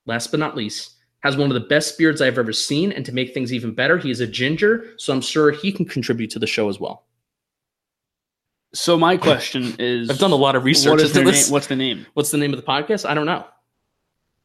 last 0.07 0.31
but 0.31 0.41
not 0.41 0.57
least, 0.57 0.95
has 1.21 1.37
one 1.37 1.51
of 1.51 1.55
the 1.55 1.69
best 1.69 1.99
beards 1.99 2.23
I've 2.23 2.39
ever 2.39 2.53
seen. 2.53 2.93
And 2.93 3.05
to 3.05 3.13
make 3.13 3.35
things 3.35 3.53
even 3.53 3.75
better, 3.75 3.99
he 3.99 4.11
is 4.11 4.21
a 4.21 4.27
ginger. 4.27 4.95
So 4.97 5.13
I'm 5.13 5.21
sure 5.21 5.51
he 5.51 5.73
can 5.73 5.85
contribute 5.85 6.31
to 6.31 6.39
the 6.39 6.47
show 6.47 6.69
as 6.69 6.81
well. 6.81 7.05
So 8.73 8.97
my 8.97 9.17
question 9.19 9.75
is 9.79 10.09
I've 10.09 10.19
done 10.19 10.33
a 10.33 10.37
lot 10.37 10.57
of 10.57 10.65
research 10.65 10.91
what 10.91 11.01
is 11.01 11.17
into 11.17 11.31
this. 11.31 11.47
name? 11.47 11.53
What's 11.53 11.67
the 11.67 11.77
name? 11.77 12.07
What's 12.15 12.31
the 12.31 12.39
name 12.39 12.55
of 12.55 12.61
the 12.61 12.67
podcast? 12.67 13.09
I 13.09 13.15
don't 13.15 13.27
know. 13.27 13.45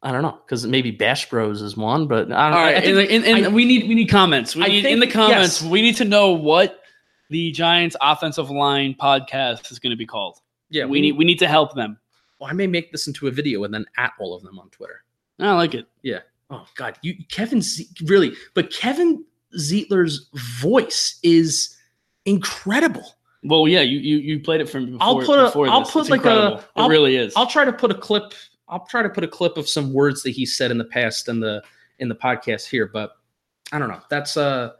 I 0.03 0.11
don't 0.11 0.21
know 0.23 0.39
because 0.45 0.65
maybe 0.65 0.89
Bash 0.91 1.29
Bros 1.29 1.61
is 1.61 1.77
one, 1.77 2.07
but 2.07 2.31
I 2.31 2.49
don't. 2.49 2.57
All 2.57 2.63
right, 2.63 2.75
I, 2.75 2.77
I 2.77 2.81
think, 2.81 3.11
and, 3.11 3.23
and- 3.25 3.45
and 3.47 3.55
we 3.55 3.65
need 3.65 3.87
we 3.87 3.93
need 3.95 4.07
comments. 4.07 4.55
We 4.55 4.63
I 4.63 4.67
need, 4.67 4.81
think- 4.81 4.93
in 4.93 4.99
the 4.99 5.07
comments. 5.07 5.61
yes. 5.61 5.69
We 5.71 5.81
need 5.81 5.95
to 5.97 6.05
know 6.05 6.31
what 6.31 6.79
the 7.29 7.51
Giants 7.51 7.95
offensive 8.01 8.49
line 8.49 8.95
podcast 8.99 9.71
is 9.71 9.79
going 9.79 9.91
to 9.91 9.97
be 9.97 10.05
called. 10.07 10.39
yeah, 10.69 10.85
we 10.85 11.01
need 11.01 11.13
we 11.17 11.23
need 11.25 11.39
to 11.39 11.47
help 11.47 11.75
them. 11.75 11.97
Well, 12.39 12.49
I 12.49 12.53
may 12.53 12.65
make 12.67 12.91
this 12.91 13.05
into 13.07 13.27
a 13.27 13.31
video 13.31 13.63
and 13.63 13.73
then 13.73 13.85
at 13.97 14.13
all 14.19 14.33
of 14.35 14.41
them 14.43 14.57
on 14.57 14.69
Twitter. 14.71 15.03
I 15.39 15.51
like 15.53 15.75
it. 15.75 15.85
Yeah. 16.01 16.19
Oh 16.49 16.65
God, 16.75 16.97
you 17.03 17.13
Kevin 17.29 17.61
Z, 17.61 17.87
really, 18.05 18.33
but 18.55 18.71
Kevin 18.71 19.23
Zeitler's 19.57 20.29
voice 20.59 21.19
is 21.23 21.77
incredible. 22.25 23.15
Well, 23.43 23.67
yeah, 23.67 23.81
you 23.81 23.99
you, 23.99 24.17
you 24.17 24.39
played 24.39 24.61
it 24.61 24.69
from 24.69 24.85
before. 24.91 24.99
I'll 25.01 25.19
put 25.25 25.39
a- 25.39 25.43
before 25.45 25.67
I'll 25.69 25.81
this. 25.81 25.91
put 25.91 26.01
It's 26.01 26.09
like 26.09 26.25
a- 26.25 26.29
incredible. 26.29 26.57
It 26.59 26.65
I'll- 26.75 26.89
really 26.89 27.15
is. 27.15 27.33
I'll 27.35 27.47
try 27.47 27.65
to 27.65 27.73
put 27.73 27.91
a 27.91 27.95
clip. 27.95 28.33
I'll 28.71 28.85
try 28.85 29.03
to 29.03 29.09
put 29.09 29.23
a 29.23 29.27
clip 29.27 29.57
of 29.57 29.67
some 29.67 29.93
words 29.93 30.23
that 30.23 30.31
he 30.31 30.45
said 30.45 30.71
in 30.71 30.77
the 30.77 30.85
past 30.85 31.27
in 31.27 31.39
the 31.39 31.61
in 31.99 32.07
the 32.07 32.15
podcast 32.15 32.67
here, 32.67 32.87
but 32.87 33.17
I 33.71 33.77
don't 33.77 33.89
know. 33.89 34.01
That's 34.09 34.37
uh 34.37 34.71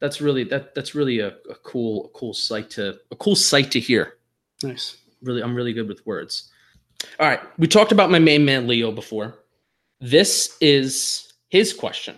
that's 0.00 0.20
really 0.20 0.44
that 0.44 0.74
that's 0.74 0.94
really 0.94 1.18
a, 1.18 1.28
a 1.50 1.54
cool 1.62 2.06
a 2.06 2.18
cool 2.18 2.32
sight 2.32 2.70
to 2.70 2.98
a 3.10 3.16
cool 3.16 3.36
sight 3.36 3.70
to 3.72 3.80
hear. 3.80 4.14
nice. 4.62 4.98
Really, 5.22 5.42
I'm 5.42 5.54
really 5.54 5.72
good 5.72 5.88
with 5.88 6.04
words. 6.06 6.50
All 7.18 7.26
right, 7.26 7.40
we 7.58 7.66
talked 7.66 7.92
about 7.92 8.10
my 8.10 8.18
main 8.18 8.44
man 8.44 8.66
Leo 8.66 8.92
before. 8.92 9.38
This 10.00 10.56
is 10.60 11.32
his 11.48 11.72
question. 11.72 12.16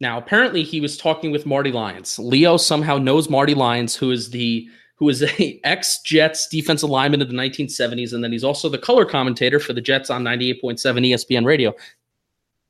Now, 0.00 0.18
apparently, 0.18 0.64
he 0.64 0.80
was 0.80 0.96
talking 0.96 1.30
with 1.30 1.46
Marty 1.46 1.70
Lyons. 1.70 2.18
Leo 2.18 2.56
somehow 2.56 2.98
knows 2.98 3.28
Marty 3.28 3.54
Lyons, 3.54 3.94
who 3.94 4.10
is 4.10 4.30
the 4.30 4.68
who 5.00 5.08
is 5.08 5.22
a 5.24 5.60
ex 5.64 6.00
Jets 6.02 6.46
defensive 6.46 6.88
lineman 6.88 7.20
of 7.20 7.28
the 7.28 7.34
1970s, 7.34 8.12
and 8.12 8.22
then 8.22 8.30
he's 8.30 8.44
also 8.44 8.68
the 8.68 8.78
color 8.78 9.04
commentator 9.04 9.58
for 9.58 9.72
the 9.72 9.80
Jets 9.80 10.10
on 10.10 10.22
98.7 10.22 10.78
ESPN 10.78 11.44
radio. 11.44 11.74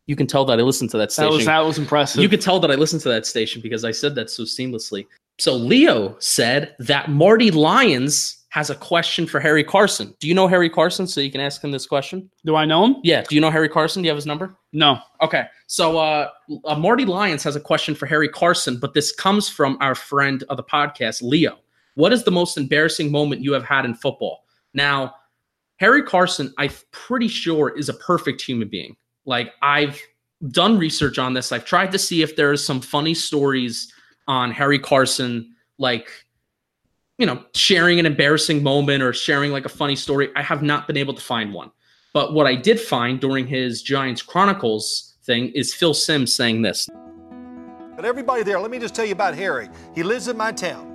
You 0.06 0.16
can 0.16 0.26
tell 0.26 0.44
that 0.46 0.58
I 0.58 0.62
listened 0.62 0.90
to 0.90 0.96
that 0.96 1.10
That 1.10 1.12
station. 1.12 1.34
was 1.36 1.44
that 1.44 1.58
was 1.64 1.76
impressive. 1.78 2.22
You 2.22 2.28
could 2.28 2.40
tell 2.40 2.58
that 2.60 2.70
I 2.70 2.74
listened 2.76 3.02
to 3.02 3.08
that 3.10 3.26
station 3.26 3.60
because 3.60 3.84
I 3.84 3.90
said 3.90 4.14
that 4.14 4.30
so 4.30 4.44
seamlessly. 4.44 5.06
So 5.38 5.54
Leo 5.54 6.16
said 6.18 6.74
that 6.78 7.10
Marty 7.10 7.50
Lyons 7.50 8.38
has 8.50 8.68
a 8.68 8.74
question 8.74 9.26
for 9.26 9.38
Harry 9.38 9.62
Carson. 9.62 10.12
Do 10.18 10.26
you 10.26 10.34
know 10.34 10.48
Harry 10.48 10.68
Carson? 10.68 11.06
So 11.06 11.20
you 11.20 11.30
can 11.30 11.40
ask 11.40 11.62
him 11.62 11.70
this 11.70 11.86
question. 11.86 12.28
Do 12.44 12.56
I 12.56 12.64
know 12.64 12.84
him? 12.84 12.96
Yeah. 13.04 13.22
Do 13.22 13.36
you 13.36 13.40
know 13.40 13.50
Harry 13.50 13.68
Carson? 13.68 14.02
Do 14.02 14.06
you 14.06 14.10
have 14.10 14.16
his 14.16 14.26
number? 14.26 14.56
No. 14.72 14.98
Okay. 15.22 15.44
So 15.68 15.98
uh, 15.98 16.28
uh, 16.64 16.74
Marty 16.74 17.04
Lyons 17.04 17.44
has 17.44 17.54
a 17.54 17.60
question 17.60 17.94
for 17.94 18.06
Harry 18.06 18.28
Carson, 18.28 18.78
but 18.78 18.92
this 18.92 19.12
comes 19.12 19.48
from 19.48 19.78
our 19.80 19.94
friend 19.94 20.42
of 20.48 20.56
the 20.56 20.64
podcast, 20.64 21.22
Leo. 21.22 21.58
What 22.00 22.14
is 22.14 22.24
the 22.24 22.30
most 22.30 22.56
embarrassing 22.56 23.12
moment 23.12 23.42
you 23.42 23.52
have 23.52 23.62
had 23.62 23.84
in 23.84 23.94
football? 23.94 24.46
Now, 24.72 25.16
Harry 25.76 26.02
Carson, 26.02 26.50
I'm 26.56 26.70
pretty 26.92 27.28
sure, 27.28 27.76
is 27.76 27.90
a 27.90 27.94
perfect 27.94 28.40
human 28.40 28.68
being. 28.68 28.96
Like, 29.26 29.52
I've 29.60 30.00
done 30.48 30.78
research 30.78 31.18
on 31.18 31.34
this. 31.34 31.52
I've 31.52 31.66
tried 31.66 31.92
to 31.92 31.98
see 31.98 32.22
if 32.22 32.36
there's 32.36 32.64
some 32.64 32.80
funny 32.80 33.12
stories 33.12 33.92
on 34.26 34.50
Harry 34.50 34.78
Carson, 34.78 35.54
like, 35.76 36.08
you 37.18 37.26
know, 37.26 37.44
sharing 37.54 37.98
an 37.98 38.06
embarrassing 38.06 38.62
moment 38.62 39.02
or 39.02 39.12
sharing 39.12 39.52
like 39.52 39.66
a 39.66 39.68
funny 39.68 39.94
story. 39.94 40.30
I 40.34 40.42
have 40.42 40.62
not 40.62 40.86
been 40.86 40.96
able 40.96 41.12
to 41.12 41.20
find 41.20 41.52
one. 41.52 41.70
But 42.14 42.32
what 42.32 42.46
I 42.46 42.54
did 42.54 42.80
find 42.80 43.20
during 43.20 43.46
his 43.46 43.82
Giants 43.82 44.22
Chronicles 44.22 45.18
thing 45.24 45.50
is 45.50 45.74
Phil 45.74 45.92
Simms 45.92 46.34
saying 46.34 46.62
this. 46.62 46.88
But 47.94 48.06
everybody 48.06 48.42
there, 48.42 48.58
let 48.58 48.70
me 48.70 48.78
just 48.78 48.94
tell 48.94 49.04
you 49.04 49.12
about 49.12 49.34
Harry. 49.34 49.68
He 49.94 50.02
lives 50.02 50.28
in 50.28 50.38
my 50.38 50.50
town, 50.50 50.89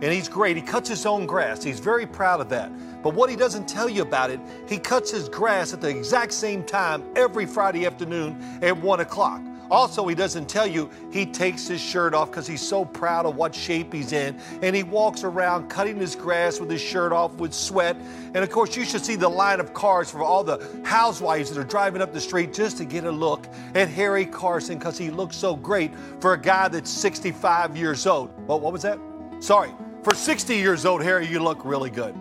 and 0.00 0.12
he's 0.12 0.28
great. 0.28 0.56
He 0.56 0.62
cuts 0.62 0.88
his 0.88 1.06
own 1.06 1.26
grass. 1.26 1.62
He's 1.62 1.80
very 1.80 2.06
proud 2.06 2.40
of 2.40 2.48
that. 2.50 2.70
But 3.02 3.14
what 3.14 3.30
he 3.30 3.36
doesn't 3.36 3.68
tell 3.68 3.88
you 3.88 4.02
about 4.02 4.30
it, 4.30 4.40
he 4.68 4.78
cuts 4.78 5.10
his 5.10 5.28
grass 5.28 5.72
at 5.72 5.80
the 5.80 5.88
exact 5.88 6.32
same 6.32 6.64
time 6.64 7.04
every 7.16 7.46
Friday 7.46 7.86
afternoon 7.86 8.60
at 8.62 8.76
1 8.76 9.00
o'clock. 9.00 9.40
Also, 9.70 10.06
he 10.06 10.14
doesn't 10.14 10.48
tell 10.48 10.66
you 10.66 10.88
he 11.10 11.26
takes 11.26 11.66
his 11.66 11.80
shirt 11.80 12.14
off 12.14 12.30
because 12.30 12.46
he's 12.46 12.66
so 12.66 12.84
proud 12.84 13.26
of 13.26 13.36
what 13.36 13.54
shape 13.54 13.92
he's 13.92 14.12
in. 14.12 14.38
And 14.62 14.74
he 14.74 14.82
walks 14.82 15.24
around 15.24 15.68
cutting 15.68 15.98
his 15.98 16.16
grass 16.16 16.58
with 16.58 16.70
his 16.70 16.80
shirt 16.80 17.12
off 17.12 17.34
with 17.34 17.52
sweat. 17.52 17.96
And 18.34 18.38
of 18.38 18.50
course, 18.50 18.76
you 18.76 18.84
should 18.84 19.04
see 19.04 19.16
the 19.16 19.28
line 19.28 19.60
of 19.60 19.74
cars 19.74 20.10
for 20.10 20.22
all 20.22 20.42
the 20.42 20.66
housewives 20.84 21.50
that 21.50 21.60
are 21.60 21.64
driving 21.64 22.00
up 22.00 22.12
the 22.12 22.20
street 22.20 22.54
just 22.54 22.78
to 22.78 22.84
get 22.84 23.04
a 23.04 23.10
look 23.10 23.46
at 23.74 23.88
Harry 23.88 24.24
Carson 24.24 24.78
because 24.78 24.96
he 24.96 25.10
looks 25.10 25.36
so 25.36 25.54
great 25.54 25.92
for 26.20 26.32
a 26.32 26.40
guy 26.40 26.68
that's 26.68 26.90
65 26.90 27.76
years 27.76 28.06
old. 28.06 28.30
What 28.46 28.62
was 28.72 28.82
that? 28.82 28.98
Sorry. 29.40 29.70
For 30.02 30.14
60 30.14 30.56
years 30.56 30.86
old, 30.86 31.02
Harry, 31.02 31.26
you 31.26 31.40
look 31.40 31.64
really 31.64 31.90
good. 31.90 32.14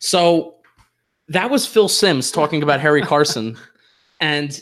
So 0.00 0.56
that 1.28 1.50
was 1.50 1.66
Phil 1.66 1.88
Simms 1.88 2.30
talking 2.30 2.62
about 2.62 2.80
Harry 2.80 3.02
Carson. 3.02 3.56
and 4.20 4.58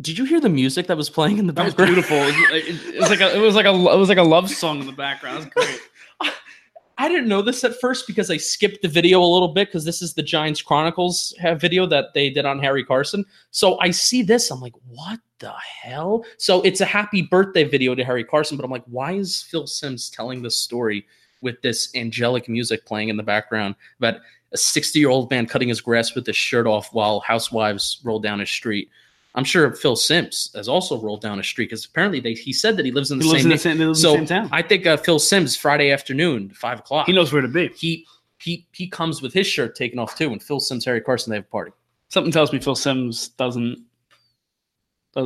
did 0.00 0.18
you 0.18 0.24
hear 0.24 0.40
the 0.40 0.48
music 0.48 0.86
that 0.88 0.96
was 0.96 1.08
playing 1.10 1.38
in 1.38 1.46
the 1.46 1.52
That 1.52 1.64
was 1.64 1.74
background? 1.74 1.94
beautiful. 1.94 2.16
It, 2.18 2.66
it- 2.68 2.94
it 2.96 3.00
was 3.00 3.10
like 3.10 3.20
a 3.20 3.34
it 3.34 3.40
was 3.40 3.54
like 3.54 3.66
a 3.66 3.70
it 3.70 3.96
was 3.96 4.08
like 4.08 4.18
a 4.18 4.22
love 4.22 4.50
song 4.50 4.80
in 4.80 4.86
the 4.86 4.92
background. 4.92 5.46
It 5.46 5.54
was 5.56 5.66
great. 5.66 5.80
I 7.00 7.08
didn't 7.08 7.28
know 7.28 7.42
this 7.42 7.62
at 7.62 7.78
first 7.80 8.08
because 8.08 8.28
I 8.28 8.36
skipped 8.38 8.82
the 8.82 8.88
video 8.88 9.22
a 9.22 9.24
little 9.32 9.48
bit 9.48 9.68
because 9.68 9.84
this 9.84 10.02
is 10.02 10.14
the 10.14 10.22
Giants 10.22 10.60
Chronicles 10.60 11.32
uh, 11.44 11.54
video 11.54 11.86
that 11.86 12.06
they 12.12 12.28
did 12.28 12.44
on 12.44 12.58
Harry 12.58 12.84
Carson. 12.84 13.24
So 13.52 13.78
I 13.78 13.92
see 13.92 14.22
this, 14.22 14.50
I'm 14.50 14.60
like, 14.60 14.72
what 14.88 15.20
the 15.38 15.52
hell? 15.82 16.24
So 16.38 16.60
it's 16.62 16.80
a 16.80 16.84
happy 16.84 17.22
birthday 17.22 17.62
video 17.62 17.94
to 17.94 18.04
Harry 18.04 18.24
Carson, 18.24 18.56
but 18.56 18.64
I'm 18.64 18.70
like, 18.72 18.82
why 18.86 19.12
is 19.12 19.40
Phil 19.42 19.68
Simms 19.68 20.10
telling 20.10 20.42
this 20.42 20.56
story 20.56 21.06
with 21.40 21.60
this 21.62 21.94
angelic 21.94 22.48
music 22.48 22.84
playing 22.86 23.08
in 23.08 23.16
the 23.16 23.22
background 23.22 23.74
about 23.98 24.16
a 24.52 24.56
60 24.56 24.98
year 24.98 25.08
old 25.10 25.30
man 25.30 25.46
cutting 25.46 25.68
his 25.68 25.80
grass 25.80 26.14
with 26.14 26.26
his 26.26 26.36
shirt 26.36 26.66
off 26.66 26.92
while 26.92 27.20
housewives 27.20 28.00
roll 28.04 28.18
down 28.18 28.40
his 28.40 28.50
street? 28.50 28.90
I'm 29.34 29.44
sure 29.44 29.72
Phil 29.72 29.94
Simms 29.94 30.50
has 30.56 30.68
also 30.68 31.00
rolled 31.00 31.20
down 31.20 31.38
a 31.38 31.44
street 31.44 31.66
because 31.66 31.84
apparently 31.84 32.18
they, 32.18 32.32
he 32.32 32.52
said 32.52 32.76
that 32.76 32.84
he 32.84 32.90
lives 32.90 33.10
in 33.10 33.18
the 33.18 33.24
He 33.24 33.30
lives 33.30 33.42
same 33.42 33.50
in 33.52 33.56
the 33.56 33.62
same, 33.62 33.78
they 33.78 33.84
live 33.84 33.90
in 33.90 33.94
so 33.94 34.12
the 34.12 34.16
same 34.18 34.26
town. 34.26 34.48
I 34.50 34.62
think 34.62 34.86
uh, 34.86 34.96
Phil 34.96 35.18
Simms 35.18 35.54
Friday 35.56 35.92
afternoon, 35.92 36.50
five 36.50 36.80
o'clock. 36.80 37.06
he 37.06 37.12
knows 37.12 37.32
where 37.32 37.42
to 37.42 37.46
be. 37.48 37.68
he 37.68 38.06
he 38.38 38.66
he 38.72 38.88
comes 38.88 39.20
with 39.22 39.32
his 39.32 39.46
shirt 39.46 39.76
taken 39.76 39.98
off 39.98 40.16
too. 40.16 40.32
And 40.32 40.42
Phil 40.42 40.60
Simms, 40.60 40.84
Harry 40.84 41.00
Carson, 41.00 41.30
they 41.30 41.36
have 41.36 41.44
a 41.44 41.48
party. 41.48 41.72
Something 42.08 42.32
tells 42.32 42.52
me 42.52 42.58
Phil 42.58 42.74
Simms 42.74 43.28
doesn't 43.28 43.84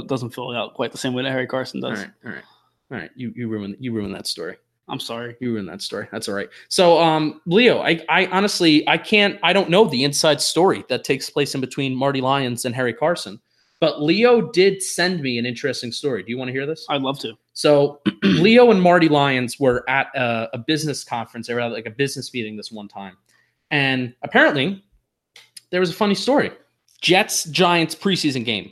doesn't 0.06 0.30
fill 0.30 0.52
out 0.52 0.74
quite 0.74 0.92
the 0.92 0.98
same 0.98 1.12
way 1.12 1.22
that 1.22 1.30
Harry 1.30 1.46
Carson 1.46 1.80
does. 1.80 2.00
right, 2.00 2.10
all 2.24 2.32
right, 2.32 2.44
all 2.90 2.98
right. 2.98 3.10
You 3.14 3.32
you 3.36 3.48
ruin 3.48 3.76
you 3.78 3.92
ruined 3.92 4.14
that 4.14 4.26
story. 4.26 4.56
I'm 4.88 5.00
sorry. 5.00 5.36
You 5.40 5.52
ruined 5.52 5.68
that 5.68 5.80
story. 5.80 6.08
That's 6.10 6.28
all 6.28 6.34
right. 6.34 6.48
So, 6.68 7.00
um, 7.00 7.40
Leo, 7.46 7.80
I 7.80 8.00
I 8.08 8.26
honestly 8.26 8.86
I 8.88 8.98
can't 8.98 9.38
I 9.42 9.52
don't 9.52 9.70
know 9.70 9.84
the 9.86 10.04
inside 10.04 10.40
story 10.40 10.84
that 10.88 11.04
takes 11.04 11.30
place 11.30 11.54
in 11.54 11.60
between 11.60 11.94
Marty 11.94 12.20
Lyons 12.20 12.64
and 12.64 12.74
Harry 12.74 12.92
Carson. 12.92 13.40
But 13.80 14.00
Leo 14.00 14.52
did 14.52 14.80
send 14.80 15.22
me 15.22 15.38
an 15.38 15.46
interesting 15.46 15.90
story. 15.90 16.22
Do 16.22 16.30
you 16.30 16.38
want 16.38 16.48
to 16.48 16.52
hear 16.52 16.66
this? 16.66 16.86
I'd 16.88 17.02
love 17.02 17.18
to. 17.20 17.34
So 17.52 18.00
Leo 18.22 18.70
and 18.70 18.80
Marty 18.80 19.08
Lyons 19.08 19.58
were 19.58 19.84
at 19.88 20.06
a, 20.14 20.50
a 20.52 20.58
business 20.58 21.02
conference. 21.02 21.48
They 21.48 21.54
were 21.54 21.60
at 21.60 21.72
like 21.72 21.86
a 21.86 21.90
business 21.90 22.32
meeting 22.32 22.56
this 22.56 22.70
one 22.70 22.86
time, 22.86 23.16
and 23.70 24.14
apparently 24.22 24.84
there 25.70 25.80
was 25.80 25.90
a 25.90 25.94
funny 25.94 26.14
story. 26.14 26.52
Jets 27.00 27.44
Giants 27.44 27.94
preseason 27.94 28.44
game. 28.44 28.70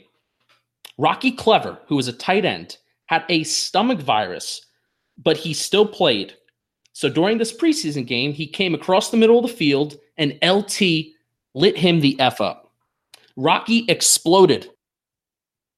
Rocky 0.97 1.35
Klever, 1.35 1.79
who 1.87 1.95
was 1.95 2.07
a 2.07 2.13
tight 2.13 2.45
end, 2.45 2.77
had 3.07 3.25
a 3.27 3.43
stomach 3.43 3.99
virus, 3.99 4.67
but 5.23 5.37
he 5.37 5.53
still 5.53 5.85
played. 5.85 6.33
So 6.93 7.09
during 7.09 7.37
this 7.37 7.55
preseason 7.55 8.05
game, 8.05 8.33
he 8.33 8.47
came 8.47 8.73
across 8.73 9.09
the 9.09 9.17
middle 9.17 9.39
of 9.39 9.49
the 9.49 9.55
field 9.55 9.97
and 10.17 10.37
LT 10.43 10.81
lit 11.53 11.77
him 11.77 12.01
the 12.01 12.19
F 12.19 12.41
up. 12.41 12.71
Rocky 13.37 13.85
exploded. 13.87 14.69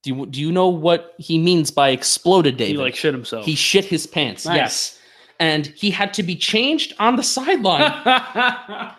Do 0.01 0.13
you, 0.13 0.25
do 0.25 0.41
you 0.41 0.51
know 0.51 0.67
what 0.67 1.13
he 1.17 1.37
means 1.37 1.71
by 1.71 1.89
exploded, 1.89 2.57
David? 2.57 2.75
He 2.75 2.77
like 2.77 2.95
shit 2.95 3.13
himself. 3.13 3.45
He 3.45 3.55
shit 3.55 3.85
his 3.85 4.05
pants. 4.05 4.45
Nice. 4.45 4.55
Yes. 4.55 4.99
And 5.39 5.67
he 5.67 5.91
had 5.91 6.13
to 6.15 6.23
be 6.23 6.35
changed 6.35 6.93
on 6.99 7.15
the 7.15 7.23
sideline. 7.23 7.93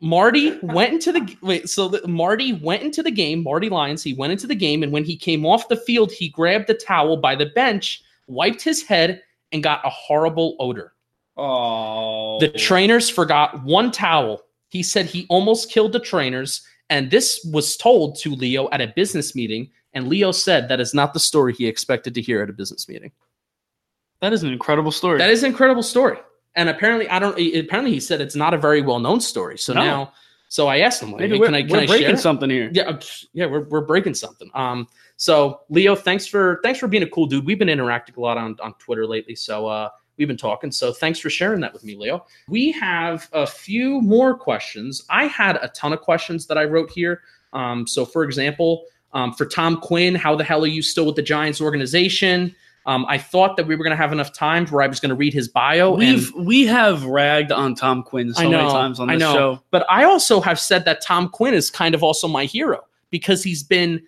Marty 0.00 0.58
went 0.62 0.94
into 0.94 1.12
the 1.12 1.36
wait, 1.42 1.68
so 1.68 1.88
the, 1.88 2.06
Marty 2.08 2.54
went 2.54 2.82
into 2.82 3.02
the 3.02 3.10
game. 3.10 3.42
Marty 3.42 3.68
Lyons, 3.68 4.02
he 4.02 4.14
went 4.14 4.32
into 4.32 4.46
the 4.46 4.54
game, 4.54 4.82
and 4.82 4.92
when 4.92 5.04
he 5.04 5.14
came 5.14 5.44
off 5.44 5.68
the 5.68 5.76
field, 5.76 6.10
he 6.10 6.30
grabbed 6.30 6.68
the 6.68 6.74
towel 6.74 7.18
by 7.18 7.34
the 7.34 7.46
bench, 7.46 8.02
wiped 8.26 8.62
his 8.62 8.82
head, 8.82 9.22
and 9.52 9.62
got 9.62 9.84
a 9.84 9.90
horrible 9.90 10.56
odor. 10.58 10.92
oh, 11.36 12.38
The 12.40 12.48
trainers 12.48 13.08
forgot 13.08 13.62
one 13.64 13.90
towel. 13.90 14.42
He 14.68 14.82
said 14.82 15.06
he 15.06 15.26
almost 15.28 15.70
killed 15.70 15.92
the 15.92 16.00
trainers, 16.00 16.64
and 16.90 17.10
this 17.10 17.44
was 17.52 17.76
told 17.76 18.16
to 18.20 18.30
Leo 18.34 18.68
at 18.70 18.80
a 18.80 18.88
business 18.94 19.34
meeting. 19.34 19.70
And 19.94 20.06
Leo 20.08 20.30
said 20.30 20.68
that 20.68 20.80
is 20.80 20.94
not 20.94 21.12
the 21.14 21.20
story 21.20 21.52
he 21.52 21.66
expected 21.66 22.14
to 22.14 22.22
hear 22.22 22.42
at 22.42 22.48
a 22.50 22.52
business 22.52 22.88
meeting. 22.88 23.10
that 24.20 24.32
is 24.32 24.42
an 24.42 24.52
incredible 24.52 24.92
story. 24.92 25.18
That 25.18 25.30
is 25.30 25.42
an 25.42 25.50
incredible 25.50 25.82
story. 25.82 26.18
And 26.54 26.68
apparently, 26.68 27.08
I 27.08 27.18
don't. 27.18 27.32
Apparently, 27.56 27.92
he 27.92 28.00
said 28.00 28.20
it's 28.20 28.36
not 28.36 28.54
a 28.54 28.58
very 28.58 28.82
well 28.82 28.98
known 29.00 29.20
story. 29.20 29.56
So 29.58 29.72
No. 29.72 29.82
now, 29.84 30.12
So 30.48 30.66
I 30.68 30.78
asked 30.80 31.00
him, 31.02 31.12
like, 31.12 31.20
Maybe 31.20 31.38
can 31.40 31.54
I, 31.54 31.62
can 31.62 31.70
we're 31.70 31.78
I 31.82 31.86
breaking 31.86 32.06
share? 32.08 32.16
something 32.16 32.50
here. 32.50 32.70
Yeah, 32.72 32.82
uh, 32.90 33.00
yeah, 33.32 33.46
we're, 33.46 33.64
we're 33.64 33.80
breaking 33.86 34.14
something. 34.14 34.50
Um, 34.54 34.88
so 35.20 35.60
Leo, 35.68 35.94
thanks 35.94 36.26
for 36.26 36.60
thanks 36.62 36.78
for 36.78 36.88
being 36.88 37.02
a 37.02 37.06
cool 37.06 37.26
dude. 37.26 37.44
We've 37.44 37.58
been 37.58 37.68
interacting 37.68 38.14
a 38.16 38.20
lot 38.20 38.38
on 38.38 38.56
on 38.62 38.72
Twitter 38.78 39.06
lately, 39.06 39.34
so 39.34 39.66
uh, 39.66 39.90
we've 40.16 40.26
been 40.26 40.38
talking. 40.38 40.72
So 40.72 40.94
thanks 40.94 41.18
for 41.18 41.28
sharing 41.28 41.60
that 41.60 41.74
with 41.74 41.84
me, 41.84 41.94
Leo. 41.94 42.24
We 42.48 42.72
have 42.72 43.28
a 43.34 43.46
few 43.46 44.00
more 44.00 44.34
questions. 44.34 45.04
I 45.10 45.26
had 45.26 45.56
a 45.56 45.68
ton 45.68 45.92
of 45.92 46.00
questions 46.00 46.46
that 46.46 46.56
I 46.56 46.64
wrote 46.64 46.90
here. 46.90 47.20
Um, 47.52 47.86
so 47.86 48.06
for 48.06 48.24
example, 48.24 48.86
um, 49.12 49.34
for 49.34 49.44
Tom 49.44 49.78
Quinn, 49.82 50.14
how 50.14 50.36
the 50.36 50.44
hell 50.44 50.64
are 50.64 50.68
you 50.68 50.80
still 50.80 51.04
with 51.04 51.16
the 51.16 51.22
Giants 51.22 51.60
organization? 51.60 52.56
Um, 52.86 53.04
I 53.06 53.18
thought 53.18 53.58
that 53.58 53.66
we 53.66 53.76
were 53.76 53.84
going 53.84 53.90
to 53.90 54.02
have 54.02 54.12
enough 54.12 54.32
time 54.32 54.66
where 54.68 54.82
I 54.82 54.86
was 54.86 55.00
going 55.00 55.10
to 55.10 55.14
read 55.14 55.34
his 55.34 55.48
bio. 55.48 55.94
We've 55.94 56.32
we 56.34 56.64
have 56.64 57.04
ragged 57.04 57.52
on 57.52 57.74
Tom 57.74 58.04
Quinn 58.04 58.32
so 58.32 58.44
know, 58.44 58.56
many 58.56 58.70
times 58.70 58.98
on 58.98 59.10
I 59.10 59.16
this 59.16 59.20
know. 59.20 59.34
show. 59.34 59.62
But 59.70 59.84
I 59.90 60.04
also 60.04 60.40
have 60.40 60.58
said 60.58 60.86
that 60.86 61.02
Tom 61.02 61.28
Quinn 61.28 61.52
is 61.52 61.68
kind 61.68 61.94
of 61.94 62.02
also 62.02 62.26
my 62.26 62.46
hero 62.46 62.86
because 63.10 63.44
he's 63.44 63.62
been 63.62 64.00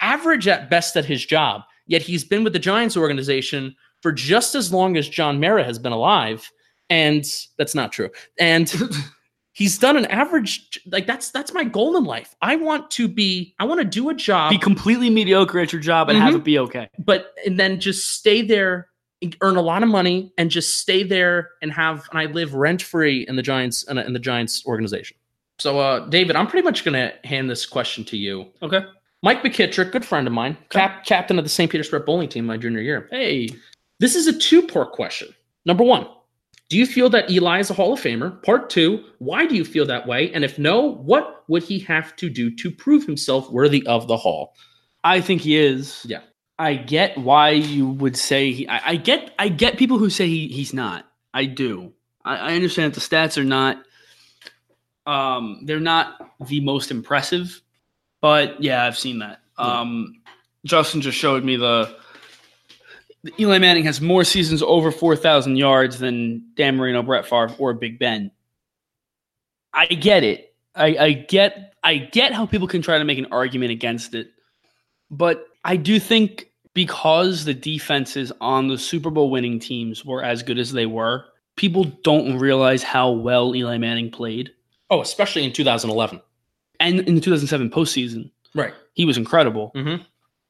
average 0.00 0.48
at 0.48 0.70
best 0.70 0.96
at 0.96 1.04
his 1.04 1.24
job, 1.24 1.62
yet 1.86 2.02
he's 2.02 2.24
been 2.24 2.44
with 2.44 2.52
the 2.52 2.58
Giants 2.58 2.96
organization 2.96 3.74
for 4.02 4.12
just 4.12 4.54
as 4.54 4.72
long 4.72 4.96
as 4.96 5.08
John 5.08 5.40
Mara 5.40 5.64
has 5.64 5.78
been 5.78 5.92
alive. 5.92 6.50
And 6.90 7.24
that's 7.56 7.74
not 7.74 7.92
true. 7.92 8.10
And 8.38 8.72
he's 9.52 9.76
done 9.78 9.96
an 9.96 10.06
average 10.06 10.80
like 10.86 11.06
that's 11.06 11.30
that's 11.30 11.52
my 11.52 11.64
goal 11.64 11.96
in 11.96 12.04
life. 12.04 12.34
I 12.40 12.56
want 12.56 12.90
to 12.92 13.08
be 13.08 13.54
I 13.58 13.64
want 13.64 13.80
to 13.80 13.84
do 13.84 14.08
a 14.08 14.14
job 14.14 14.50
Be 14.50 14.58
completely 14.58 15.10
mediocre 15.10 15.58
at 15.60 15.72
your 15.72 15.82
job 15.82 16.08
and 16.08 16.18
have 16.18 16.32
Mhm. 16.34 16.38
it 16.38 16.44
be 16.44 16.58
okay. 16.60 16.88
but 16.98 17.34
and 17.44 17.58
then 17.58 17.80
just 17.80 18.12
stay 18.12 18.42
there 18.42 18.88
earn 19.40 19.56
a 19.56 19.60
lot 19.60 19.82
of 19.82 19.88
money 19.88 20.32
and 20.38 20.48
just 20.48 20.78
stay 20.78 21.02
there 21.02 21.50
and 21.60 21.72
have 21.72 22.06
and 22.12 22.20
I 22.20 22.26
live 22.26 22.54
rent 22.54 22.80
free 22.80 23.26
in 23.26 23.34
the 23.34 23.42
Giants 23.42 23.82
in, 23.90 23.98
in 23.98 24.12
the 24.12 24.20
Giants 24.20 24.64
organization. 24.64 25.16
So 25.58 25.80
uh 25.80 26.06
David, 26.08 26.36
I'm 26.36 26.46
pretty 26.46 26.64
much 26.64 26.84
going 26.84 26.94
to 26.94 27.12
hand 27.26 27.50
this 27.50 27.66
question 27.66 28.04
to 28.04 28.16
you. 28.16 28.46
Okay. 28.62 28.82
Mike 29.22 29.42
McKittrick, 29.42 29.90
good 29.92 30.04
friend 30.04 30.26
of 30.26 30.32
mine, 30.32 30.56
cap, 30.70 31.04
captain 31.04 31.38
of 31.38 31.44
the 31.44 31.48
St. 31.48 31.70
Petersburg 31.70 32.06
bowling 32.06 32.28
team 32.28 32.46
my 32.46 32.56
junior 32.56 32.80
year. 32.80 33.08
Hey, 33.10 33.48
This 33.98 34.14
is 34.14 34.28
a 34.28 34.38
two-part 34.38 34.92
question. 34.92 35.28
Number 35.64 35.82
1, 35.82 36.06
do 36.68 36.78
you 36.78 36.86
feel 36.86 37.10
that 37.10 37.30
Eli 37.30 37.58
is 37.58 37.70
a 37.70 37.74
Hall 37.74 37.92
of 37.92 38.00
Famer? 38.00 38.40
Part 38.44 38.70
2, 38.70 39.02
why 39.18 39.46
do 39.46 39.56
you 39.56 39.64
feel 39.64 39.86
that 39.86 40.06
way? 40.06 40.32
And 40.32 40.44
if 40.44 40.58
no, 40.58 40.80
what 40.80 41.44
would 41.48 41.64
he 41.64 41.80
have 41.80 42.14
to 42.16 42.30
do 42.30 42.54
to 42.56 42.70
prove 42.70 43.04
himself 43.04 43.50
worthy 43.50 43.84
of 43.86 44.06
the 44.06 44.16
Hall? 44.16 44.54
I 45.02 45.20
think 45.20 45.40
he 45.40 45.56
is. 45.56 46.04
Yeah. 46.06 46.20
I 46.58 46.74
get 46.74 47.16
why 47.18 47.50
you 47.50 47.88
would 47.88 48.16
say 48.16 48.52
he. 48.52 48.68
I, 48.68 48.90
I 48.90 48.96
get. 48.96 49.32
I 49.38 49.48
get 49.48 49.78
people 49.78 49.98
who 49.98 50.10
say 50.10 50.26
he, 50.26 50.48
he's 50.48 50.74
not. 50.74 51.06
I 51.32 51.44
do. 51.44 51.92
I, 52.24 52.36
I 52.36 52.54
understand 52.54 52.92
that 52.92 53.00
the 53.00 53.06
stats 53.16 53.38
are 53.38 53.44
not. 53.44 53.82
Um, 55.06 55.62
they're 55.64 55.80
not 55.80 56.16
the 56.46 56.60
most 56.60 56.90
impressive, 56.90 57.62
but 58.20 58.62
yeah, 58.62 58.84
I've 58.84 58.98
seen 58.98 59.18
that. 59.20 59.40
Yeah. 59.58 59.80
Um, 59.80 60.20
Justin 60.64 61.00
just 61.00 61.18
showed 61.18 61.44
me 61.44 61.56
the. 61.56 61.96
Eli 63.38 63.58
Manning 63.58 63.84
has 63.84 64.00
more 64.00 64.24
seasons 64.24 64.62
over 64.62 64.90
four 64.92 65.16
thousand 65.16 65.56
yards 65.56 65.98
than 65.98 66.44
Dan 66.54 66.76
Marino, 66.76 67.02
Brett 67.02 67.26
Favre, 67.26 67.54
or 67.58 67.74
Big 67.74 67.98
Ben. 67.98 68.30
I 69.74 69.86
get 69.86 70.24
it. 70.24 70.54
I, 70.74 70.96
I 70.96 71.12
get. 71.12 71.74
I 71.82 71.96
get 71.98 72.32
how 72.32 72.46
people 72.46 72.68
can 72.68 72.82
try 72.82 72.98
to 72.98 73.04
make 73.04 73.18
an 73.18 73.26
argument 73.30 73.72
against 73.72 74.14
it. 74.14 74.30
But 75.10 75.46
I 75.64 75.76
do 75.76 75.98
think 75.98 76.50
because 76.74 77.44
the 77.44 77.54
defenses 77.54 78.32
on 78.40 78.68
the 78.68 78.78
Super 78.78 79.10
Bowl 79.10 79.30
winning 79.30 79.58
teams 79.58 80.04
were 80.04 80.22
as 80.22 80.42
good 80.42 80.58
as 80.58 80.72
they 80.72 80.86
were, 80.86 81.24
people 81.56 81.84
don't 82.04 82.38
realize 82.38 82.82
how 82.82 83.10
well 83.10 83.54
Eli 83.54 83.78
Manning 83.78 84.10
played. 84.10 84.50
Oh, 84.90 85.02
especially 85.02 85.44
in 85.44 85.52
2011. 85.52 86.20
And 86.80 87.00
in 87.00 87.14
the 87.14 87.20
2007 87.20 87.70
postseason, 87.70 88.30
Right. 88.54 88.72
he 88.94 89.04
was 89.04 89.16
incredible. 89.16 89.72
Mhm. 89.74 90.04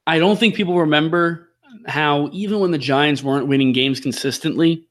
I 0.07 0.18
don't 0.18 0.39
think 0.39 0.55
people 0.55 0.79
remember 0.79 1.49
how 1.87 2.29
even 2.33 2.61
when 2.61 2.70
the 2.70 2.79
Giants 2.79 3.22
weren't 3.22 3.47
winning 3.47 3.72
games 3.72 4.01
consistently, 4.01 4.85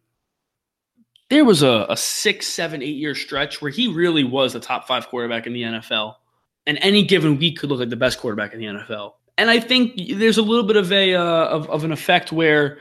there 1.30 1.44
was 1.44 1.62
a, 1.64 1.86
a 1.90 1.98
six, 1.98 2.48
seven, 2.48 2.82
eight 2.82 2.96
year 2.96 3.14
stretch 3.16 3.62
where 3.62 3.72
he 3.72 3.88
really 3.88 4.24
was 4.24 4.54
the 4.54 4.60
top 4.60 4.88
five 4.88 5.08
quarterback 5.10 5.46
in 5.48 5.54
the 5.54 5.64
NFL. 5.64 6.16
And 6.66 6.78
any 6.82 7.04
given 7.04 7.38
week 7.38 7.60
could 7.60 7.70
look 7.70 7.80
like 7.80 7.90
the 7.90 7.96
best 7.96 8.20
quarterback 8.20 8.54
in 8.54 8.60
the 8.60 8.66
NFL. 8.66 9.14
And 9.38 9.50
I 9.50 9.60
think 9.60 9.94
there's 10.18 10.38
a 10.38 10.42
little 10.42 10.64
bit 10.66 10.76
of 10.78 10.92
a 10.92 11.16
uh, 11.16 11.22
of, 11.48 11.70
of 11.70 11.84
an 11.84 11.92
effect 11.92 12.32
where 12.32 12.80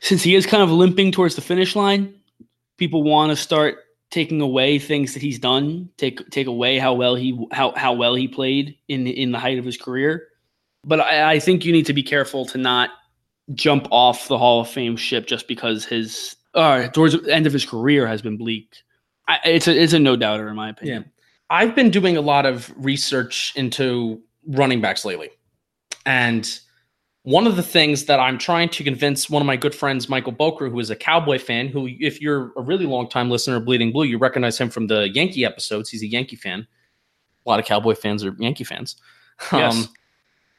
since 0.00 0.22
he 0.22 0.34
is 0.34 0.46
kind 0.46 0.62
of 0.62 0.70
limping 0.70 1.12
towards 1.12 1.34
the 1.34 1.40
finish 1.42 1.76
line, 1.76 2.14
people 2.78 3.02
want 3.02 3.30
to 3.30 3.36
start 3.36 3.78
taking 4.10 4.40
away 4.40 4.78
things 4.78 5.14
that 5.14 5.22
he's 5.22 5.38
done, 5.38 5.88
take 5.96 6.28
take 6.30 6.46
away 6.46 6.78
how 6.78 6.94
well 6.94 7.14
he 7.14 7.46
how 7.52 7.72
how 7.76 7.92
well 7.92 8.14
he 8.14 8.28
played 8.28 8.76
in 8.88 9.06
in 9.06 9.32
the 9.32 9.38
height 9.38 9.58
of 9.58 9.64
his 9.64 9.76
career. 9.76 10.28
But 10.84 11.00
I, 11.00 11.32
I 11.32 11.38
think 11.38 11.64
you 11.64 11.72
need 11.72 11.86
to 11.86 11.94
be 11.94 12.02
careful 12.02 12.46
to 12.46 12.58
not 12.58 12.90
jump 13.54 13.88
off 13.90 14.28
the 14.28 14.38
Hall 14.38 14.60
of 14.60 14.68
Fame 14.68 14.96
ship 14.96 15.26
just 15.26 15.48
because 15.48 15.84
his 15.84 16.36
uh, 16.54 16.88
towards 16.88 17.20
the 17.20 17.32
end 17.32 17.46
of 17.46 17.52
his 17.52 17.64
career 17.64 18.06
has 18.06 18.22
been 18.22 18.36
bleak. 18.36 18.74
I, 19.28 19.38
it's 19.44 19.68
a 19.68 19.76
it's 19.76 19.92
a 19.92 19.98
no 19.98 20.16
doubter 20.16 20.48
in 20.48 20.56
my 20.56 20.70
opinion. 20.70 21.10
I've 21.50 21.74
been 21.74 21.90
doing 21.90 22.16
a 22.16 22.20
lot 22.20 22.46
of 22.46 22.72
research 22.76 23.52
into 23.54 24.20
running 24.46 24.80
backs 24.80 25.04
lately. 25.04 25.30
And 26.06 26.58
one 27.24 27.46
of 27.46 27.56
the 27.56 27.62
things 27.62 28.04
that 28.04 28.20
I'm 28.20 28.36
trying 28.36 28.68
to 28.68 28.84
convince 28.84 29.30
one 29.30 29.40
of 29.40 29.46
my 29.46 29.56
good 29.56 29.74
friends, 29.74 30.10
Michael 30.10 30.32
Boker, 30.32 30.68
who 30.68 30.78
is 30.78 30.90
a 30.90 30.96
Cowboy 30.96 31.38
fan, 31.38 31.68
who, 31.68 31.88
if 31.98 32.20
you're 32.20 32.52
a 32.56 32.60
really 32.60 32.84
long 32.84 33.08
time 33.08 33.30
listener 33.30 33.56
of 33.56 33.64
Bleeding 33.64 33.92
Blue, 33.92 34.04
you 34.04 34.18
recognize 34.18 34.60
him 34.60 34.68
from 34.68 34.86
the 34.88 35.08
Yankee 35.08 35.44
episodes. 35.44 35.88
He's 35.88 36.02
a 36.02 36.06
Yankee 36.06 36.36
fan. 36.36 36.66
A 37.44 37.48
lot 37.48 37.58
of 37.58 37.64
Cowboy 37.64 37.94
fans 37.94 38.24
are 38.24 38.36
Yankee 38.38 38.64
fans. 38.64 38.96
Yes. 39.52 39.74
Um, 39.74 39.88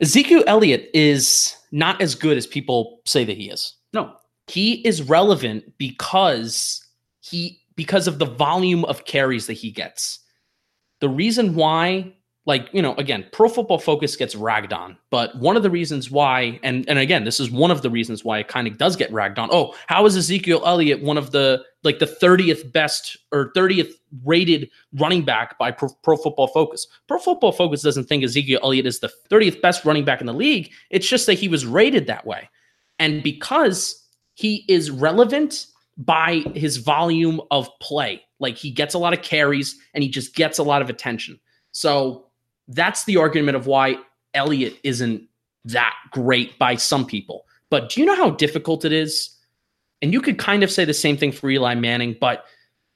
Ezekiel 0.01 0.43
Elliott 0.47 0.89
is 0.93 1.55
not 1.72 2.01
as 2.01 2.16
good 2.16 2.36
as 2.36 2.45
people 2.45 2.99
say 3.05 3.24
that 3.24 3.38
he 3.38 3.49
is 3.49 3.76
No, 3.93 4.13
he 4.47 4.86
is 4.86 5.01
relevant 5.01 5.78
because 5.78 6.86
he 7.22 7.61
because 7.76 8.07
of 8.07 8.20
the 8.20 8.26
volume 8.26 8.86
of 8.86 9.05
carries 9.05 9.47
that 9.47 9.53
he 9.53 9.72
gets. 9.72 10.20
The 10.99 11.09
reason 11.09 11.55
why, 11.55 12.14
like, 12.47 12.69
you 12.71 12.81
know, 12.81 12.93
again, 12.95 13.25
pro 13.31 13.49
football 13.49 13.79
focus 13.79 14.15
gets 14.15 14.35
ragged 14.35 14.71
on, 14.71 14.97
but 15.09 15.35
one 15.37 15.57
of 15.57 15.63
the 15.63 15.69
reasons 15.69 16.11
why, 16.11 16.59
and 16.63 16.87
and 16.87 16.99
again, 16.99 17.23
this 17.23 17.39
is 17.39 17.49
one 17.49 17.71
of 17.71 17.81
the 17.81 17.89
reasons 17.89 18.23
why 18.23 18.39
it 18.39 18.47
kind 18.47 18.67
of 18.67 18.77
does 18.77 18.95
get 18.95 19.11
ragged 19.11 19.39
on. 19.39 19.49
Oh, 19.51 19.75
how 19.87 20.05
is 20.05 20.15
Ezekiel 20.15 20.61
Elliott 20.65 21.01
one 21.01 21.17
of 21.17 21.31
the 21.31 21.63
like 21.83 21.99
the 21.99 22.05
30th 22.05 22.71
best 22.71 23.17
or 23.31 23.51
30th 23.53 23.91
rated 24.23 24.69
running 24.93 25.23
back 25.23 25.57
by 25.57 25.71
pro, 25.71 25.89
pro 26.03 26.17
football 26.17 26.47
focus? 26.47 26.87
Pro 27.07 27.17
football 27.17 27.51
focus 27.51 27.81
doesn't 27.81 28.05
think 28.05 28.23
Ezekiel 28.23 28.59
Elliott 28.61 28.85
is 28.85 28.99
the 28.99 29.11
30th 29.31 29.61
best 29.61 29.83
running 29.83 30.05
back 30.05 30.21
in 30.21 30.27
the 30.27 30.33
league. 30.33 30.71
It's 30.91 31.07
just 31.07 31.25
that 31.25 31.33
he 31.33 31.47
was 31.47 31.65
rated 31.65 32.07
that 32.07 32.27
way. 32.27 32.49
And 32.99 33.23
because 33.23 34.05
he 34.35 34.65
is 34.67 34.91
relevant 34.91 35.67
by 35.97 36.43
his 36.53 36.77
volume 36.77 37.41
of 37.51 37.69
play. 37.81 38.21
Like 38.39 38.57
he 38.57 38.69
gets 38.69 38.93
a 38.93 38.99
lot 38.99 39.13
of 39.13 39.21
carries 39.21 39.79
and 39.93 40.03
he 40.03 40.09
just 40.09 40.35
gets 40.35 40.59
a 40.59 40.63
lot 40.63 40.81
of 40.81 40.89
attention. 40.89 41.39
So 41.71 42.24
that's 42.68 43.03
the 43.05 43.18
argument 43.18 43.55
of 43.57 43.68
why 43.68 43.97
Elliott 44.34 44.78
isn't 44.84 45.24
that 45.66 45.93
great 46.11 46.57
by 46.59 46.76
some 46.76 47.05
people. 47.05 47.45
But 47.70 47.89
do 47.89 47.99
you 47.99 48.05
know 48.05 48.16
how 48.16 48.32
difficult 48.32 48.86
it 48.86 48.91
is? 48.93 49.30
And 50.01 50.13
you 50.13 50.22
could 50.22 50.38
kind 50.38 50.63
of 50.63 50.72
say 50.72 50.86
the 50.86 50.93
same 50.93 51.18
thing 51.18 51.32
for 51.32 51.49
Eli 51.49 51.76
Manning, 51.76 52.16
but 52.20 52.45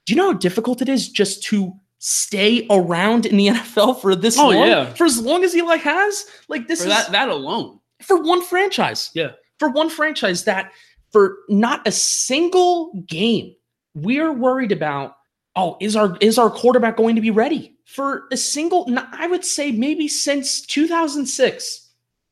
do 0.06 0.12
you 0.12 0.16
know 0.16 0.32
how 0.32 0.38
difficult 0.38 0.80
it 0.82 0.88
is 0.88 1.08
just 1.08 1.42
to 1.44 1.72
stay 1.98 2.66
around 2.70 3.26
in 3.26 3.36
the 3.36 3.48
NFL 3.48 4.00
for 4.00 4.14
this 4.14 4.38
Oh, 4.38 4.50
long? 4.50 4.66
yeah. 4.66 4.92
For 4.94 5.04
as 5.04 5.20
long 5.20 5.44
as 5.44 5.54
Eli 5.54 5.76
has? 5.76 6.24
Like 6.48 6.68
this 6.68 6.80
for 6.82 6.88
is 6.88 6.94
that 6.94 7.12
that 7.12 7.28
alone. 7.28 7.80
for 8.02 8.22
one 8.22 8.42
franchise. 8.42 9.10
Yeah. 9.14 9.32
For 9.58 9.68
one 9.68 9.90
franchise 9.90 10.44
that 10.44 10.72
for 11.12 11.38
not 11.48 11.86
a 11.86 11.92
single 11.92 12.92
game, 13.06 13.54
we're 13.94 14.32
worried 14.32 14.72
about, 14.72 15.16
oh, 15.56 15.76
is 15.80 15.96
our 15.96 16.16
is 16.20 16.38
our 16.38 16.50
quarterback 16.50 16.96
going 16.96 17.16
to 17.16 17.22
be 17.22 17.30
ready? 17.30 17.74
For 17.84 18.24
a 18.30 18.36
single, 18.36 18.88
I 19.12 19.26
would 19.26 19.44
say 19.44 19.72
maybe 19.72 20.08
since 20.08 20.60
2006. 20.62 21.88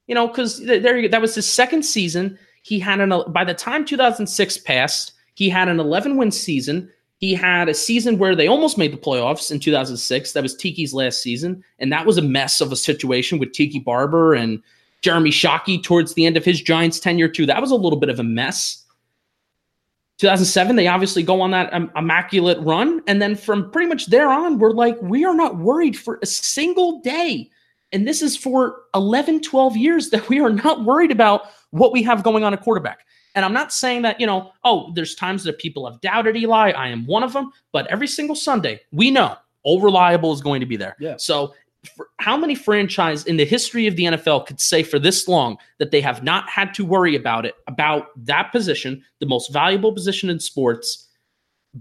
You 0.06 0.14
know, 0.14 0.28
because 0.28 0.64
there. 0.64 1.08
That 1.08 1.20
was 1.20 1.34
his 1.34 1.50
second 1.50 1.82
season. 1.84 2.38
He 2.62 2.78
had 2.78 3.00
an 3.00 3.12
by 3.28 3.44
the 3.44 3.54
time 3.54 3.84
2006 3.84 4.58
passed, 4.58 5.12
he 5.34 5.48
had 5.48 5.68
an 5.68 5.80
11 5.80 6.16
win 6.16 6.30
season. 6.30 6.90
He 7.18 7.34
had 7.34 7.68
a 7.68 7.74
season 7.74 8.18
where 8.18 8.36
they 8.36 8.46
almost 8.46 8.78
made 8.78 8.92
the 8.92 8.96
playoffs 8.96 9.50
in 9.50 9.58
2006. 9.58 10.32
That 10.32 10.42
was 10.42 10.56
Tiki's 10.56 10.94
last 10.94 11.20
season, 11.20 11.64
and 11.80 11.92
that 11.92 12.06
was 12.06 12.16
a 12.16 12.22
mess 12.22 12.60
of 12.60 12.70
a 12.70 12.76
situation 12.76 13.38
with 13.38 13.52
Tiki 13.52 13.80
Barber 13.80 14.34
and 14.34 14.62
Jeremy 15.00 15.30
Shockey 15.30 15.82
towards 15.82 16.14
the 16.14 16.26
end 16.26 16.36
of 16.36 16.44
his 16.44 16.60
Giants 16.60 17.00
tenure 17.00 17.28
too. 17.28 17.46
That 17.46 17.60
was 17.60 17.70
a 17.70 17.76
little 17.76 17.98
bit 17.98 18.08
of 18.08 18.20
a 18.20 18.24
mess. 18.24 18.84
2007, 20.18 20.74
they 20.76 20.88
obviously 20.88 21.22
go 21.22 21.40
on 21.40 21.52
that 21.52 21.72
um, 21.72 21.90
immaculate 21.96 22.58
run, 22.60 23.00
and 23.06 23.22
then 23.22 23.36
from 23.36 23.70
pretty 23.70 23.88
much 23.88 24.06
there 24.06 24.30
on, 24.30 24.58
we're 24.58 24.72
like, 24.72 25.00
we 25.00 25.24
are 25.24 25.34
not 25.34 25.56
worried 25.56 25.96
for 25.96 26.18
a 26.22 26.26
single 26.26 27.00
day. 27.00 27.50
And 27.92 28.06
this 28.06 28.20
is 28.20 28.36
for 28.36 28.82
11, 28.94 29.40
12 29.42 29.76
years 29.76 30.10
that 30.10 30.28
we 30.28 30.40
are 30.40 30.50
not 30.50 30.84
worried 30.84 31.10
about 31.10 31.50
what 31.70 31.92
we 31.92 32.02
have 32.02 32.22
going 32.22 32.44
on 32.44 32.52
at 32.52 32.60
quarterback. 32.60 33.00
And 33.34 33.44
I'm 33.44 33.52
not 33.52 33.72
saying 33.72 34.02
that, 34.02 34.20
you 34.20 34.26
know, 34.26 34.52
oh, 34.64 34.92
there's 34.94 35.14
times 35.14 35.44
that 35.44 35.58
people 35.58 35.88
have 35.88 36.00
doubted 36.00 36.36
Eli. 36.36 36.70
I 36.70 36.88
am 36.88 37.06
one 37.06 37.22
of 37.22 37.32
them. 37.32 37.52
But 37.72 37.86
every 37.86 38.08
single 38.08 38.34
Sunday, 38.34 38.80
we 38.90 39.10
know 39.10 39.36
All 39.62 39.80
reliable 39.80 40.32
is 40.32 40.40
going 40.40 40.60
to 40.60 40.66
be 40.66 40.76
there. 40.76 40.96
Yeah. 40.98 41.16
So, 41.18 41.54
how 42.18 42.36
many 42.36 42.54
franchise 42.54 43.24
in 43.24 43.36
the 43.36 43.44
history 43.44 43.86
of 43.86 43.96
the 43.96 44.04
NFL 44.04 44.46
could 44.46 44.60
say 44.60 44.82
for 44.82 44.98
this 44.98 45.28
long 45.28 45.56
that 45.78 45.90
they 45.90 46.00
have 46.00 46.22
not 46.22 46.48
had 46.48 46.74
to 46.74 46.84
worry 46.84 47.14
about 47.14 47.46
it 47.46 47.54
about 47.66 48.08
that 48.24 48.50
position, 48.52 49.02
the 49.20 49.26
most 49.26 49.52
valuable 49.52 49.92
position 49.92 50.28
in 50.30 50.40
sports? 50.40 51.08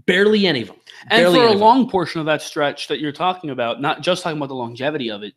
Barely 0.06 0.46
any 0.46 0.62
of 0.62 0.68
them. 0.68 0.76
And 1.08 1.22
Barely 1.22 1.38
for 1.38 1.46
a 1.46 1.52
long 1.52 1.90
portion 1.90 2.20
of 2.20 2.26
that 2.26 2.42
stretch 2.42 2.88
that 2.88 3.00
you're 3.00 3.12
talking 3.12 3.50
about, 3.50 3.80
not 3.80 4.02
just 4.02 4.22
talking 4.22 4.36
about 4.36 4.48
the 4.48 4.54
longevity 4.54 5.10
of 5.10 5.22
it, 5.22 5.34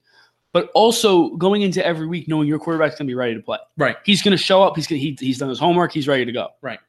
but 0.53 0.69
also 0.73 1.29
going 1.37 1.61
into 1.61 1.85
every 1.85 2.07
week 2.07 2.27
knowing 2.27 2.47
your 2.47 2.59
quarterback's 2.59 2.95
going 2.95 3.07
to 3.07 3.11
be 3.11 3.15
ready 3.15 3.33
to 3.33 3.41
play. 3.41 3.57
right? 3.77 3.97
He's 4.05 4.21
going 4.21 4.37
to 4.37 4.43
show 4.43 4.61
up. 4.61 4.75
He's 4.75 4.87
gonna, 4.87 4.99
he, 4.99 5.17
he's 5.19 5.37
done 5.37 5.49
his 5.49 5.59
homework. 5.59 5.93
He's 5.93 6.07
ready 6.07 6.25
to 6.25 6.31
go. 6.31 6.49
Right. 6.61 6.79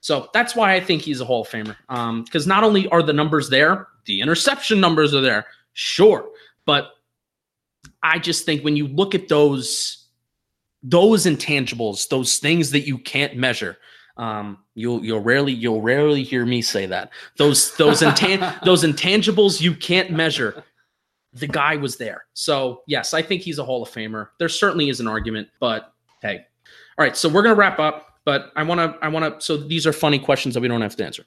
So 0.00 0.28
that's 0.34 0.54
why 0.54 0.74
I 0.74 0.80
think 0.80 1.02
he's 1.02 1.20
a 1.20 1.24
Hall 1.24 1.42
of 1.42 1.48
Famer. 1.48 1.76
Um, 1.88 2.24
because 2.24 2.46
not 2.46 2.64
only 2.64 2.88
are 2.88 3.02
the 3.02 3.12
numbers 3.12 3.48
there, 3.48 3.88
the 4.04 4.20
interception 4.20 4.80
numbers 4.80 5.14
are 5.14 5.20
there, 5.20 5.46
sure, 5.72 6.28
but 6.64 6.90
I 8.12 8.18
just 8.18 8.44
think 8.44 8.62
when 8.62 8.76
you 8.76 8.86
look 8.86 9.14
at 9.14 9.28
those 9.28 10.04
those 10.82 11.26
intangibles, 11.26 12.08
those 12.08 12.38
things 12.38 12.70
that 12.70 12.86
you 12.86 12.98
can't 12.98 13.36
measure, 13.36 13.76
um, 14.16 14.58
you'll 14.74 15.04
you'll 15.04 15.20
rarely 15.20 15.52
you'll 15.52 15.82
rarely 15.82 16.22
hear 16.22 16.46
me 16.46 16.62
say 16.62 16.86
that. 16.86 17.10
Those 17.36 17.76
those 17.76 18.00
intan- 18.00 18.60
those 18.64 18.84
intangibles 18.84 19.60
you 19.60 19.74
can't 19.74 20.10
measure. 20.10 20.64
The 21.32 21.46
guy 21.46 21.76
was 21.76 21.96
there. 21.96 22.24
So 22.32 22.82
yes, 22.86 23.12
I 23.12 23.22
think 23.22 23.42
he's 23.42 23.58
a 23.58 23.64
Hall 23.64 23.82
of 23.82 23.90
Famer. 23.90 24.28
There 24.38 24.48
certainly 24.48 24.88
is 24.88 25.00
an 25.00 25.08
argument, 25.08 25.48
but 25.60 25.92
hey. 26.22 26.46
All 26.98 27.04
right, 27.04 27.16
so 27.16 27.28
we're 27.28 27.42
gonna 27.42 27.54
wrap 27.54 27.78
up, 27.78 28.20
but 28.24 28.52
I 28.56 28.62
wanna 28.62 28.96
I 29.02 29.08
wanna 29.08 29.36
so 29.38 29.56
these 29.56 29.86
are 29.86 29.92
funny 29.92 30.18
questions 30.18 30.54
that 30.54 30.60
we 30.60 30.68
don't 30.68 30.80
have 30.80 30.96
to 30.96 31.04
answer. 31.04 31.24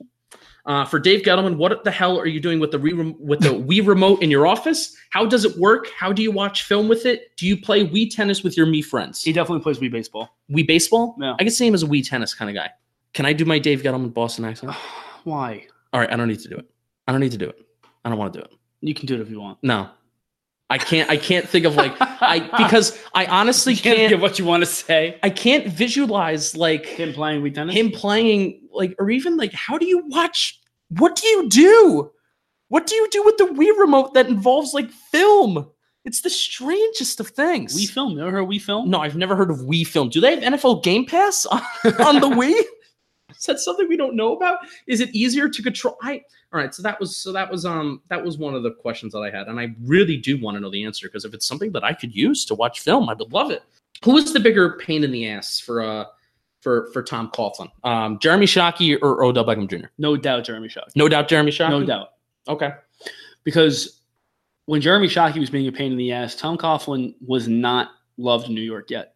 Uh, 0.65 0.85
for 0.85 0.99
Dave 0.99 1.21
Gettleman, 1.23 1.57
what 1.57 1.83
the 1.83 1.91
hell 1.91 2.19
are 2.19 2.27
you 2.27 2.39
doing 2.39 2.59
with 2.59 2.71
the 2.71 2.79
re- 2.79 2.93
with 2.93 3.39
the 3.39 3.49
Wii 3.49 3.85
remote 3.87 4.21
in 4.21 4.29
your 4.29 4.45
office? 4.45 4.95
How 5.09 5.25
does 5.25 5.45
it 5.45 5.57
work? 5.57 5.87
How 5.97 6.11
do 6.13 6.21
you 6.21 6.31
watch 6.31 6.63
film 6.63 6.87
with 6.87 7.05
it? 7.05 7.35
Do 7.37 7.47
you 7.47 7.57
play 7.59 7.87
Wii 7.87 8.13
tennis 8.13 8.43
with 8.43 8.55
your 8.57 8.65
Me 8.65 8.81
friends? 8.81 9.23
He 9.23 9.33
definitely 9.33 9.63
plays 9.63 9.79
Wii 9.79 9.91
baseball. 9.91 10.37
Wii 10.51 10.67
baseball? 10.67 11.15
Yeah. 11.19 11.33
I 11.39 11.43
can 11.43 11.51
see 11.51 11.67
him 11.67 11.73
as 11.73 11.83
a 11.83 11.87
Wii 11.87 12.07
tennis 12.07 12.33
kind 12.33 12.49
of 12.49 12.55
guy. 12.55 12.69
Can 13.13 13.25
I 13.25 13.33
do 13.33 13.45
my 13.45 13.57
Dave 13.57 13.81
Gettleman 13.81 14.13
Boston 14.13 14.45
accent? 14.45 14.73
Why? 15.23 15.65
All 15.93 15.99
right, 15.99 16.11
I 16.11 16.15
don't 16.15 16.27
need 16.27 16.39
to 16.39 16.49
do 16.49 16.57
it. 16.57 16.69
I 17.07 17.11
don't 17.11 17.21
need 17.21 17.31
to 17.31 17.37
do 17.37 17.49
it. 17.49 17.65
I 18.05 18.09
don't 18.09 18.17
want 18.19 18.33
to 18.33 18.39
do 18.39 18.45
it. 18.45 18.51
You 18.81 18.93
can 18.93 19.07
do 19.07 19.15
it 19.15 19.21
if 19.21 19.29
you 19.29 19.41
want. 19.41 19.57
No, 19.63 19.89
I 20.71 20.77
can't. 20.77 21.09
I 21.09 21.17
can't 21.17 21.47
think 21.49 21.65
of 21.65 21.75
like 21.75 21.93
I 21.99 22.39
because 22.57 22.97
I 23.13 23.25
honestly 23.25 23.73
You 23.73 23.81
can't 23.81 23.97
can't. 23.97 24.09
get 24.11 24.19
what 24.19 24.37
you 24.37 24.45
want 24.45 24.61
to 24.61 24.67
say. 24.67 25.17
I 25.23 25.29
can't 25.31 25.67
visualize 25.67 26.55
like 26.55 26.85
Him 26.85 27.11
playing 27.13 27.41
Wii 27.41 27.53
tennis. 27.55 27.75
him 27.75 27.89
playing 27.91 28.61
like 28.71 28.95
or 28.99 29.09
even 29.09 29.35
like 29.37 29.51
how 29.53 29.77
do 29.79 29.85
you 29.87 30.03
watch 30.07 30.59
what 30.97 31.15
do 31.15 31.27
you 31.27 31.49
do 31.49 32.11
what 32.67 32.85
do 32.85 32.93
you 32.95 33.07
do 33.09 33.23
with 33.25 33.37
the 33.37 33.45
wii 33.45 33.77
remote 33.79 34.13
that 34.13 34.27
involves 34.27 34.73
like 34.75 34.89
film 34.91 35.67
it's 36.05 36.21
the 36.21 36.29
strangest 36.29 37.19
of 37.19 37.27
things 37.29 37.75
Wii 37.75 37.89
film. 37.89 38.15
Never 38.15 38.29
heard 38.31 38.43
of 38.43 38.47
Wii 38.49 38.61
film? 38.61 38.89
no 38.91 38.99
i've 38.99 39.15
never 39.15 39.35
heard 39.35 39.49
of 39.49 39.57
wii 39.61 39.85
film 39.87 40.09
do 40.09 40.21
they 40.21 40.35
have 40.39 40.53
nfl 40.53 40.83
game 40.83 41.05
pass 41.05 41.45
on, 41.47 41.61
on 42.05 42.19
the 42.21 42.29
wii 42.29 42.61
is 43.39 43.45
that 43.45 43.59
something 43.59 43.87
we 43.87 43.97
don't 43.97 44.15
know 44.15 44.35
about 44.35 44.59
is 44.87 45.01
it 45.01 45.09
easier 45.15 45.49
to 45.49 45.61
control 45.61 45.97
i 46.01 46.21
all 46.53 46.59
right 46.59 46.73
so 46.73 46.81
that 46.83 46.99
was 46.99 47.15
so 47.15 47.31
that 47.31 47.49
was 47.49 47.65
um 47.65 48.01
that 48.09 48.23
was 48.23 48.37
one 48.37 48.53
of 48.53 48.63
the 48.63 48.71
questions 48.71 49.13
that 49.13 49.19
i 49.19 49.29
had 49.29 49.47
and 49.47 49.59
i 49.59 49.73
really 49.83 50.17
do 50.17 50.39
want 50.41 50.55
to 50.55 50.61
know 50.61 50.69
the 50.69 50.83
answer 50.83 51.07
because 51.07 51.25
if 51.25 51.33
it's 51.33 51.47
something 51.47 51.71
that 51.71 51.83
i 51.83 51.93
could 51.93 52.15
use 52.15 52.45
to 52.45 52.55
watch 52.55 52.81
film 52.81 53.09
i 53.09 53.13
would 53.13 53.31
love 53.31 53.51
it 53.51 53.63
who 54.03 54.17
is 54.17 54.33
the 54.33 54.39
bigger 54.39 54.77
pain 54.77 55.03
in 55.03 55.11
the 55.11 55.27
ass 55.27 55.59
for 55.59 55.81
uh 55.81 56.05
for 56.61 56.89
for 56.91 57.01
Tom 57.01 57.31
Coughlin. 57.31 57.69
Um, 57.83 58.19
Jeremy 58.19 58.45
Shockey 58.45 58.97
or 59.01 59.23
Odell 59.23 59.45
Beckham 59.45 59.69
Jr. 59.69 59.87
No 59.97 60.17
doubt, 60.17 60.43
Jeremy 60.43 60.67
Shockey. 60.67 60.95
No 60.95 61.07
doubt, 61.07 61.27
Jeremy 61.27 61.51
Shockey. 61.51 61.69
No 61.69 61.83
doubt. 61.85 62.09
Okay. 62.47 62.73
Because 63.43 64.01
when 64.65 64.81
Jeremy 64.81 65.07
Shockey 65.07 65.39
was 65.39 65.49
being 65.49 65.67
a 65.67 65.71
pain 65.71 65.91
in 65.91 65.97
the 65.97 66.11
ass, 66.11 66.35
Tom 66.35 66.57
Coughlin 66.57 67.15
was 67.25 67.47
not 67.47 67.91
loved 68.17 68.49
in 68.49 68.55
New 68.55 68.61
York 68.61 68.89
yet. 68.89 69.15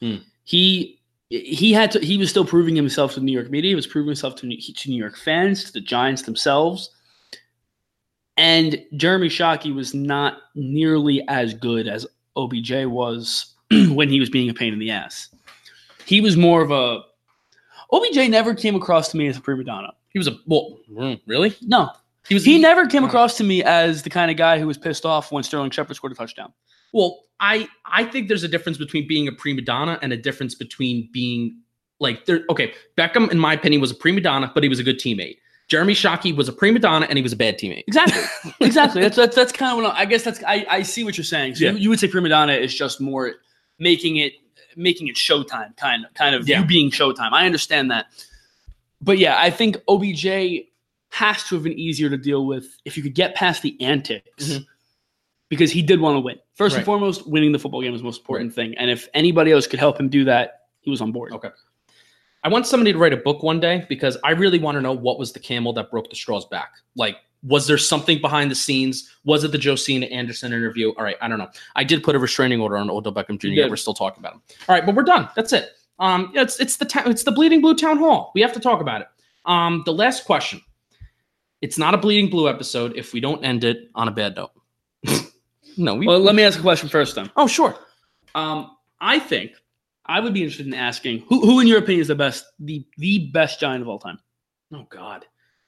Hmm. 0.00 0.16
He 0.44 1.00
he 1.30 1.72
had 1.72 1.90
to. 1.92 1.98
He 2.00 2.18
was 2.18 2.30
still 2.30 2.44
proving 2.44 2.76
himself 2.76 3.14
to 3.14 3.20
the 3.20 3.26
New 3.26 3.32
York 3.32 3.50
media. 3.50 3.70
He 3.70 3.74
was 3.74 3.86
proving 3.86 4.08
himself 4.08 4.36
to 4.36 4.46
New, 4.46 4.58
to 4.60 4.90
New 4.90 4.96
York 4.96 5.16
fans, 5.16 5.64
to 5.64 5.72
the 5.72 5.80
Giants 5.80 6.22
themselves. 6.22 6.90
And 8.36 8.82
Jeremy 8.96 9.28
Shockey 9.28 9.74
was 9.74 9.94
not 9.94 10.38
nearly 10.54 11.22
as 11.28 11.54
good 11.54 11.86
as 11.86 12.06
OBJ 12.36 12.86
was 12.86 13.54
when 13.70 14.08
he 14.08 14.18
was 14.20 14.28
being 14.28 14.50
a 14.50 14.54
pain 14.54 14.72
in 14.72 14.78
the 14.78 14.90
ass. 14.90 15.28
He 16.04 16.20
was 16.20 16.36
more 16.36 16.62
of 16.62 16.70
a. 16.70 17.00
OBJ 17.92 18.28
never 18.28 18.54
came 18.54 18.74
across 18.74 19.10
to 19.12 19.16
me 19.16 19.28
as 19.28 19.36
a 19.36 19.40
prima 19.40 19.62
donna. 19.64 19.92
He 20.08 20.18
was 20.18 20.26
a 20.28 20.36
well, 20.46 20.78
mm, 20.90 21.20
really? 21.26 21.54
No, 21.62 21.90
He 22.28 22.34
was 22.34 22.44
he 22.44 22.58
never 22.58 22.86
came 22.86 23.04
Oh. 23.04 23.06
across 23.08 23.36
to 23.38 23.44
me 23.44 23.62
as 23.62 24.02
the 24.02 24.10
kind 24.10 24.30
of 24.30 24.36
guy 24.36 24.58
who 24.58 24.66
was 24.66 24.78
pissed 24.78 25.04
off 25.06 25.30
when 25.30 25.42
Sterling 25.44 25.70
Shepard 25.70 25.96
scored 25.96 26.12
a 26.12 26.16
touchdown. 26.16 26.52
Well, 26.92 27.23
I 27.44 27.68
I 27.84 28.04
think 28.04 28.28
there's 28.28 28.42
a 28.44 28.48
difference 28.48 28.78
between 28.78 29.06
being 29.06 29.28
a 29.28 29.32
prima 29.32 29.60
donna 29.60 29.98
and 30.02 30.12
a 30.12 30.16
difference 30.16 30.54
between 30.54 31.08
being 31.12 31.58
like 32.00 32.24
there. 32.26 32.40
Okay, 32.48 32.72
Beckham, 32.96 33.30
in 33.30 33.38
my 33.38 33.52
opinion, 33.52 33.80
was 33.82 33.90
a 33.90 33.94
prima 33.94 34.20
donna, 34.22 34.50
but 34.54 34.62
he 34.62 34.68
was 34.68 34.78
a 34.78 34.82
good 34.82 34.98
teammate. 34.98 35.36
Jeremy 35.68 35.94
Shockey 35.94 36.34
was 36.34 36.48
a 36.48 36.52
prima 36.52 36.78
donna 36.78 37.06
and 37.08 37.16
he 37.18 37.22
was 37.22 37.32
a 37.32 37.36
bad 37.36 37.58
teammate. 37.58 37.84
Exactly, 37.86 38.22
exactly. 38.66 39.02
That's 39.02 39.16
that's, 39.16 39.36
that's 39.36 39.52
kind 39.52 39.72
of 39.78 39.84
what 39.84 39.94
I, 39.94 40.00
I 40.00 40.04
guess. 40.06 40.22
That's 40.22 40.42
I, 40.44 40.66
I 40.70 40.82
see 40.82 41.04
what 41.04 41.16
you're 41.18 41.24
saying. 41.24 41.54
So 41.56 41.64
Yeah. 41.64 41.70
you, 41.72 41.76
you 41.78 41.88
would 41.90 42.00
say 42.00 42.08
prima 42.08 42.28
donna 42.30 42.52
is 42.54 42.74
just 42.74 43.00
more 43.00 43.34
making 43.78 44.16
it 44.16 44.32
making 44.76 45.08
it 45.08 45.14
showtime, 45.16 45.76
kind 45.76 46.04
of 46.04 46.12
kind 46.14 46.34
of 46.34 46.48
Yeah. 46.48 46.60
you 46.60 46.66
being 46.66 46.90
showtime. 46.90 47.32
I 47.32 47.44
understand 47.46 47.90
that, 47.90 48.06
but 49.02 49.18
yeah, 49.18 49.38
I 49.38 49.50
think 49.50 49.76
OBJ 49.88 50.26
has 51.10 51.44
to 51.44 51.54
have 51.56 51.62
been 51.64 51.78
easier 51.78 52.08
to 52.10 52.16
deal 52.16 52.44
with 52.46 52.66
if 52.84 52.96
you 52.96 53.02
could 53.02 53.14
get 53.14 53.34
past 53.34 53.62
the 53.62 53.76
antics. 53.80 54.44
Mhm. 54.48 54.66
Because 55.48 55.70
he 55.70 55.82
did 55.82 56.00
want 56.00 56.16
to 56.16 56.20
win. 56.20 56.38
First 56.54 56.72
Right. 56.74 56.78
and 56.78 56.86
foremost, 56.86 57.28
winning 57.28 57.52
the 57.52 57.58
football 57.58 57.82
game 57.82 57.92
was 57.92 58.00
the 58.00 58.04
most 58.06 58.20
important 58.20 58.54
thing. 58.54 58.74
And 58.78 58.90
if 58.90 59.08
anybody 59.14 59.52
else 59.52 59.66
could 59.66 59.78
help 59.78 59.98
him 60.00 60.08
do 60.08 60.24
that, 60.24 60.62
he 60.80 60.90
was 60.90 61.00
on 61.00 61.12
board. 61.12 61.32
Okay. 61.32 61.50
I 62.42 62.48
want 62.48 62.66
somebody 62.66 62.92
to 62.92 62.98
write 62.98 63.12
a 63.12 63.16
book 63.18 63.42
one 63.42 63.60
day 63.60 63.84
because 63.88 64.16
I 64.24 64.32
really 64.32 64.58
want 64.58 64.76
to 64.76 64.82
know 64.82 64.92
what 64.92 65.18
was 65.18 65.32
the 65.32 65.38
camel 65.40 65.72
that 65.74 65.90
broke 65.90 66.10
the 66.10 66.16
straw's 66.16 66.44
back. 66.46 66.72
Like, 66.96 67.16
was 67.42 67.66
there 67.66 67.78
something 67.78 68.20
behind 68.20 68.50
the 68.50 68.54
scenes? 68.54 69.10
Was 69.24 69.44
it 69.44 69.52
the 69.52 69.58
Josina 69.58 70.06
Anderson 70.06 70.52
interview? 70.52 70.92
All 70.96 71.04
right, 71.04 71.16
I 71.20 71.28
don't 71.28 71.38
know. 71.38 71.48
I 71.76 71.84
did 71.84 72.02
put 72.02 72.14
a 72.16 72.18
restraining 72.18 72.60
order 72.60 72.76
on 72.78 72.90
Odell 72.90 73.12
Beckham 73.12 73.38
Jr. 73.38 73.68
We're 73.68 73.76
still 73.76 73.94
talking 73.94 74.20
about 74.20 74.34
him. 74.34 74.42
All 74.68 74.74
right, 74.74 74.84
but 74.84 74.94
we're 74.94 75.02
done. 75.04 75.28
That's 75.36 75.52
it. 75.52 75.70
Um, 75.98 76.32
it's 76.34 76.58
it's 76.58 76.76
the 76.78 76.84
ta- 76.86 77.04
it's 77.06 77.22
the 77.22 77.32
Bleeding 77.32 77.60
Blue 77.60 77.74
Town 77.76 77.98
Hall. 77.98 78.32
We 78.34 78.40
have 78.40 78.52
to 78.54 78.60
talk 78.60 78.80
about 78.80 79.02
it. 79.02 79.08
Um, 79.46 79.82
the 79.84 79.92
last 79.92 80.24
question. 80.24 80.60
It's 81.60 81.78
not 81.78 81.94
a 81.94 81.98
Bleeding 81.98 82.28
Blue 82.30 82.48
episode 82.48 82.94
if 82.96 83.12
we 83.12 83.20
don't 83.20 83.42
end 83.44 83.62
it 83.64 83.90
on 83.94 84.08
a 84.08 84.10
bad 84.10 84.36
note. 84.36 84.50
no, 85.76 85.94
we. 85.94 86.06
Well, 86.06 86.18
let 86.20 86.34
me 86.34 86.42
ask 86.42 86.58
a 86.58 86.62
question 86.62 86.88
first 86.88 87.14
then. 87.14 87.30
oh, 87.36 87.46
sure. 87.46 87.76
Um, 88.34 88.76
I 89.00 89.18
think 89.18 89.52
I 90.06 90.20
would 90.20 90.34
be 90.34 90.42
interested 90.42 90.66
in 90.66 90.74
asking 90.74 91.20
who, 91.28 91.40
who 91.40 91.60
in 91.60 91.66
your 91.66 91.78
opinion 91.78 92.00
is 92.02 92.08
the 92.08 92.14
best, 92.14 92.44
the 92.58 92.84
the 92.98 93.30
best 93.32 93.60
giant 93.60 93.82
of 93.82 93.88
all 93.88 93.98
time? 93.98 94.18
Oh 94.72 94.86
God. 94.90 95.24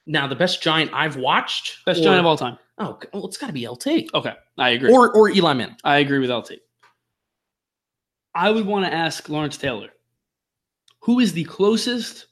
Now 0.06 0.26
the 0.26 0.36
best 0.36 0.62
giant 0.62 0.90
I've 0.94 1.16
watched. 1.16 1.84
Best 1.84 2.00
or- 2.00 2.04
giant 2.04 2.20
of 2.20 2.26
all 2.26 2.36
time. 2.36 2.58
Oh, 2.78 2.98
well, 3.14 3.26
it's 3.26 3.38
got 3.38 3.46
to 3.46 3.52
be 3.54 3.66
LT 3.66 4.12
Okay, 4.14 4.34
I 4.58 4.70
agree. 4.70 4.92
or 4.92 5.10
or 5.14 5.30
Eli 5.30 5.52
Manning. 5.54 5.76
I 5.84 5.98
agree 5.98 6.18
with 6.18 6.30
LT. 6.30 6.58
I 8.34 8.50
would 8.50 8.66
want 8.66 8.84
to 8.84 8.92
ask 8.92 9.28
Lawrence 9.30 9.56
Taylor, 9.56 9.88
who 11.00 11.20
is 11.20 11.32
the 11.32 11.44
closest 11.44 12.26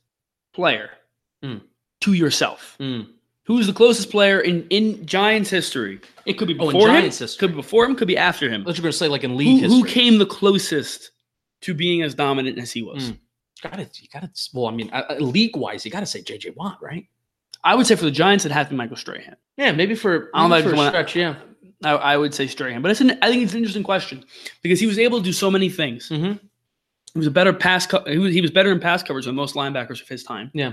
player 0.52 0.90
Hmm. 1.42 1.58
to 2.02 2.12
yourself? 2.12 2.76
Mm. 2.78 3.08
Who 3.44 3.58
is 3.58 3.66
the 3.66 3.72
closest 3.72 4.10
player 4.10 4.40
in 4.40 4.66
in 4.68 5.04
Giants 5.06 5.50
history? 5.50 6.00
It 6.26 6.34
could 6.34 6.48
be 6.48 6.54
Oh, 6.58 6.66
before 6.66 6.88
him, 6.88 6.94
Giants 6.96 7.18
history. 7.18 7.40
could 7.40 7.50
be 7.54 7.56
before 7.60 7.84
him, 7.84 7.94
could 7.96 8.08
be 8.08 8.16
after 8.16 8.48
him. 8.48 8.64
Thought 8.64 8.78
you 8.78 8.82
to 8.84 8.92
say 8.92 9.08
like 9.08 9.24
in 9.24 9.32
Who, 9.32 9.36
league 9.36 9.62
who 9.62 9.82
history. 9.82 9.90
came 9.90 10.18
the 10.18 10.26
closest 10.26 11.10
to 11.62 11.74
being 11.74 12.02
as 12.02 12.14
dominant 12.14 12.58
as 12.58 12.72
he 12.72 12.82
was? 12.82 13.08
Hmm. 13.08 13.14
Got 13.62 13.80
it. 13.80 14.00
You 14.00 14.08
got 14.12 14.24
it. 14.24 14.48
Well, 14.52 14.66
I 14.66 14.70
mean, 14.72 14.90
uh, 14.92 15.04
uh, 15.10 15.14
league 15.20 15.56
wise, 15.56 15.84
you 15.84 15.90
got 15.90 16.00
to 16.00 16.06
say 16.06 16.20
JJ 16.22 16.54
Watt, 16.56 16.78
right? 16.82 17.06
I 17.62 17.74
would 17.74 17.86
say 17.86 17.94
for 17.96 18.04
the 18.04 18.10
Giants, 18.10 18.44
it 18.44 18.52
has 18.52 18.66
to 18.66 18.70
be 18.70 18.76
Michael 18.76 18.96
Strahan. 18.96 19.36
Yeah, 19.56 19.72
maybe 19.72 19.94
for, 19.94 20.30
I 20.34 20.40
don't 20.40 20.50
know 20.50 20.56
if 20.56 20.64
for 20.64 20.74
a 20.74 20.88
stretch. 20.88 21.16
Yeah. 21.16 21.36
I, 21.82 21.92
I 21.92 22.16
would 22.18 22.34
say 22.34 22.46
Strahan, 22.46 22.82
but 22.82 22.90
it's 22.90 23.00
an, 23.00 23.12
I 23.22 23.28
think 23.30 23.42
it's 23.42 23.52
an 23.52 23.58
interesting 23.58 23.82
question 23.82 24.24
because 24.62 24.80
he 24.80 24.86
was 24.86 24.98
able 24.98 25.18
to 25.18 25.24
do 25.24 25.32
so 25.32 25.50
many 25.50 25.70
things. 25.70 26.08
Mhm. 26.10 26.38
He 27.14 27.18
was 27.18 27.26
a 27.26 27.30
better 27.30 27.52
pass. 27.54 27.86
Co- 27.86 28.04
he, 28.04 28.18
was, 28.18 28.34
he 28.34 28.40
was 28.42 28.50
better 28.50 28.70
in 28.72 28.80
pass 28.80 29.02
coverage 29.02 29.24
than 29.26 29.34
most 29.34 29.54
linebackers 29.54 30.00
of 30.02 30.08
his 30.08 30.24
time. 30.24 30.50
Yeah. 30.52 30.72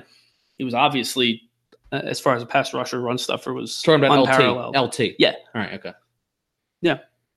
he 0.58 0.64
was 0.66 0.74
obviously, 0.74 1.44
uh, 1.92 2.02
as 2.04 2.20
far 2.20 2.36
as 2.36 2.44
a 2.44 2.46
pass 2.46 2.74
rusher, 2.74 3.02
run 3.02 3.18
stuffer 3.18 3.54
was 3.54 3.82
Talking 3.82 4.06
about 4.06 4.20
unparalleled. 4.28 4.76
LT. 4.76 5.00
LT. 5.00 5.16
Yeah. 5.20 5.34
All 5.54 5.62
right. 5.62 5.74
Okay. 5.74 5.94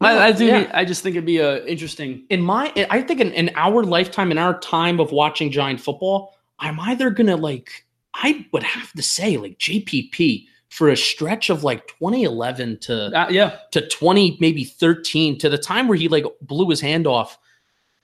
I, 0.00 0.28
I 0.28 0.32
think 0.32 0.50
Yeah. 0.50 0.70
I 0.74 0.84
just 0.84 1.02
think 1.02 1.16
it'd 1.16 1.24
be 1.24 1.38
a 1.38 1.64
interesting. 1.66 2.26
In 2.28 2.42
my, 2.42 2.72
I 2.90 3.00
think 3.02 3.20
in, 3.20 3.32
in 3.32 3.50
our 3.54 3.82
lifetime, 3.84 4.30
in 4.30 4.38
our 4.38 4.58
time 4.60 5.00
of 5.00 5.12
watching 5.12 5.50
giant 5.50 5.80
football, 5.80 6.36
I'm 6.58 6.78
either 6.80 7.10
gonna 7.10 7.36
like, 7.36 7.86
I 8.12 8.44
would 8.52 8.62
have 8.64 8.92
to 8.92 9.02
say 9.02 9.36
like 9.36 9.58
JPP 9.58 10.46
for 10.68 10.88
a 10.88 10.96
stretch 10.96 11.48
of 11.48 11.64
like 11.64 11.86
2011 11.86 12.78
to 12.80 13.06
Uh, 13.18 13.28
yeah, 13.30 13.58
to 13.70 13.88
20 13.88 14.36
maybe 14.40 14.64
13 14.64 15.38
to 15.38 15.48
the 15.48 15.58
time 15.58 15.88
where 15.88 15.96
he 15.96 16.08
like 16.08 16.24
blew 16.42 16.68
his 16.68 16.80
hand 16.80 17.06
off 17.06 17.38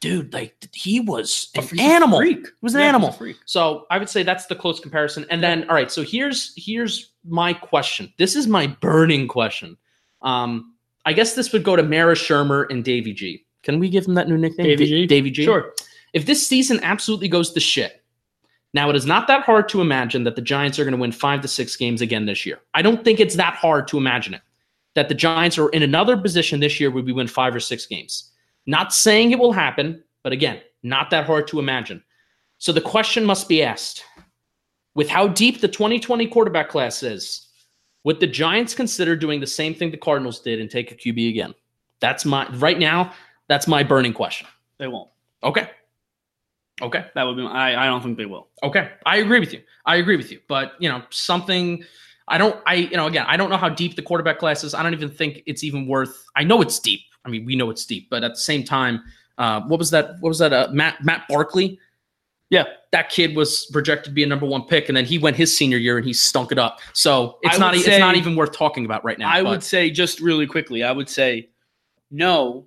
dude, 0.01 0.33
like 0.33 0.69
he 0.73 1.01
was 1.01 1.51
an 1.55 1.79
animal. 1.79 2.21
He 2.21 2.43
was 2.63 2.75
an 2.75 2.81
Yeah, 2.81 2.89
animal. 2.89 3.17
So 3.45 3.87
I 3.91 3.99
would 3.99 4.09
say 4.09 4.23
that's 4.23 4.47
the 4.47 4.57
close 4.57 4.81
comparison. 4.81 5.27
And 5.31 5.43
then, 5.43 5.69
all 5.69 5.75
right, 5.75 5.91
so 5.91 6.03
here's 6.03 6.53
here's 6.57 7.13
my 7.25 7.53
question. 7.53 8.13
This 8.19 8.35
is 8.35 8.47
my 8.47 8.67
burning 8.67 9.29
question. 9.29 9.77
Um, 10.23 10.75
I 11.07 11.13
guess 11.13 11.35
this 11.35 11.53
would 11.53 11.65
go 11.65 11.77
to 11.77 11.83
Mara 11.83 12.15
Shurmur 12.15 12.67
and 12.71 12.85
Davy 12.85 13.13
G. 13.13 13.45
Can 13.63 13.79
we 13.79 13.89
give 13.89 14.07
him 14.07 14.15
that 14.15 14.29
new 14.29 14.39
nickname? 14.39 14.67
Davy 14.67 14.87
G? 14.87 15.07
Davy 15.07 15.31
G. 15.31 15.45
Sure. 15.45 15.73
If 16.13 16.27
this 16.27 16.47
season 16.47 16.81
absolutely 16.83 17.29
goes 17.29 17.53
to 17.53 17.61
shit, 17.61 18.03
now 18.75 18.91
it 18.91 18.97
is 18.97 19.07
not 19.07 19.27
that 19.29 19.43
hard 19.43 19.69
to 19.71 19.81
imagine 19.81 20.25
that 20.25 20.37
the 20.37 20.43
Giants 20.43 20.79
are 20.79 20.85
going 20.85 20.95
to 20.95 21.01
win 21.01 21.13
five 21.13 21.41
to 21.43 21.49
six 21.49 21.77
games 21.77 22.01
again 22.01 22.27
this 22.27 22.45
year. 22.47 22.61
I 22.75 22.83
don't 22.83 23.05
think 23.05 23.21
it's 23.21 23.37
that 23.37 23.55
hard 23.55 23.87
to 23.89 23.99
imagine 23.99 24.35
it. 24.35 24.43
That 24.95 25.09
the 25.09 25.15
Giants 25.15 25.57
are 25.57 25.69
in 25.69 25.83
another 25.83 26.17
position 26.17 26.59
this 26.61 26.81
year 26.81 26.91
where 26.91 27.03
we 27.03 27.13
win 27.13 27.29
five 27.29 27.55
or 27.55 27.61
six 27.61 27.87
games. 27.87 28.30
Not 28.71 28.95
saying 28.95 29.33
it 29.33 29.39
will 29.41 29.51
happen, 29.51 30.01
but 30.23 30.33
again, 30.33 30.61
not 30.85 31.11
that 31.11 31.27
hard 31.27 31.49
to 31.49 31.59
imagine. 31.59 32.05
So 32.59 32.71
the 32.71 32.81
question 32.81 33.25
must 33.25 33.49
be 33.49 33.65
asked 33.65 34.05
with 34.95 35.09
how 35.09 35.27
deep 35.27 35.61
the 35.61 35.67
2020 35.67 36.29
quarterback 36.29 36.69
class 36.69 37.03
is, 37.03 37.49
would 38.05 38.21
the 38.21 38.29
Giants 38.29 38.73
consider 38.73 39.17
doing 39.17 39.41
the 39.41 39.47
same 39.47 39.75
thing 39.75 39.91
the 39.91 39.97
Cardinals 39.97 40.39
did 40.39 40.61
and 40.61 40.71
take 40.71 40.93
a 40.93 40.95
QB 40.95 41.31
again? 41.31 41.53
That's 41.99 42.25
my 42.25 42.49
right 42.59 42.79
now, 42.79 43.13
that's 43.49 43.67
my 43.67 43.83
burning 43.83 44.13
question. 44.13 44.47
They 44.79 44.87
won't. 44.87 45.11
Okay. 45.43 45.69
Okay. 46.81 47.07
That 47.17 47.25
would 47.25 47.37
be. 47.37 47.43
I. 47.43 47.87
I 47.87 47.87
don't 47.87 48.05
think 48.05 48.17
they 48.17 48.27
will. 48.27 48.51
Okay. 48.63 48.89
I 49.05 49.17
agree 49.17 49.41
with 49.41 49.53
you. 49.53 49.63
I 49.85 49.97
agree 49.97 50.17
with 50.17 50.31
you. 50.31 50.39
But, 50.47 50.75
you 50.79 50.89
know, 50.89 51.03
something 51.11 51.83
I 52.29 52.39
don't 52.39 52.57
I 52.67 52.75
you 52.75 52.97
know, 52.97 53.09
again, 53.09 53.27
I 53.27 53.37
don't 53.37 53.51
know 53.51 53.57
how 53.57 53.69
deep 53.69 53.97
the 53.97 54.03
quarterback 54.03 54.39
class 54.39 54.63
is. 54.63 54.75
I 54.75 54.85
don't 54.85 54.95
even 54.95 55.11
think 55.11 55.43
it's 55.47 55.65
even 55.65 55.89
worth 55.89 56.25
I 56.37 56.45
know 56.45 56.63
it's 56.63 56.79
deep. 56.79 57.01
I 57.25 57.29
mean, 57.29 57.45
we 57.45 57.57
know 57.57 57.71
it's 57.71 57.85
deep, 57.85 58.09
but 58.11 58.25
at 58.25 58.33
the 58.33 58.41
same 58.41 58.65
time, 58.65 59.03
uh, 59.39 59.61
what 59.63 59.79
was 59.79 59.91
that? 59.91 60.17
What 60.21 60.29
was 60.31 60.39
that? 60.39 60.53
Uh, 60.53 60.69
Matt 60.73 61.03
Matt 61.05 61.27
Barkley. 61.29 61.79
Yeah. 62.51 62.65
that 62.91 63.11
kid 63.11 63.37
was 63.37 63.67
projected 63.67 64.07
to 64.07 64.11
be 64.11 64.25
a 64.25 64.27
number 64.27 64.45
one 64.45 64.63
pick, 64.65 64.89
and 64.89 64.97
then 64.97 65.05
he 65.05 65.19
went 65.19 65.37
his 65.37 65.57
senior 65.57 65.79
year 65.79 65.97
and 65.99 66.05
he 66.05 66.13
stunk 66.13 66.51
it 66.51 66.59
up. 66.59 66.81
So 66.95 67.39
it's 67.43 67.55
I 67.55 67.59
not. 67.59 67.75
e- 67.77 67.79
it's 67.79 67.99
not 68.01 68.17
even 68.17 68.35
worth 68.35 68.51
talking 68.53 68.85
about 68.85 69.05
right 69.05 69.19
now. 69.19 69.31
I 69.31 69.43
but- 69.43 69.51
would 69.51 69.63
say 69.63 69.89
just 69.91 70.21
really 70.21 70.47
quickly. 70.49 70.83
I 70.83 70.91
would 70.91 71.09
say 71.09 71.49
no, 72.11 72.67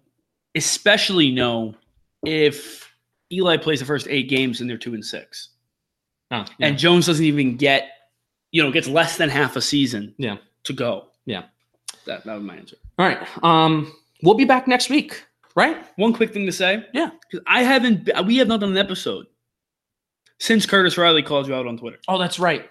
especially 0.56 1.32
no, 1.32 1.76
if 2.26 2.89
Eli 3.32 3.58
plays 3.58 3.80
the 3.80 3.86
first 3.86 4.08
eight 4.10 4.30
games 4.30 4.62
and 4.62 4.70
they're 4.70 4.78
two 4.78 4.93
and 4.93 5.04
six, 5.04 5.49
Oh, 6.32 6.45
yeah. 6.58 6.68
and 6.68 6.78
Jones 6.78 7.06
doesn't 7.08 7.26
even 7.26 7.58
get, 7.58 7.89
you 8.51 8.64
know, 8.64 8.72
gets 8.72 8.88
less 8.88 9.18
than 9.18 9.28
half 9.30 9.56
a 9.58 9.62
season. 9.62 10.16
Yeah. 10.18 10.38
to 10.64 10.72
go. 10.74 11.08
Yeah. 11.26 11.43
that 12.06 12.24
that 12.24 12.36
was 12.36 12.43
my 12.43 12.56
answer. 12.56 12.78
all 12.97 13.06
right. 13.06 13.20
Um, 13.43 13.93
we'll 14.24 14.34
be 14.36 14.45
back 14.45 14.67
next 14.67 14.89
week, 14.89 15.24
right? 15.55 15.78
One 15.97 16.13
quick 16.13 16.34
thing 16.34 16.45
to 16.47 16.51
say. 16.51 16.84
Yeah. 16.93 17.11
because 17.30 17.43
I 17.47 17.61
haven't. 17.63 18.09
We 18.26 18.38
have 18.38 18.47
not 18.47 18.61
done 18.61 18.71
an 18.71 18.78
episode 18.78 19.28
since 20.39 20.65
Curtis 20.65 20.97
Riley 20.97 21.21
called 21.24 21.47
you 21.47 21.55
out 21.55 21.67
on 21.67 21.78
Twitter, 21.78 21.99
Oh, 22.07 22.17
that's 22.17 22.39
right. 22.39 22.69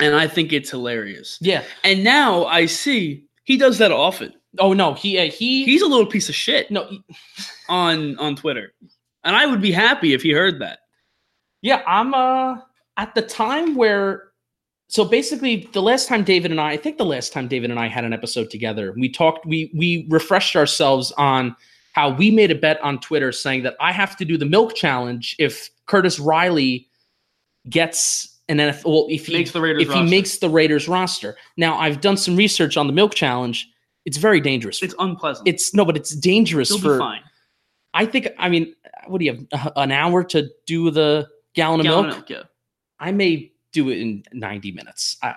and 0.00 0.14
I 0.14 0.26
think 0.28 0.52
it's 0.52 0.70
hilarious. 0.70 1.38
Yeah. 1.40 1.62
And 1.84 2.04
now 2.04 2.44
I 2.46 2.66
see 2.66 3.24
he 3.44 3.56
does 3.56 3.78
that 3.78 3.92
often. 3.92 4.32
Oh 4.58 4.72
no, 4.72 4.94
he 4.94 5.18
uh, 5.18 5.30
he 5.30 5.64
He's 5.64 5.82
a 5.82 5.86
little 5.86 6.06
piece 6.06 6.28
of 6.28 6.34
shit 6.34 6.70
no. 6.70 6.86
he- 6.88 7.02
on 7.68 8.18
on 8.18 8.34
Twitter, 8.36 8.72
and 9.24 9.36
I 9.36 9.46
would 9.46 9.60
be 9.62 9.72
happy 9.72 10.14
if 10.14 10.22
he 10.22 10.32
heard 10.32 10.60
that. 10.60 10.80
Yeah, 11.62 11.82
I'm 11.86 12.14
uh 12.14 12.56
at 12.96 13.14
the 13.14 13.22
time 13.22 13.74
where 13.76 14.24
so 14.88 15.04
basically 15.04 15.68
the 15.72 15.82
last 15.82 16.08
time 16.08 16.24
David 16.24 16.50
and 16.50 16.60
I, 16.60 16.72
I 16.72 16.76
think 16.78 16.96
the 16.96 17.04
last 17.04 17.32
time 17.32 17.46
David 17.46 17.70
and 17.70 17.78
I 17.78 17.88
had 17.88 18.04
an 18.04 18.14
episode 18.14 18.50
together, 18.50 18.94
we 18.96 19.10
talked 19.10 19.44
we 19.46 19.70
we 19.74 20.06
refreshed 20.08 20.56
ourselves 20.56 21.12
on 21.18 21.54
how 21.92 22.10
we 22.10 22.30
made 22.30 22.50
a 22.50 22.54
bet 22.54 22.80
on 22.80 22.98
Twitter 23.00 23.30
saying 23.30 23.64
that 23.64 23.76
I 23.80 23.92
have 23.92 24.16
to 24.16 24.24
do 24.24 24.38
the 24.38 24.46
milk 24.46 24.74
challenge 24.74 25.36
if 25.38 25.70
Curtis 25.86 26.18
Riley 26.18 26.88
gets 27.68 28.38
an 28.48 28.58
NFL 28.58 28.84
well, 28.86 29.06
if 29.10 29.26
he 29.26 29.34
Makes 29.34 29.52
the 29.52 29.60
Raiders 29.60 29.82
if 29.82 29.88
roster. 29.88 30.04
he 30.04 30.10
makes 30.10 30.38
the 30.38 30.48
Raiders 30.48 30.88
roster. 30.88 31.36
Now 31.58 31.78
I've 31.78 32.00
done 32.00 32.16
some 32.16 32.34
research 32.34 32.78
on 32.78 32.86
the 32.86 32.92
milk 32.94 33.14
challenge. 33.14 33.68
It's 34.06 34.16
very 34.16 34.40
dangerous. 34.40 34.82
It's 34.82 34.94
unpleasant. 34.98 35.46
It's 35.46 35.74
no, 35.74 35.84
but 35.84 35.98
it's 35.98 36.14
dangerous 36.14 36.70
He'll 36.70 36.78
for 36.78 36.94
be 36.94 36.98
fine. 36.98 37.20
I 37.92 38.06
think 38.06 38.28
I 38.38 38.48
mean, 38.48 38.74
what 39.06 39.18
do 39.18 39.26
you 39.26 39.46
have 39.52 39.72
an 39.76 39.92
hour 39.92 40.24
to 40.24 40.48
do 40.66 40.90
the 40.90 41.28
gallon 41.54 41.80
of 41.80 41.84
Gallon 41.84 42.06
milk? 42.06 42.12
of 42.12 42.18
milk, 42.20 42.30
yeah. 42.30 42.42
I 43.00 43.12
may 43.12 43.52
do 43.72 43.90
it 43.90 43.98
in 43.98 44.22
90 44.32 44.72
minutes. 44.72 45.16
I 45.22 45.28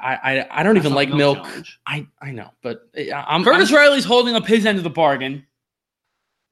I 0.52 0.60
I- 0.60 0.64
don't 0.64 0.78
even 0.78 0.94
like 0.94 1.10
milk. 1.10 1.38
challenge. 1.44 1.80
I 1.86 2.08
I 2.22 2.32
know, 2.32 2.50
but 2.62 2.88
uh, 2.98 3.12
I'm 3.14 3.44
Curtis 3.44 3.70
I'm- 3.72 3.78
Riley's 3.78 4.06
holding 4.06 4.36
up 4.36 4.46
his 4.46 4.66
end 4.66 4.78
of 4.78 4.84
the 4.84 4.90
bargain, 4.90 5.46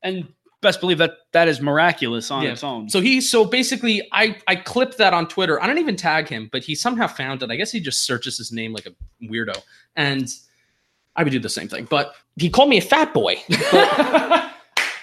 and 0.04 0.28
best 0.62 0.82
believe 0.82 0.98
that 0.98 1.14
that 1.32 1.48
is 1.48 1.62
miraculous 1.62 2.32
on 2.32 2.44
Yeah. 2.44 2.52
its 2.52 2.64
own. 2.66 2.90
so 2.90 3.00
he 3.00 3.22
so 3.22 3.46
basically 3.46 4.06
I 4.12 4.36
I 4.48 4.56
clipped 4.58 4.98
that 4.98 5.14
on 5.14 5.28
Twitter. 5.28 5.62
I 5.62 5.68
don't 5.68 5.78
even 5.78 5.96
tag 5.96 6.28
him, 6.28 6.50
but 6.52 6.64
he 6.64 6.76
somehow 6.76 7.08
found 7.08 7.42
it. 7.44 7.50
I 7.50 7.56
guess 7.56 7.72
he 7.72 7.80
just 7.80 8.04
searches 8.06 8.38
his 8.38 8.52
name 8.52 8.74
like 8.74 8.86
a 8.86 8.92
weirdo, 9.26 9.56
and 9.96 10.28
I 11.16 11.24
would 11.24 11.32
do 11.32 11.40
the 11.40 11.50
same 11.50 11.68
thing. 11.70 11.86
But 11.90 12.14
he 12.36 12.50
called 12.50 12.70
me 12.70 12.78
a 12.78 12.82
fat 12.82 13.14
boy. 13.14 13.42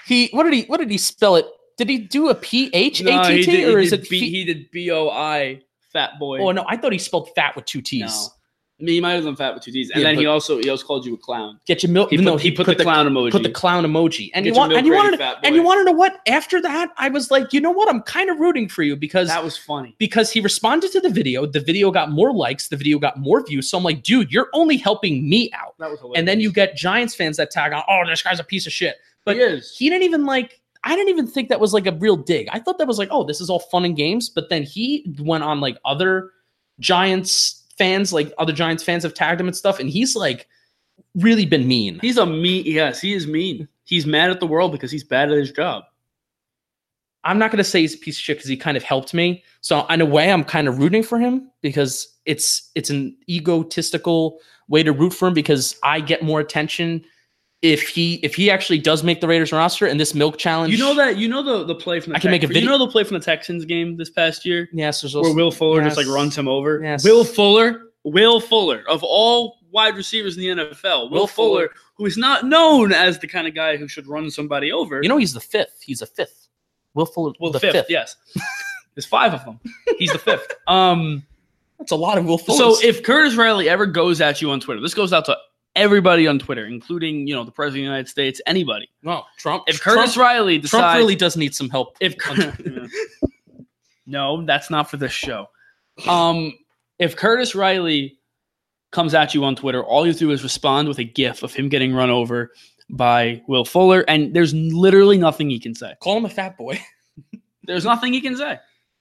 He 0.07 0.29
what 0.29 0.45
did 0.45 0.53
he 0.55 0.62
what 0.64 0.77
did 0.79 0.89
he 0.91 0.99
spell 0.99 1.35
it? 1.35 1.47
Did 1.79 1.89
he 1.89 1.99
do 1.99 2.29
a 2.29 2.35
P 2.35 2.70
H 2.72 3.01
A 3.01 3.22
T 3.24 3.43
T 3.45 3.64
or 3.66 3.79
is 3.81 3.93
it? 3.93 4.09
B, 4.09 4.31
he 4.31 4.45
did 4.45 4.70
B 4.70 4.91
O 4.93 5.09
I 5.11 5.62
fat 5.97 6.18
boy? 6.18 6.38
oh 6.40 6.53
no, 6.53 6.64
I 6.68 6.76
thought 6.76 6.92
he 6.92 6.99
spelled 6.99 7.30
fat 7.34 7.57
with 7.57 7.64
two 7.64 7.82
T's. 7.82 8.03
No. 8.03 8.28
I 8.78 8.84
mean, 8.84 8.94
he 8.97 9.01
might 9.01 9.12
have 9.12 9.24
done 9.24 9.36
fat 9.36 9.55
with 9.55 9.62
two 9.62 9.72
T's, 9.72 9.88
and 9.90 10.03
Yeah, 10.03 10.09
then 10.09 10.18
he 10.18 10.26
also 10.26 10.59
he 10.59 10.68
also 10.68 10.86
called 10.86 11.07
you 11.07 11.14
a 11.14 11.16
clown. 11.16 11.59
Get 11.66 11.82
your 11.82 11.90
milk. 11.90 12.11
He 12.11 12.18
put, 12.18 12.24
no, 12.24 12.36
he 12.36 12.51
put, 12.51 12.66
the 12.66 12.74
clown 12.74 13.07
emoji. 13.07 13.30
put 13.30 13.42
the 13.42 13.51
clown 13.51 13.84
emoji. 13.84 14.28
And 14.34 14.44
Get 14.44 14.53
you 14.53 14.59
want 14.59 14.74
and 14.74 14.86
you 14.86 14.92
wanted 14.92 15.18
and 15.42 15.55
you 15.55 15.62
want 15.62 15.80
to 15.80 15.84
know 15.84 15.97
what? 15.97 16.20
After 16.28 16.61
that, 16.61 16.90
I 16.99 17.09
was 17.09 17.30
like, 17.30 17.55
you 17.55 17.61
know 17.61 17.70
what? 17.70 17.88
I'm 17.88 18.03
kind 18.03 18.28
of 18.28 18.38
rooting 18.38 18.68
for 18.68 18.82
you 18.82 18.94
because 18.94 19.28
that 19.28 19.42
was 19.42 19.57
funny. 19.57 19.97
because 19.99 20.30
he 20.30 20.40
responded 20.40 20.92
to 20.92 21.01
the 21.01 21.09
video. 21.09 21.47
The 21.47 21.61
video 21.61 21.90
got 21.90 22.11
more 22.11 22.34
likes. 22.34 22.68
The 22.68 22.76
video 22.76 22.99
got 22.99 23.18
more 23.18 23.42
views. 23.42 23.70
So 23.70 23.78
I'm 23.78 23.84
like, 23.84 24.03
dude, 24.03 24.30
you're 24.30 24.51
only 24.53 24.76
helping 24.76 25.26
me 25.26 25.51
out. 25.55 25.74
That 25.78 25.90
was 25.90 25.99
hilarious. 26.01 26.18
And 26.18 26.28
then 26.28 26.40
you 26.40 26.53
get 26.53 26.76
Giants 26.76 27.14
fans 27.14 27.38
that 27.38 27.51
tag 27.51 27.72
on, 27.72 27.82
oh, 27.88 28.03
this 28.07 28.22
guy's 28.22 28.40
a 28.40 28.44
piece 28.44 28.66
of 28.66 28.74
shit. 28.74 28.97
But 29.24 29.36
he 29.38 29.59
he 29.74 29.88
didn't 29.88 30.05
even 30.05 30.26
like. 30.26 30.61
I 30.87 30.95
didn't 30.95 31.09
even 31.09 31.26
think 31.26 31.49
that 31.49 31.59
was 31.59 31.74
like 31.74 31.87
a 31.87 31.93
real 31.93 32.16
dig. 32.16 32.49
I 32.53 32.61
thought 32.61 32.78
that 32.78 32.87
was 32.87 32.97
like, 32.97 33.09
oh, 33.11 33.24
this 33.24 33.41
is 33.41 33.51
all 33.51 33.59
fun 33.59 33.84
and 33.84 33.97
games. 33.97 34.30
But 34.30 34.51
then 34.51 34.62
he 34.62 35.14
went 35.18 35.43
on 35.43 35.61
like 35.61 35.78
other 35.84 36.30
Giants 36.78 37.64
fans, 37.76 38.12
like 38.12 38.32
other 38.39 38.53
Giants 38.53 38.84
fans 38.84 39.03
have 39.03 39.12
tagged 39.12 39.41
him 39.41 39.49
and 39.49 39.57
stuff, 39.57 39.80
and 39.80 39.91
he's 39.91 40.14
like 40.14 40.47
really 41.16 41.45
been 41.45 41.66
mean. 41.66 41.99
He's 42.01 42.18
a 42.18 42.24
mean. 42.24 42.64
Yes, 42.66 43.01
he 43.01 43.14
is 43.14 43.26
mean. 43.26 43.66
He's 43.82 44.07
mad 44.07 44.30
at 44.30 44.39
the 44.39 44.47
world 44.47 44.70
because 44.70 44.93
he's 44.93 45.03
bad 45.03 45.30
at 45.30 45.37
his 45.37 45.51
job. 45.51 45.84
I'm 47.24 47.39
not 47.41 47.51
going 47.51 47.59
to 47.59 47.64
say 47.64 47.80
he's 47.80 47.97
a 47.97 47.99
piece 47.99 48.16
of 48.16 48.22
shit 48.22 48.39
because 48.39 48.49
he 48.49 48.57
kind 48.57 48.76
of 48.76 48.84
helped 48.84 49.12
me. 49.12 49.43
So 49.61 49.84
in 49.87 50.01
a 50.01 50.07
way, 50.07 50.30
I'm 50.30 50.45
kind 50.45 50.68
of 50.68 50.78
rooting 50.78 51.03
for 51.03 51.18
him 51.18 51.51
because 51.62 52.14
it's 52.26 52.70
it's 52.76 52.91
an 52.91 53.16
egotistical 53.28 54.39
way 54.68 54.84
to 54.84 54.93
root 54.93 55.12
for 55.12 55.26
him 55.26 55.34
because 55.34 55.76
I 55.82 55.99
get 55.99 56.22
more 56.22 56.39
attention 56.39 57.05
if 57.62 57.88
he 57.88 58.14
if 58.16 58.34
he 58.34 58.50
actually 58.50 58.78
does 58.78 59.02
make 59.02 59.20
the 59.20 59.26
Raiders 59.28 59.50
roster 59.52 59.86
and 59.86 59.98
this 59.98 60.14
milk 60.14 60.36
challenge. 60.38 60.72
You 60.72 60.78
know 60.78 60.94
that 60.94 61.16
you 61.16 61.26
know 61.28 61.42
the 61.42 61.64
the 61.64 61.74
play 61.74 62.00
from 62.00 62.12
the 62.12 62.16
I 62.18 62.20
can 62.20 62.30
make 62.30 62.42
a 62.42 62.46
video- 62.46 62.62
You 62.62 62.68
know 62.68 62.78
the 62.78 62.90
play 62.90 63.02
from 63.04 63.18
the 63.18 63.24
Texans 63.24 63.64
game 63.64 63.96
this 63.96 64.11
past 64.11 64.44
year 64.44 64.68
Yes, 64.72 65.00
there's 65.00 65.14
also 65.14 65.30
where 65.30 65.36
Will 65.36 65.50
Fuller 65.50 65.82
just 65.82 65.96
like 65.96 66.07
runs 66.07 66.36
him 66.36 66.48
over. 66.48 66.82
Yes. 66.82 67.02
Will 67.04 67.24
Fuller, 67.24 67.92
Will 68.04 68.40
Fuller 68.40 68.84
of 68.88 69.02
all 69.02 69.59
wide 69.70 69.96
receivers 69.96 70.36
in 70.36 70.42
the 70.57 70.64
NFL, 70.64 71.11
Will, 71.11 71.20
Will 71.20 71.26
Fuller, 71.26 71.68
Fuller. 71.68 71.70
who 71.96 72.07
is 72.07 72.16
not 72.16 72.44
known 72.44 72.92
as 72.92 73.18
the 73.18 73.26
kind 73.26 73.46
of 73.46 73.54
guy 73.54 73.76
who 73.76 73.88
should 73.88 74.07
run 74.07 74.30
somebody 74.30 74.70
over. 74.70 75.00
You 75.02 75.09
know 75.09 75.16
he's 75.16 75.32
the 75.32 75.40
fifth. 75.40 75.80
He's 75.82 76.02
a 76.02 76.07
fifth. 76.07 76.48
Will 76.94 77.07
Fuller. 77.07 77.32
well, 77.40 77.50
the 77.52 77.59
the 77.59 77.72
fifth, 77.72 77.86
yes. 77.90 78.16
There's 78.94 79.07
five 79.07 79.34
of 79.34 79.44
them. 79.44 79.61
He's 79.98 80.12
the 80.12 80.18
fifth. 80.18 80.52
Um. 80.66 81.24
That's 81.78 81.92
a 81.92 81.96
lot 81.96 82.16
of 82.16 82.24
Will 82.24 82.38
Fuller. 82.38 82.74
So 82.74 82.86
if 82.86 83.02
Curtis 83.02 83.34
Riley 83.36 83.68
ever 83.68 83.84
goes 83.84 84.22
at 84.22 84.40
you 84.40 84.50
on 84.50 84.61
Twitter, 84.61 84.80
this 84.80 84.94
goes 84.94 85.12
out 85.12 85.26
to 85.26 85.36
everybody 85.77 86.27
on 86.27 86.39
Twitter, 86.39 86.66
including 86.66 87.27
you 87.27 87.35
know 87.35 87.45
the 87.45 87.53
president 87.53 87.83
of 87.83 87.83
the 87.83 87.91
United 87.93 88.09
States, 88.09 88.41
anybody. 88.47 88.91
no 89.03 89.24
Trump, 89.39 89.64
If 89.68 89.81
Curtis 89.81 90.14
Trump, 90.14 90.29
Riley 90.29 90.59
decides, 90.59 90.83
Trump 90.83 90.97
really 90.97 91.14
does 91.14 91.37
need 91.37 91.55
some 91.55 91.70
help. 91.70 91.97
if 92.01 92.14
no, 94.07 94.45
that's 94.45 94.70
not 94.70 94.91
for 94.91 94.97
this 94.97 95.12
show. 95.12 95.47
Um, 96.09 96.53
if 96.99 97.16
Curtis 97.16 97.55
Riley 97.55 98.18
comes 98.91 99.14
at 99.14 99.35
you 99.35 99.45
on 99.45 99.55
Twitter, 99.55 99.85
all 99.85 100.07
you 100.07 100.12
do 100.12 100.31
is 100.31 100.43
respond 100.43 100.89
with 100.89 100.99
a 100.99 101.05
GIF 101.05 101.43
of 101.43 101.55
him 101.55 101.68
getting 101.68 101.95
run 101.95 102.11
over 102.11 102.51
by 102.91 103.43
Will 103.47 103.64
Fuller, 103.64 104.05
and 104.09 104.35
there's 104.35 104.55
literally 104.55 105.18
nothing 105.18 105.51
he 105.51 105.61
can 105.61 105.74
say. 105.74 105.95
Call 106.01 106.16
him 106.16 106.24
a 106.24 106.31
fat 106.31 106.57
boy. 106.57 106.81
There's 107.64 107.85
nothing 107.85 108.12
he 108.12 108.20
can 108.20 108.37
say. 108.37 108.61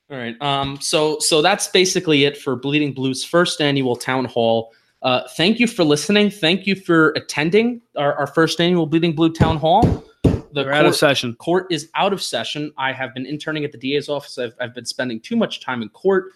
All 0.10 0.18
right. 0.18 0.36
Um, 0.42 0.80
so 0.82 1.20
so 1.20 1.42
that's 1.44 1.68
basically 1.68 2.26
it 2.26 2.36
for 2.38 2.56
Bleeding 2.56 2.94
Blues 2.94 3.24
first 3.24 3.62
annual 3.62 3.96
town 3.96 4.26
hall. 4.26 4.74
Uh, 5.06 5.22
thank 5.38 5.60
you 5.60 5.68
for 5.68 5.84
listening. 5.84 6.32
Thank 6.32 6.66
you 6.66 6.76
for 6.76 7.10
attending 7.12 7.80
our, 7.96 8.16
our 8.16 8.26
first 8.26 8.60
annual 8.60 8.88
Bleeding 8.88 9.14
Blue 9.14 9.32
town 9.32 9.58
hall. 9.58 9.84
The 10.24 10.64
We're 10.64 10.72
out 10.72 10.86
of 10.86 10.94
court, 10.94 10.96
session. 10.96 11.36
court 11.36 11.68
is 11.70 11.92
out 11.94 12.12
of 12.12 12.24
session. 12.24 12.74
I 12.76 12.92
have 12.92 13.14
been 13.14 13.28
interning 13.28 13.64
at 13.66 13.72
the 13.72 13.78
DA's 13.78 14.10
office. 14.10 14.40
I've, 14.40 14.56
I've 14.60 14.74
been 14.74 14.86
spending 14.86 15.20
too 15.20 15.36
much 15.36 15.62
time 15.62 15.84
in 15.84 15.90
court. 15.90 16.32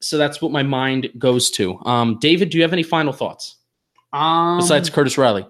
So 0.00 0.18
that's 0.18 0.42
what 0.42 0.52
my 0.52 0.62
mind 0.62 1.08
goes 1.16 1.50
to. 1.52 1.78
Um, 1.86 2.18
David, 2.20 2.50
do 2.50 2.58
you 2.58 2.62
have 2.62 2.74
any 2.74 2.82
final 2.82 3.12
thoughts 3.12 3.56
Um, 4.12 4.58
besides 4.58 4.90
Curtis 4.90 5.16
Riley? 5.16 5.46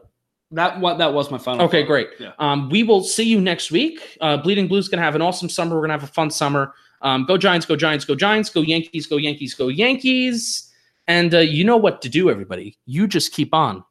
That 0.53 0.79
what 0.79 0.99
that 0.99 1.13
was 1.13 1.33
my 1.33 1.39
final. 1.39 1.65
Okay, 1.67 1.83
thought. 1.83 1.89
great. 1.89 2.09
Yeah. 2.21 2.33
Um, 2.39 2.71
we 2.71 2.85
will 2.85 3.03
see 3.03 3.25
you 3.25 3.41
next 3.41 3.73
week. 3.73 4.17
Uh, 4.21 4.37
Bleeding 4.37 4.69
Blue's 4.69 4.87
gonna 4.87 5.03
have 5.03 5.17
an 5.17 5.23
awesome 5.23 5.49
summer. 5.49 5.75
We're 5.75 5.81
gonna 5.81 5.95
have 5.95 6.05
a 6.05 6.13
fun 6.13 6.31
summer. 6.31 6.73
Um, 7.03 7.25
go 7.25 7.37
Giants, 7.37 7.67
go 7.67 7.75
Giants, 7.75 8.05
go 8.05 8.15
Giants, 8.15 8.49
go 8.51 8.61
Yankees, 8.61 9.07
go 9.09 9.17
Yankees, 9.17 9.55
go 9.55 9.67
Yankees. 9.67 10.64
And 11.07 11.35
uh, 11.35 11.41
you 11.41 11.65
know 11.65 11.77
what 11.77 12.03
to 12.03 12.09
do, 12.09 12.31
everybody. 12.31 12.79
You 12.87 13.07
just 13.07 13.33
keep 13.33 13.53
on 13.53 13.85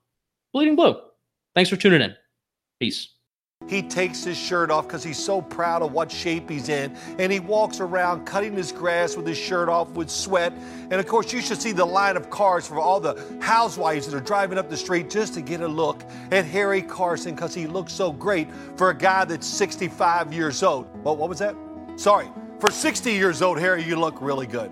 bleeding 0.54 0.76
blue. 0.76 0.96
Thanks 1.56 1.70
for 1.70 1.76
tuning 1.76 2.02
in. 2.02 2.16
Peace. 2.80 3.10
He 3.68 3.82
takes 3.82 4.24
his 4.24 4.38
shirt 4.38 4.70
off 4.70 4.88
because 4.88 5.04
he's 5.04 5.18
so 5.18 5.42
proud 5.42 5.82
of 5.82 5.94
what 5.94 6.12
shape 6.12 6.50
he's 6.50 6.68
in. 6.70 6.96
And 7.18 7.32
he 7.32 7.40
walks 7.40 7.80
around 7.80 8.26
cutting 8.26 8.54
his 8.54 8.72
grass 8.72 9.16
with 9.16 9.26
his 9.26 9.38
shirt 9.38 9.70
off 9.70 9.90
with 9.92 10.10
sweat. 10.10 10.52
And 10.52 10.94
of 10.94 11.08
course, 11.08 11.32
you 11.32 11.42
should 11.42 11.62
see 11.62 11.72
the 11.72 11.86
line 11.86 12.18
of 12.18 12.30
cars 12.30 12.68
for 12.68 12.80
all 12.80 13.00
the 13.00 13.22
housewives 13.42 14.08
that 14.08 14.16
are 14.16 14.22
driving 14.22 14.58
up 14.58 14.70
the 14.70 14.78
street 14.78 15.10
just 15.10 15.34
to 15.36 15.42
get 15.42 15.62
a 15.62 15.68
look 15.68 16.04
at 16.32 16.46
Harry 16.46 16.82
Carson 16.82 17.36
because 17.36 17.54
he 17.54 17.68
looks 17.68 17.94
so 17.94 18.12
great 18.12 18.50
for 18.76 18.90
a 18.90 18.98
guy 18.98 19.24
that's 19.26 19.48
65 19.48 20.34
years 20.34 20.62
old. 20.62 20.88
Well, 21.04 21.16
what 21.16 21.30
was 21.30 21.40
that? 21.40 21.56
Sorry. 21.96 22.28
For 22.60 22.70
60 22.70 23.12
years 23.14 23.42
old, 23.42 23.60
Harry, 23.60 23.84
you 23.84 23.96
look 23.96 24.22
really 24.22 24.48
good. 24.48 24.72